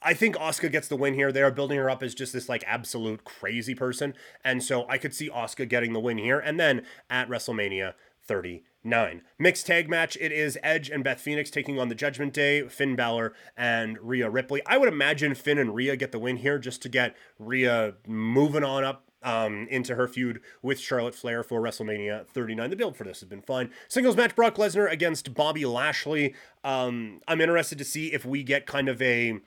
I 0.00 0.14
think 0.14 0.36
Asuka 0.36 0.70
gets 0.70 0.88
the 0.88 0.96
win 0.96 1.14
here. 1.14 1.32
They 1.32 1.42
are 1.42 1.50
building 1.50 1.78
her 1.78 1.90
up 1.90 2.02
as 2.02 2.14
just 2.14 2.32
this 2.32 2.48
like 2.48 2.62
absolute 2.66 3.24
crazy 3.24 3.74
person. 3.74 4.14
And 4.44 4.62
so 4.62 4.86
I 4.88 4.98
could 4.98 5.14
see 5.14 5.28
Asuka 5.28 5.68
getting 5.68 5.92
the 5.92 6.00
win 6.00 6.18
here. 6.18 6.38
And 6.38 6.58
then 6.58 6.82
at 7.10 7.28
WrestleMania 7.28 7.94
39. 8.28 9.22
Mixed 9.38 9.66
tag 9.66 9.88
match. 9.88 10.16
It 10.20 10.30
is 10.30 10.58
Edge 10.62 10.88
and 10.88 11.02
Beth 11.02 11.20
Phoenix 11.20 11.50
taking 11.50 11.80
on 11.80 11.88
the 11.88 11.94
Judgment 11.94 12.32
Day, 12.32 12.68
Finn 12.68 12.94
Balor 12.94 13.32
and 13.56 13.98
Rhea 14.00 14.30
Ripley. 14.30 14.62
I 14.66 14.76
would 14.76 14.88
imagine 14.88 15.34
Finn 15.34 15.58
and 15.58 15.74
Rhea 15.74 15.96
get 15.96 16.12
the 16.12 16.18
win 16.18 16.36
here 16.36 16.58
just 16.58 16.80
to 16.82 16.88
get 16.88 17.16
Rhea 17.38 17.94
moving 18.06 18.62
on 18.62 18.84
up 18.84 19.07
um, 19.22 19.66
into 19.70 19.94
her 19.94 20.08
feud 20.08 20.40
with 20.62 20.78
Charlotte 20.78 21.14
Flair 21.14 21.42
for 21.42 21.60
WrestleMania 21.60 22.26
39. 22.26 22.70
The 22.70 22.76
build 22.76 22.96
for 22.96 23.04
this 23.04 23.20
has 23.20 23.28
been 23.28 23.42
fine. 23.42 23.70
Singles 23.88 24.16
match 24.16 24.36
Brock 24.36 24.56
Lesnar 24.56 24.90
against 24.90 25.34
Bobby 25.34 25.64
Lashley. 25.64 26.34
Um, 26.64 27.20
I'm 27.26 27.40
interested 27.40 27.78
to 27.78 27.84
see 27.84 28.12
if 28.12 28.24
we 28.24 28.42
get 28.42 28.66
kind 28.66 28.88
of 28.88 29.00
a 29.02 29.40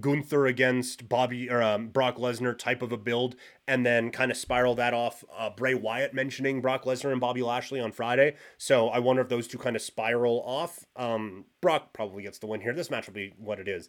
Gunther 0.00 0.46
against 0.46 1.08
Bobby 1.08 1.50
or 1.50 1.62
um, 1.62 1.88
Brock 1.88 2.16
Lesnar 2.16 2.56
type 2.56 2.82
of 2.82 2.92
a 2.92 2.96
build, 2.96 3.36
and 3.66 3.84
then 3.84 4.10
kind 4.10 4.30
of 4.30 4.36
spiral 4.36 4.74
that 4.76 4.94
off. 4.94 5.24
Uh, 5.36 5.50
Bray 5.50 5.74
Wyatt 5.74 6.14
mentioning 6.14 6.60
Brock 6.60 6.84
Lesnar 6.84 7.10
and 7.10 7.20
Bobby 7.20 7.42
Lashley 7.42 7.80
on 7.80 7.92
Friday, 7.92 8.36
so 8.56 8.88
I 8.88 8.98
wonder 8.98 9.22
if 9.22 9.28
those 9.28 9.48
two 9.48 9.58
kind 9.58 9.76
of 9.76 9.82
spiral 9.82 10.42
off. 10.44 10.84
Um, 10.96 11.46
Brock 11.60 11.92
probably 11.92 12.22
gets 12.22 12.38
the 12.38 12.46
win 12.46 12.60
here. 12.60 12.74
This 12.74 12.90
match 12.90 13.06
will 13.06 13.14
be 13.14 13.34
what 13.38 13.58
it 13.58 13.68
is, 13.68 13.88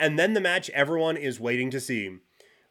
and 0.00 0.18
then 0.18 0.32
the 0.32 0.40
match 0.40 0.70
everyone 0.70 1.16
is 1.16 1.38
waiting 1.38 1.70
to 1.70 1.80
see: 1.80 2.16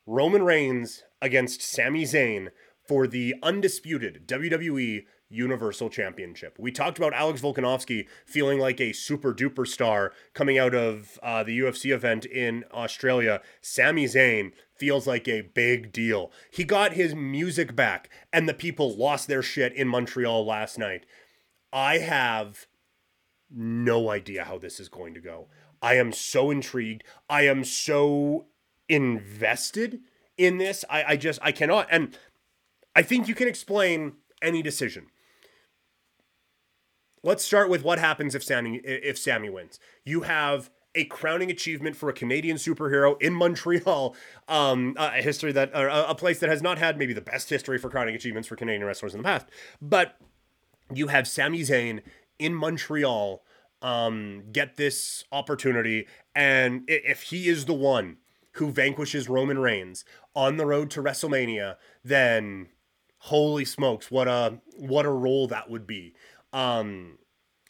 Roman 0.05 0.43
Reigns 0.43 1.03
against 1.21 1.61
Sami 1.61 2.03
Zayn 2.03 2.49
for 2.85 3.07
the 3.07 3.35
undisputed 3.41 4.27
WWE 4.27 5.05
Universal 5.29 5.89
Championship. 5.89 6.57
We 6.59 6.71
talked 6.71 6.97
about 6.97 7.13
Alex 7.13 7.41
Volkanovski 7.41 8.07
feeling 8.25 8.59
like 8.59 8.79
a 8.79 8.93
super 8.93 9.33
duper 9.33 9.65
star 9.65 10.11
coming 10.33 10.57
out 10.59 10.75
of 10.75 11.19
uh, 11.23 11.43
the 11.43 11.57
UFC 11.57 11.93
event 11.93 12.25
in 12.25 12.65
Australia. 12.71 13.41
Sami 13.61 14.05
Zayn 14.05 14.51
feels 14.75 15.07
like 15.07 15.27
a 15.27 15.41
big 15.41 15.91
deal. 15.91 16.31
He 16.51 16.63
got 16.63 16.93
his 16.93 17.15
music 17.15 17.75
back, 17.75 18.09
and 18.31 18.47
the 18.47 18.53
people 18.53 18.95
lost 18.95 19.27
their 19.27 19.41
shit 19.41 19.73
in 19.73 19.87
Montreal 19.87 20.45
last 20.45 20.77
night. 20.77 21.05
I 21.71 21.99
have 21.99 22.67
no 23.49 24.09
idea 24.09 24.43
how 24.43 24.57
this 24.57 24.79
is 24.79 24.89
going 24.89 25.13
to 25.13 25.21
go. 25.21 25.47
I 25.81 25.95
am 25.95 26.11
so 26.11 26.51
intrigued. 26.51 27.03
I 27.29 27.43
am 27.43 27.63
so 27.63 28.45
invested 28.89 29.99
in 30.37 30.57
this. 30.57 30.83
I, 30.89 31.03
I 31.03 31.17
just 31.17 31.39
I 31.41 31.51
cannot, 31.51 31.87
and 31.91 32.17
I 32.95 33.01
think 33.01 33.27
you 33.27 33.35
can 33.35 33.47
explain 33.47 34.13
any 34.41 34.61
decision. 34.61 35.07
Let's 37.23 37.43
start 37.43 37.69
with 37.69 37.83
what 37.83 37.99
happens 37.99 38.35
if 38.35 38.43
Sami 38.43 38.77
if 38.77 39.17
Sami 39.17 39.49
wins. 39.49 39.79
You 40.03 40.21
have 40.21 40.69
a 40.95 41.05
crowning 41.05 41.49
achievement 41.49 41.95
for 41.95 42.09
a 42.09 42.13
Canadian 42.13 42.57
superhero 42.57 43.19
in 43.21 43.33
Montreal, 43.33 44.15
um, 44.47 44.95
a 44.97 45.21
history 45.21 45.51
that 45.51 45.71
a 45.73 46.13
place 46.15 46.39
that 46.39 46.49
has 46.49 46.61
not 46.61 46.77
had 46.77 46.97
maybe 46.97 47.13
the 47.13 47.21
best 47.21 47.49
history 47.49 47.77
for 47.77 47.89
crowning 47.89 48.15
achievements 48.15 48.47
for 48.47 48.55
Canadian 48.55 48.85
wrestlers 48.85 49.13
in 49.13 49.21
the 49.21 49.23
past, 49.23 49.47
but 49.81 50.17
you 50.93 51.07
have 51.07 51.27
Sami 51.27 51.61
Zayn 51.61 52.01
in 52.37 52.53
Montreal 52.53 53.43
um, 53.81 54.43
get 54.51 54.77
this 54.77 55.23
opportunity, 55.31 56.07
and 56.35 56.83
if 56.87 57.23
he 57.23 57.47
is 57.47 57.65
the 57.65 57.73
one 57.73 58.17
who 58.53 58.71
vanquishes 58.71 59.29
Roman 59.29 59.59
Reigns 59.59 60.05
on 60.35 60.57
the 60.57 60.65
road 60.65 60.89
to 60.91 61.03
WrestleMania, 61.03 61.75
then 62.03 62.69
holy 63.19 63.65
smokes, 63.65 64.11
what 64.11 64.27
a 64.27 64.59
what 64.77 65.05
a 65.05 65.11
role 65.11 65.47
that 65.47 65.69
would 65.69 65.87
be. 65.87 66.13
Um 66.51 67.17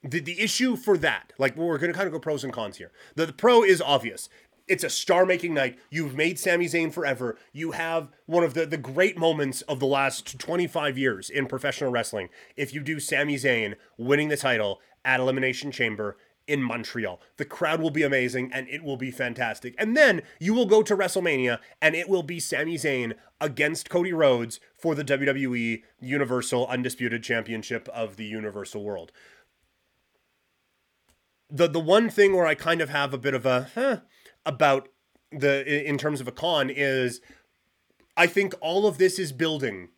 the, 0.04 0.19
the 0.19 0.41
issue 0.41 0.76
for 0.76 0.98
that, 0.98 1.32
like 1.38 1.56
we're 1.56 1.78
gonna 1.78 1.93
kind 1.93 2.08
of 2.08 2.13
go 2.13 2.19
pros 2.19 2.43
and 2.43 2.52
cons 2.52 2.78
here. 2.78 2.91
The, 3.15 3.28
the 3.28 3.34
pro 3.34 3.63
is 3.63 3.82
obvious. 3.82 4.30
It's 4.67 4.84
a 4.84 4.89
star 4.89 5.26
making 5.26 5.54
night. 5.54 5.78
You've 5.89 6.15
made 6.15 6.39
Sami 6.39 6.67
Zayn 6.67 6.91
forever. 6.91 7.38
You 7.52 7.72
have 7.72 8.10
one 8.28 8.46
of 8.46 8.54
the, 8.54 8.65
the 8.65 8.78
great 8.78 9.17
moments 9.17 9.62
of 9.63 9.80
the 9.80 9.86
last 9.86 10.39
25 10.39 10.98
years 10.98 11.30
in 11.30 11.48
professional 11.48 11.91
wrestling. 11.91 12.30
If 12.56 12.74
you 12.74 12.82
do 12.82 13.02
Sami 13.02 13.36
Zayn 13.36 13.76
winning 13.98 14.30
the 14.30 14.38
title 14.38 14.80
at 15.04 15.19
Elimination 15.19 15.72
Chamber 15.72 16.17
in 16.47 16.62
Montreal. 16.62 17.21
The 17.38 17.45
crowd 17.45 17.82
will 17.82 17.91
be 17.91 18.03
amazing 18.03 18.51
and 18.53 18.67
it 18.67 18.84
will 18.84 18.97
be 18.97 19.12
fantastic. 19.12 19.75
And 19.77 19.95
then 19.95 20.21
you 20.39 20.53
will 20.53 20.65
go 20.65 20.84
to 20.84 20.95
WrestleMania 20.95 21.60
and 21.82 21.95
it 21.95 22.10
will 22.10 22.23
be 22.23 22.39
Sami 22.39 22.75
Zayn 22.75 23.13
against 23.39 23.89
Cody 23.89 24.13
Rhodes 24.13 24.60
for 24.77 24.95
the 24.95 25.03
WWE 25.03 25.84
Universal 25.99 26.67
Undisputed 26.67 27.23
Championship 27.23 27.88
of 27.89 28.17
the 28.17 28.25
Universal 28.25 28.84
World. 28.84 29.12
The 31.49 31.67
the 31.67 31.79
one 31.79 32.10
thing 32.10 32.36
where 32.36 32.47
I 32.47 32.56
kind 32.56 32.82
of 32.82 32.89
have 32.89 33.13
a 33.13 33.17
bit 33.17 33.34
of 33.34 33.45
a 33.45 33.69
huh 33.75 33.97
about 34.45 34.89
the 35.32 35.88
in 35.88 35.97
terms 35.97 36.19
of 36.19 36.27
a 36.27 36.32
con 36.32 36.69
is 36.69 37.21
I 38.17 38.27
think 38.27 38.53
all 38.60 38.88
of 38.88 38.97
this 38.97 39.19
is 39.19 39.32
building 39.32 39.89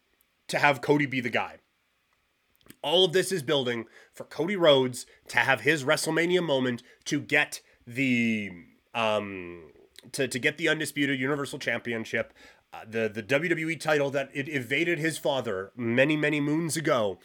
to 0.48 0.60
have 0.60 0.82
Cody 0.82 1.06
be 1.06 1.22
the 1.22 1.30
guy. 1.30 1.60
All 2.82 3.06
of 3.06 3.14
this 3.14 3.32
is 3.32 3.44
building 3.44 3.86
for 4.14 4.24
Cody 4.26 4.56
Rhodes 4.56 5.06
to 5.30 5.38
have 5.38 5.62
his 5.62 5.84
WrestleMania 5.84 6.44
moment 6.44 6.84
to 7.06 7.20
get 7.20 7.62
the 7.86 8.52
um 8.94 9.72
to, 10.12 10.28
to 10.28 10.40
get 10.40 10.58
the 10.58 10.70
undisputed 10.70 11.20
Universal 11.20 11.60
Championship, 11.60 12.34
uh, 12.74 12.82
the 12.88 13.10
the 13.10 13.24
WWE 13.24 13.80
title 13.80 14.10
that 14.12 14.30
it 14.34 14.48
evaded 14.48 15.00
his 15.00 15.18
father 15.18 15.72
many 15.76 16.16
many 16.16 16.40
moons 16.40 16.78
ago. 16.78 17.20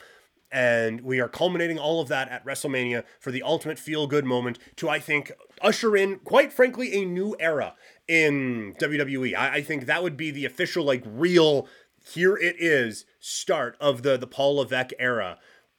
And 0.53 1.03
we 1.03 1.21
are 1.21 1.29
culminating 1.29 1.79
all 1.79 2.01
of 2.01 2.09
that 2.09 2.29
at 2.29 2.45
WrestleMania 2.45 3.05
for 3.21 3.31
the 3.31 3.43
ultimate 3.43 3.79
feel 3.79 4.09
good 4.09 4.25
moment 4.25 4.59
to, 4.77 4.89
I 4.89 4.99
think, 4.99 5.31
usher 5.63 5.97
in, 5.97 6.19
quite 6.19 6.53
frankly, 6.53 6.93
a 6.93 7.05
new 7.05 7.37
era 7.39 7.75
in 8.09 8.75
WWE. 8.81 9.37
I, 9.37 9.55
I 9.57 9.63
think 9.63 9.87
that 9.87 10.03
would 10.03 10.17
be 10.17 10.33
the 10.33 10.45
official, 10.45 10.83
like, 10.85 11.05
real, 11.07 11.69
here 12.05 12.37
it 12.37 12.57
is, 12.59 13.05
start 13.19 13.77
of 13.81 14.03
the, 14.03 14.17
the 14.17 14.27
Paul 14.27 14.57
Levesque 14.57 14.93
era. 14.99 15.39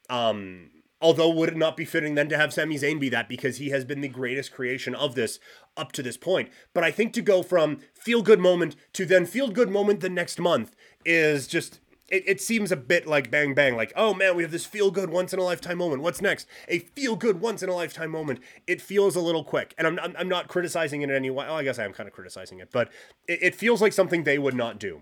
Um, 0.10 0.72
Although 1.02 1.30
would 1.32 1.50
it 1.50 1.58
not 1.58 1.76
be 1.76 1.84
fitting 1.84 2.14
then 2.14 2.30
to 2.30 2.38
have 2.38 2.54
Sami 2.54 2.78
Zayn 2.78 3.00
be 3.00 3.10
that 3.10 3.28
because 3.28 3.58
he 3.58 3.72
has 3.72 3.84
been 3.84 4.02
the 4.02 4.08
greatest 4.08 4.52
creation 4.52 4.94
of 4.94 5.16
this 5.16 5.40
up 5.76 5.92
to 5.94 6.04
this 6.04 6.16
point. 6.16 6.50
But 6.74 6.84
I 6.84 6.92
think 6.92 7.12
to 7.14 7.22
go 7.24 7.42
from 7.42 7.80
feel 7.94 8.22
good 8.22 8.40
moment 8.40 8.76
to 8.94 9.06
then 9.06 9.26
feel 9.26 9.50
good 9.50 9.72
moment 9.72 10.02
the 10.02 10.10
next 10.10 10.40
month 10.40 10.76
is 11.04 11.48
just 11.48 11.80
it, 12.08 12.24
it 12.28 12.42
seems 12.42 12.72
a 12.72 12.76
bit 12.76 13.08
like 13.08 13.32
bang 13.32 13.56
bang. 13.56 13.76
Like 13.76 13.92
oh 13.96 14.14
man 14.14 14.36
we 14.36 14.44
have 14.44 14.52
this 14.52 14.68
feel 14.68 14.92
good 14.92 15.10
once 15.10 15.34
in 15.34 15.40
a 15.40 15.44
lifetime 15.44 15.80
moment. 15.80 16.04
What's 16.04 16.22
next? 16.22 16.46
A 16.68 16.80
feel 16.80 17.16
good 17.16 17.42
once 17.42 17.64
in 17.64 17.70
a 17.70 17.74
lifetime 17.74 18.12
moment. 18.12 18.40
It 18.68 18.80
feels 18.80 19.16
a 19.16 19.22
little 19.22 19.44
quick. 19.44 19.74
And 19.80 19.88
i'm, 19.88 20.00
I'm, 20.00 20.16
I'm 20.20 20.30
not 20.30 20.50
criticizing 20.50 21.02
it 21.02 21.10
in 21.10 21.16
any 21.16 21.32
way. 21.32 21.48
Well, 21.48 21.56
i 21.56 21.64
guess 21.64 21.80
i 21.80 21.84
am 21.84 21.94
kind 21.94 22.08
of 22.08 22.14
criticizing 22.14 22.60
it 22.60 22.70
but 22.72 22.90
it, 23.28 23.40
it 23.42 23.56
feels 23.56 23.82
like 23.82 23.94
something 23.94 24.24
they 24.24 24.38
would 24.38 24.56
not 24.56 24.78
do 24.78 25.02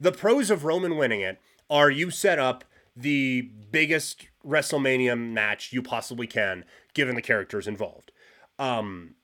the 0.00 0.12
pros 0.12 0.50
of 0.50 0.64
roman 0.64 0.96
winning 0.96 1.20
it 1.20 1.40
are 1.68 1.90
you 1.90 2.10
set 2.10 2.38
up 2.38 2.64
the 2.96 3.50
biggest 3.70 4.26
WrestleMania 4.46 5.18
match 5.18 5.72
you 5.72 5.82
possibly 5.82 6.26
can, 6.26 6.64
given 6.94 7.14
the 7.14 7.22
characters 7.22 7.66
involved. 7.66 8.12
Um, 8.58 9.14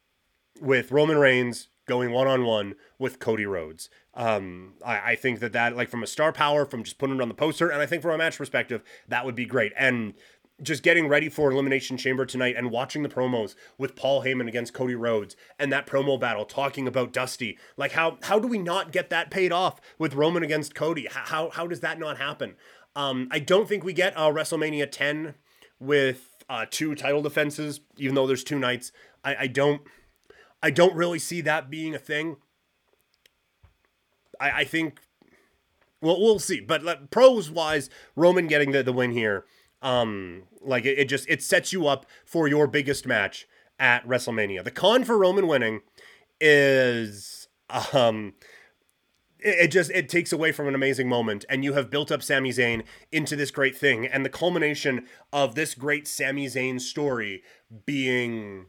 with 0.61 0.91
Roman 0.93 1.19
Reigns 1.19 1.69
going 1.87 2.11
one 2.11 2.27
on 2.27 2.45
one 2.45 2.75
with 2.99 3.19
Cody 3.19 3.47
Rhodes. 3.47 3.91
Um, 4.15 4.75
I, 4.85 5.13
I, 5.13 5.15
think 5.15 5.41
that 5.41 5.53
that 5.53 5.77
like 5.77 5.91
from 5.91 6.03
a 6.03 6.07
star 6.07 6.33
power, 6.33 6.65
from 6.65 6.83
just 6.83 6.97
putting 6.97 7.17
it 7.17 7.23
on 7.23 7.29
the 7.29 7.35
poster, 7.35 7.69
and 7.69 7.83
I 7.83 7.87
think 7.87 8.01
from 8.01 8.13
a 8.13 8.19
match 8.19 8.39
perspective, 8.39 8.83
that 9.09 9.27
would 9.27 9.35
be 9.35 9.45
great. 9.45 9.75
And 9.77 10.15
just 10.63 10.83
getting 10.83 11.07
ready 11.07 11.29
for 11.29 11.51
Elimination 11.51 11.97
Chamber 11.97 12.25
tonight 12.25 12.55
and 12.57 12.71
watching 12.71 13.03
the 13.03 13.09
promos 13.09 13.55
with 13.77 13.95
Paul 13.95 14.23
Heyman 14.23 14.49
against 14.49 14.73
Cody 14.73 14.95
Rhodes 14.95 15.37
and 15.59 15.71
that 15.71 15.87
promo 15.87 16.19
battle 16.19 16.45
talking 16.47 16.89
about 16.89 17.13
Dusty. 17.13 17.59
Like 17.77 17.93
how 17.93 18.19
how 18.23 18.39
do 18.39 18.49
we 18.49 18.59
not 18.59 18.93
get 18.93 19.11
that 19.11 19.31
paid 19.31 19.53
off 19.53 19.81
with 19.99 20.15
Roman 20.15 20.43
against 20.43 20.75
Cody? 20.75 21.09
How 21.11 21.51
how 21.51 21.67
does 21.67 21.81
that 21.81 21.99
not 21.99 22.17
happen? 22.19 22.57
Um, 22.95 23.29
I 23.31 23.39
don't 23.39 23.69
think 23.69 23.85
we 23.85 23.93
get 23.93 24.15
a 24.15 24.33
WrestleMania 24.33 24.91
10 24.91 25.35
with 25.79 26.43
uh, 26.49 26.65
two 26.71 26.95
title 26.95 27.21
defenses, 27.21 27.81
even 27.99 28.15
though 28.15 28.27
there's 28.27 28.45
two 28.45 28.59
nights. 28.59 28.93
I, 29.23 29.37
I 29.41 29.47
don't 29.49 29.83
I 30.63 30.71
don't 30.71 30.95
really 30.95 31.19
see 31.19 31.43
that 31.43 31.69
being 31.69 31.95
a 31.95 31.99
thing. 31.99 32.37
I, 34.41 34.51
I 34.51 34.65
think 34.65 35.01
well 36.01 36.19
we'll 36.19 36.39
see. 36.39 36.61
But 36.61 36.83
like, 36.83 37.11
pros 37.11 37.51
wise, 37.51 37.91
Roman 38.15 38.47
getting 38.47 38.73
the, 38.73 38.83
the 38.83 38.95
win 38.95 39.11
here, 39.11 39.45
um, 39.83 40.45
like 40.61 40.85
it, 40.85 40.99
it 40.99 41.09
just 41.09 41.29
it 41.29 41.43
sets 41.43 41.73
you 41.73 41.87
up 41.87 42.07
for 42.25 42.49
your 42.49 42.67
biggest 42.67 43.07
match 43.07 43.47
at 43.79 44.07
WrestleMania. 44.07 44.65
The 44.65 44.71
con 44.71 45.05
for 45.05 45.19
Roman 45.19 45.47
winning 45.47 45.81
is 46.41 47.49
um 47.93 48.35
it 49.39 49.69
just 49.69 49.91
it 49.91 50.09
takes 50.09 50.33
away 50.33 50.51
from 50.51 50.67
an 50.67 50.75
amazing 50.75 51.09
moment 51.09 51.45
and 51.49 51.63
you 51.63 51.75
have 51.75 51.91
built 51.91 52.11
up 52.11 52.23
Sami 52.23 52.51
Zayn 52.51 52.85
into 53.13 53.37
this 53.37 53.51
great 53.51 53.77
thing 53.77 54.07
and 54.07 54.25
the 54.25 54.31
culmination 54.31 55.07
of 55.33 55.55
this 55.55 55.75
great 55.75 56.09
Sami 56.09 56.47
Zayn 56.47 56.81
story 56.81 57.43
being 57.85 58.67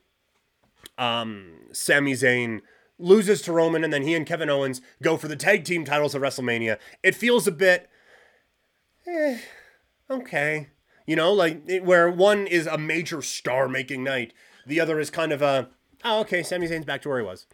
um 0.98 1.54
Sami 1.72 2.14
Zayn 2.14 2.62
loses 3.00 3.42
to 3.44 3.52
Roman 3.52 3.84
and 3.84 3.94
then 3.94 4.04
he 4.04 4.14
and 4.14 4.26
Kevin 4.26 4.50
Owens 4.50 4.82
go 5.02 5.18
for 5.18 5.28
the 5.28 5.36
tag 5.36 5.64
team 5.64 5.86
titles 5.86 6.16
at 6.16 6.22
WrestleMania. 6.22 6.78
It 7.04 7.16
feels 7.16 7.48
a 7.48 7.52
bit 7.52 7.90
eh, 9.08 9.40
okay. 10.10 10.68
You 11.08 11.16
know, 11.16 11.34
like 11.34 11.64
it, 11.68 11.84
where 11.84 12.12
one 12.12 12.46
is 12.46 12.68
a 12.68 12.78
major 12.78 13.22
star 13.24 13.68
making 13.68 14.04
night, 14.04 14.34
the 14.68 14.80
other 14.80 15.00
is 15.00 15.10
kind 15.10 15.32
of 15.32 15.42
a 15.42 15.70
oh 16.04 16.20
okay, 16.22 16.44
Sami 16.44 16.68
Zayn's 16.68 16.86
back 16.86 17.02
to 17.02 17.10
where 17.10 17.20
he 17.20 17.26
was. 17.26 17.48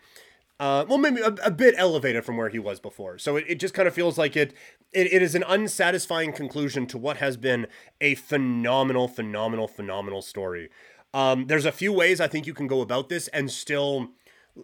Uh, 0.59 0.85
well, 0.87 0.97
maybe 0.97 1.19
a, 1.19 1.35
a, 1.43 1.51
bit 1.51 1.73
elevated 1.77 2.23
from 2.23 2.37
where 2.37 2.47
he 2.47 2.59
was 2.59 2.79
before. 2.79 3.17
So 3.17 3.35
it, 3.35 3.45
it 3.47 3.55
just 3.55 3.73
kind 3.73 3.87
of 3.87 3.93
feels 3.93 4.17
like 4.17 4.37
it, 4.37 4.53
it 4.91 5.11
it 5.11 5.21
is 5.21 5.35
an 5.35 5.43
unsatisfying 5.47 6.31
conclusion 6.31 6.85
to 6.87 6.97
what 6.97 7.17
has 7.17 7.37
been 7.37 7.67
a 7.99 8.15
phenomenal, 8.15 9.07
phenomenal, 9.07 9.67
phenomenal 9.67 10.21
story. 10.21 10.69
Um, 11.13 11.47
there's 11.47 11.65
a 11.65 11.71
few 11.71 11.93
ways 11.93 12.19
I 12.19 12.27
think 12.27 12.47
you 12.47 12.53
can 12.53 12.67
go 12.67 12.81
about 12.81 13.09
this 13.09 13.27
and 13.29 13.51
still 13.51 14.09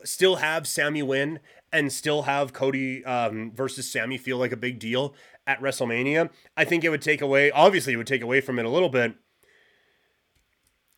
still 0.03 0.37
have 0.37 0.67
Sami 0.67 1.03
win 1.03 1.39
and 1.71 1.91
still 1.91 2.23
have 2.23 2.53
Cody 2.53 3.03
um, 3.05 3.51
versus 3.51 3.91
Sami 3.91 4.17
feel 4.17 4.37
like 4.37 4.51
a 4.51 4.57
big 4.57 4.79
deal 4.79 5.13
at 5.49 5.59
WrestleMania. 5.61 6.29
I 6.55 6.63
think 6.63 6.83
it 6.83 6.89
would 6.89 7.01
take 7.01 7.21
away, 7.21 7.49
obviously, 7.49 7.93
it 7.93 7.97
would 7.97 8.05
take 8.05 8.21
away 8.21 8.39
from 8.39 8.59
it 8.59 8.65
a 8.65 8.69
little 8.69 8.87
bit. 8.89 9.15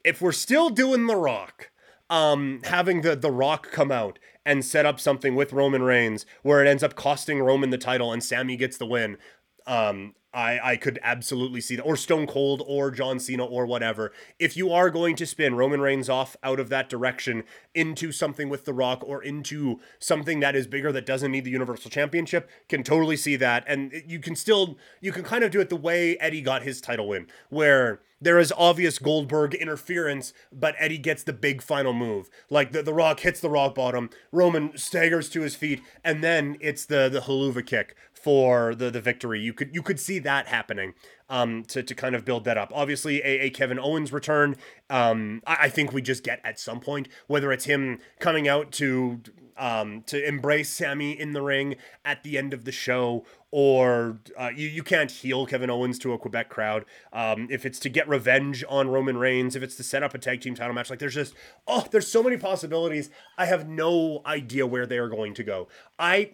If 0.03 0.21
we're 0.21 0.33
still 0.33 0.69
doing 0.69 1.07
The 1.07 1.15
Rock, 1.15 1.71
um, 2.09 2.59
having 2.65 3.01
the 3.01 3.15
the 3.15 3.31
Rock 3.31 3.71
come 3.71 3.91
out 3.93 4.19
and 4.45 4.65
set 4.65 4.85
up 4.85 4.99
something 4.99 5.35
with 5.35 5.53
Roman 5.53 5.83
Reigns 5.83 6.25
where 6.43 6.61
it 6.61 6.67
ends 6.67 6.83
up 6.83 6.95
costing 6.95 7.39
Roman 7.39 7.69
the 7.69 7.77
title 7.77 8.11
and 8.11 8.21
Sami 8.21 8.57
gets 8.57 8.77
the 8.77 8.85
win. 8.85 9.17
Um, 9.65 10.15
I, 10.33 10.59
I 10.71 10.75
could 10.77 10.99
absolutely 11.03 11.59
see 11.61 11.75
that, 11.75 11.83
or 11.83 11.95
Stone 11.97 12.27
Cold, 12.27 12.63
or 12.65 12.89
John 12.89 13.19
Cena, 13.19 13.45
or 13.45 13.65
whatever. 13.65 14.11
If 14.39 14.55
you 14.55 14.71
are 14.71 14.89
going 14.89 15.15
to 15.17 15.25
spin 15.25 15.55
Roman 15.55 15.81
Reigns 15.81 16.09
off 16.09 16.37
out 16.41 16.59
of 16.59 16.69
that 16.69 16.89
direction 16.89 17.43
into 17.75 18.11
something 18.11 18.47
with 18.47 18.65
The 18.65 18.73
Rock, 18.73 19.03
or 19.05 19.21
into 19.21 19.79
something 19.99 20.39
that 20.39 20.55
is 20.55 20.67
bigger 20.67 20.91
that 20.91 21.05
doesn't 21.05 21.31
need 21.31 21.43
the 21.43 21.51
Universal 21.51 21.91
Championship, 21.91 22.49
can 22.69 22.83
totally 22.83 23.17
see 23.17 23.35
that. 23.35 23.63
And 23.67 23.91
you 24.07 24.19
can 24.19 24.35
still, 24.35 24.77
you 25.01 25.11
can 25.11 25.23
kind 25.23 25.43
of 25.43 25.51
do 25.51 25.59
it 25.59 25.69
the 25.69 25.75
way 25.75 26.17
Eddie 26.17 26.41
got 26.41 26.63
his 26.63 26.79
title 26.79 27.09
win, 27.09 27.27
where 27.49 27.99
there 28.21 28.37
is 28.37 28.53
obvious 28.55 28.99
Goldberg 28.99 29.55
interference, 29.55 30.31
but 30.53 30.75
Eddie 30.77 30.99
gets 30.99 31.23
the 31.23 31.33
big 31.33 31.61
final 31.61 31.91
move. 31.91 32.29
Like 32.49 32.71
the, 32.71 32.83
the 32.83 32.93
Rock 32.93 33.21
hits 33.21 33.39
the 33.39 33.49
rock 33.49 33.73
bottom, 33.73 34.11
Roman 34.31 34.77
staggers 34.77 35.27
to 35.31 35.41
his 35.41 35.55
feet, 35.55 35.81
and 36.03 36.23
then 36.23 36.55
it's 36.61 36.85
the 36.85 37.09
the 37.09 37.21
Helluva 37.21 37.65
kick 37.65 37.95
for 38.23 38.75
the 38.75 38.89
the 38.91 39.01
victory. 39.01 39.39
You 39.39 39.53
could 39.53 39.73
you 39.73 39.81
could 39.81 39.99
see 39.99 40.19
that 40.19 40.47
happening 40.47 40.93
um, 41.29 41.63
to 41.65 41.83
to 41.83 41.95
kind 41.95 42.15
of 42.15 42.25
build 42.25 42.43
that 42.45 42.57
up. 42.57 42.71
Obviously, 42.73 43.21
a, 43.21 43.45
a 43.45 43.49
Kevin 43.49 43.79
Owens 43.79 44.11
return. 44.13 44.55
Um, 44.89 45.41
I, 45.45 45.57
I 45.61 45.69
think 45.69 45.93
we 45.93 46.01
just 46.01 46.23
get 46.23 46.39
at 46.43 46.59
some 46.59 46.79
point 46.79 47.07
whether 47.27 47.51
it's 47.51 47.65
him 47.65 47.99
coming 48.19 48.47
out 48.47 48.71
to 48.73 49.21
um, 49.57 50.01
to 50.07 50.27
embrace 50.27 50.69
Sami 50.69 51.11
in 51.11 51.33
the 51.33 51.41
ring 51.41 51.75
at 52.03 52.23
the 52.23 52.37
end 52.37 52.53
of 52.53 52.65
the 52.65 52.71
show, 52.71 53.25
or 53.51 54.19
uh, 54.37 54.49
you, 54.55 54.67
you 54.67 54.81
can't 54.81 55.11
heel 55.11 55.45
Kevin 55.45 55.69
Owens 55.69 55.99
to 55.99 56.13
a 56.13 56.17
Quebec 56.17 56.49
crowd. 56.49 56.85
Um, 57.13 57.47
if 57.51 57.65
it's 57.65 57.79
to 57.79 57.89
get 57.89 58.07
revenge 58.07 58.63
on 58.67 58.89
Roman 58.89 59.17
Reigns, 59.17 59.55
if 59.55 59.61
it's 59.61 59.75
to 59.75 59.83
set 59.83 60.03
up 60.03 60.13
a 60.15 60.17
tag 60.17 60.41
team 60.41 60.55
title 60.55 60.73
match, 60.73 60.89
like 60.89 60.99
there's 60.99 61.13
just, 61.13 61.35
oh, 61.67 61.85
there's 61.91 62.07
so 62.07 62.23
many 62.23 62.37
possibilities. 62.37 63.09
I 63.37 63.45
have 63.45 63.67
no 63.67 64.21
idea 64.25 64.65
where 64.65 64.87
they 64.87 64.97
are 64.97 65.09
going 65.09 65.33
to 65.35 65.43
go. 65.43 65.67
I. 65.99 66.31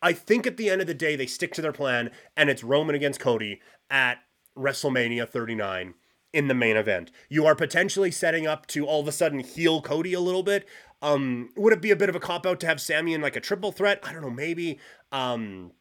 I 0.00 0.12
think 0.12 0.46
at 0.46 0.56
the 0.56 0.70
end 0.70 0.80
of 0.80 0.86
the 0.86 0.94
day, 0.94 1.16
they 1.16 1.26
stick 1.26 1.52
to 1.54 1.62
their 1.62 1.72
plan, 1.72 2.10
and 2.36 2.48
it's 2.48 2.62
Roman 2.62 2.94
against 2.94 3.20
Cody 3.20 3.60
at 3.90 4.18
WrestleMania 4.56 5.28
39 5.28 5.94
in 6.32 6.48
the 6.48 6.54
main 6.54 6.76
event. 6.76 7.10
You 7.28 7.46
are 7.46 7.54
potentially 7.54 8.10
setting 8.10 8.46
up 8.46 8.66
to 8.68 8.86
all 8.86 9.00
of 9.00 9.08
a 9.08 9.12
sudden 9.12 9.40
heel 9.40 9.80
Cody 9.80 10.12
a 10.12 10.20
little 10.20 10.42
bit. 10.42 10.68
Um, 11.00 11.50
would 11.56 11.72
it 11.72 11.82
be 11.82 11.90
a 11.90 11.96
bit 11.96 12.08
of 12.08 12.16
a 12.16 12.20
cop 12.20 12.44
out 12.44 12.60
to 12.60 12.66
have 12.66 12.80
Sami 12.80 13.14
in 13.14 13.22
like 13.22 13.36
a 13.36 13.40
triple 13.40 13.72
threat? 13.72 14.00
I 14.02 14.12
don't 14.12 14.22
know, 14.22 14.30
maybe. 14.30 14.78
Um, 15.10 15.72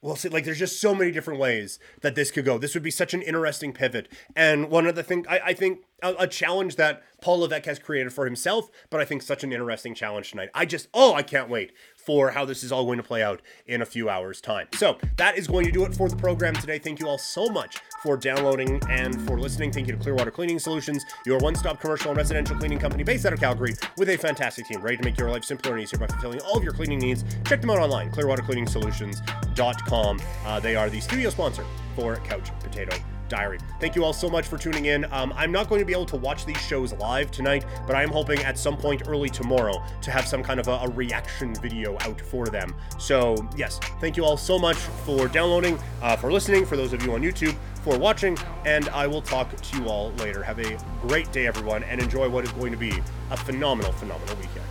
we'll 0.00 0.16
see. 0.16 0.28
Like, 0.28 0.44
there's 0.44 0.58
just 0.58 0.80
so 0.80 0.94
many 0.94 1.10
different 1.10 1.38
ways 1.38 1.78
that 2.00 2.14
this 2.14 2.30
could 2.30 2.44
go. 2.44 2.58
This 2.58 2.74
would 2.74 2.82
be 2.82 2.90
such 2.90 3.14
an 3.14 3.22
interesting 3.22 3.72
pivot. 3.72 4.08
And 4.34 4.70
one 4.70 4.86
of 4.86 4.94
the 4.94 5.02
things 5.02 5.26
I, 5.28 5.40
I 5.46 5.54
think 5.54 5.80
a, 6.02 6.14
a, 6.20 6.26
challenge 6.26 6.76
that 6.76 7.02
Paul 7.20 7.40
Levesque 7.40 7.66
has 7.66 7.78
created 7.78 8.12
for 8.12 8.24
himself, 8.24 8.70
but 8.90 9.00
I 9.00 9.04
think 9.04 9.22
such 9.22 9.44
an 9.44 9.52
interesting 9.52 9.94
challenge 9.94 10.30
tonight. 10.30 10.50
I 10.54 10.64
just, 10.64 10.88
oh, 10.94 11.14
I 11.14 11.22
can't 11.22 11.50
wait 11.50 11.72
for 12.08 12.30
how 12.30 12.46
this 12.46 12.64
is 12.64 12.72
all 12.72 12.86
going 12.86 12.96
to 12.96 13.02
play 13.02 13.22
out 13.22 13.42
in 13.66 13.82
a 13.82 13.84
few 13.84 14.08
hours' 14.08 14.40
time. 14.40 14.66
So 14.72 14.96
that 15.18 15.36
is 15.36 15.46
going 15.46 15.66
to 15.66 15.70
do 15.70 15.84
it 15.84 15.94
for 15.94 16.08
the 16.08 16.16
program 16.16 16.54
today. 16.54 16.78
Thank 16.78 17.00
you 17.00 17.06
all 17.06 17.18
so 17.18 17.50
much 17.50 17.80
for 18.02 18.16
downloading 18.16 18.80
and 18.88 19.20
for 19.28 19.38
listening. 19.38 19.72
Thank 19.72 19.88
you 19.88 19.92
to 19.92 20.00
Clearwater 20.00 20.30
Cleaning 20.30 20.58
Solutions, 20.58 21.04
your 21.26 21.36
one 21.40 21.54
stop 21.54 21.82
commercial 21.82 22.10
and 22.10 22.16
residential 22.16 22.56
cleaning 22.56 22.78
company 22.78 23.04
based 23.04 23.26
out 23.26 23.34
of 23.34 23.40
Calgary 23.40 23.74
with 23.98 24.08
a 24.08 24.16
fantastic 24.16 24.66
team 24.66 24.80
ready 24.80 24.96
to 24.96 25.04
make 25.04 25.18
your 25.18 25.30
life 25.30 25.44
simpler 25.44 25.74
and 25.74 25.82
easier 25.82 25.98
by 25.98 26.06
fulfilling 26.06 26.40
all 26.40 26.56
of 26.56 26.64
your 26.64 26.72
cleaning 26.72 26.98
needs. 26.98 27.26
Check 27.44 27.60
them 27.60 27.68
out 27.68 27.78
online, 27.78 28.10
clearwatercleaningsolutions.com. 28.12 30.20
Uh, 30.46 30.60
they 30.60 30.76
are 30.76 30.88
the 30.88 31.00
studio 31.00 31.28
sponsor 31.28 31.66
for 31.94 32.16
Couch 32.16 32.50
Potato 32.60 32.96
Diary. 33.28 33.58
Thank 33.80 33.94
you 33.94 34.04
all 34.04 34.12
so 34.12 34.28
much 34.28 34.46
for 34.46 34.58
tuning 34.58 34.86
in. 34.86 35.04
Um, 35.12 35.32
I'm 35.36 35.52
not 35.52 35.68
going 35.68 35.80
to 35.80 35.84
be 35.84 35.92
able 35.92 36.06
to 36.06 36.16
watch 36.16 36.44
these 36.44 36.60
shows 36.60 36.92
live 36.94 37.30
tonight, 37.30 37.64
but 37.86 37.94
I 37.94 38.02
am 38.02 38.10
hoping 38.10 38.40
at 38.40 38.58
some 38.58 38.76
point 38.76 39.02
early 39.06 39.28
tomorrow 39.28 39.82
to 40.02 40.10
have 40.10 40.26
some 40.26 40.42
kind 40.42 40.60
of 40.60 40.68
a, 40.68 40.72
a 40.72 40.88
reaction 40.90 41.54
video 41.56 41.96
out 42.00 42.20
for 42.20 42.46
them. 42.46 42.74
So, 42.98 43.36
yes, 43.56 43.78
thank 44.00 44.16
you 44.16 44.24
all 44.24 44.36
so 44.36 44.58
much 44.58 44.76
for 44.76 45.28
downloading, 45.28 45.78
uh, 46.02 46.16
for 46.16 46.32
listening, 46.32 46.66
for 46.66 46.76
those 46.76 46.92
of 46.92 47.02
you 47.02 47.14
on 47.14 47.22
YouTube, 47.22 47.56
for 47.82 47.98
watching, 47.98 48.36
and 48.66 48.88
I 48.90 49.06
will 49.06 49.22
talk 49.22 49.54
to 49.54 49.78
you 49.78 49.88
all 49.88 50.12
later. 50.12 50.42
Have 50.42 50.58
a 50.58 50.78
great 51.02 51.30
day, 51.32 51.46
everyone, 51.46 51.82
and 51.84 52.00
enjoy 52.00 52.28
what 52.28 52.44
is 52.44 52.52
going 52.52 52.72
to 52.72 52.78
be 52.78 53.00
a 53.30 53.36
phenomenal, 53.36 53.92
phenomenal 53.92 54.36
weekend. 54.36 54.67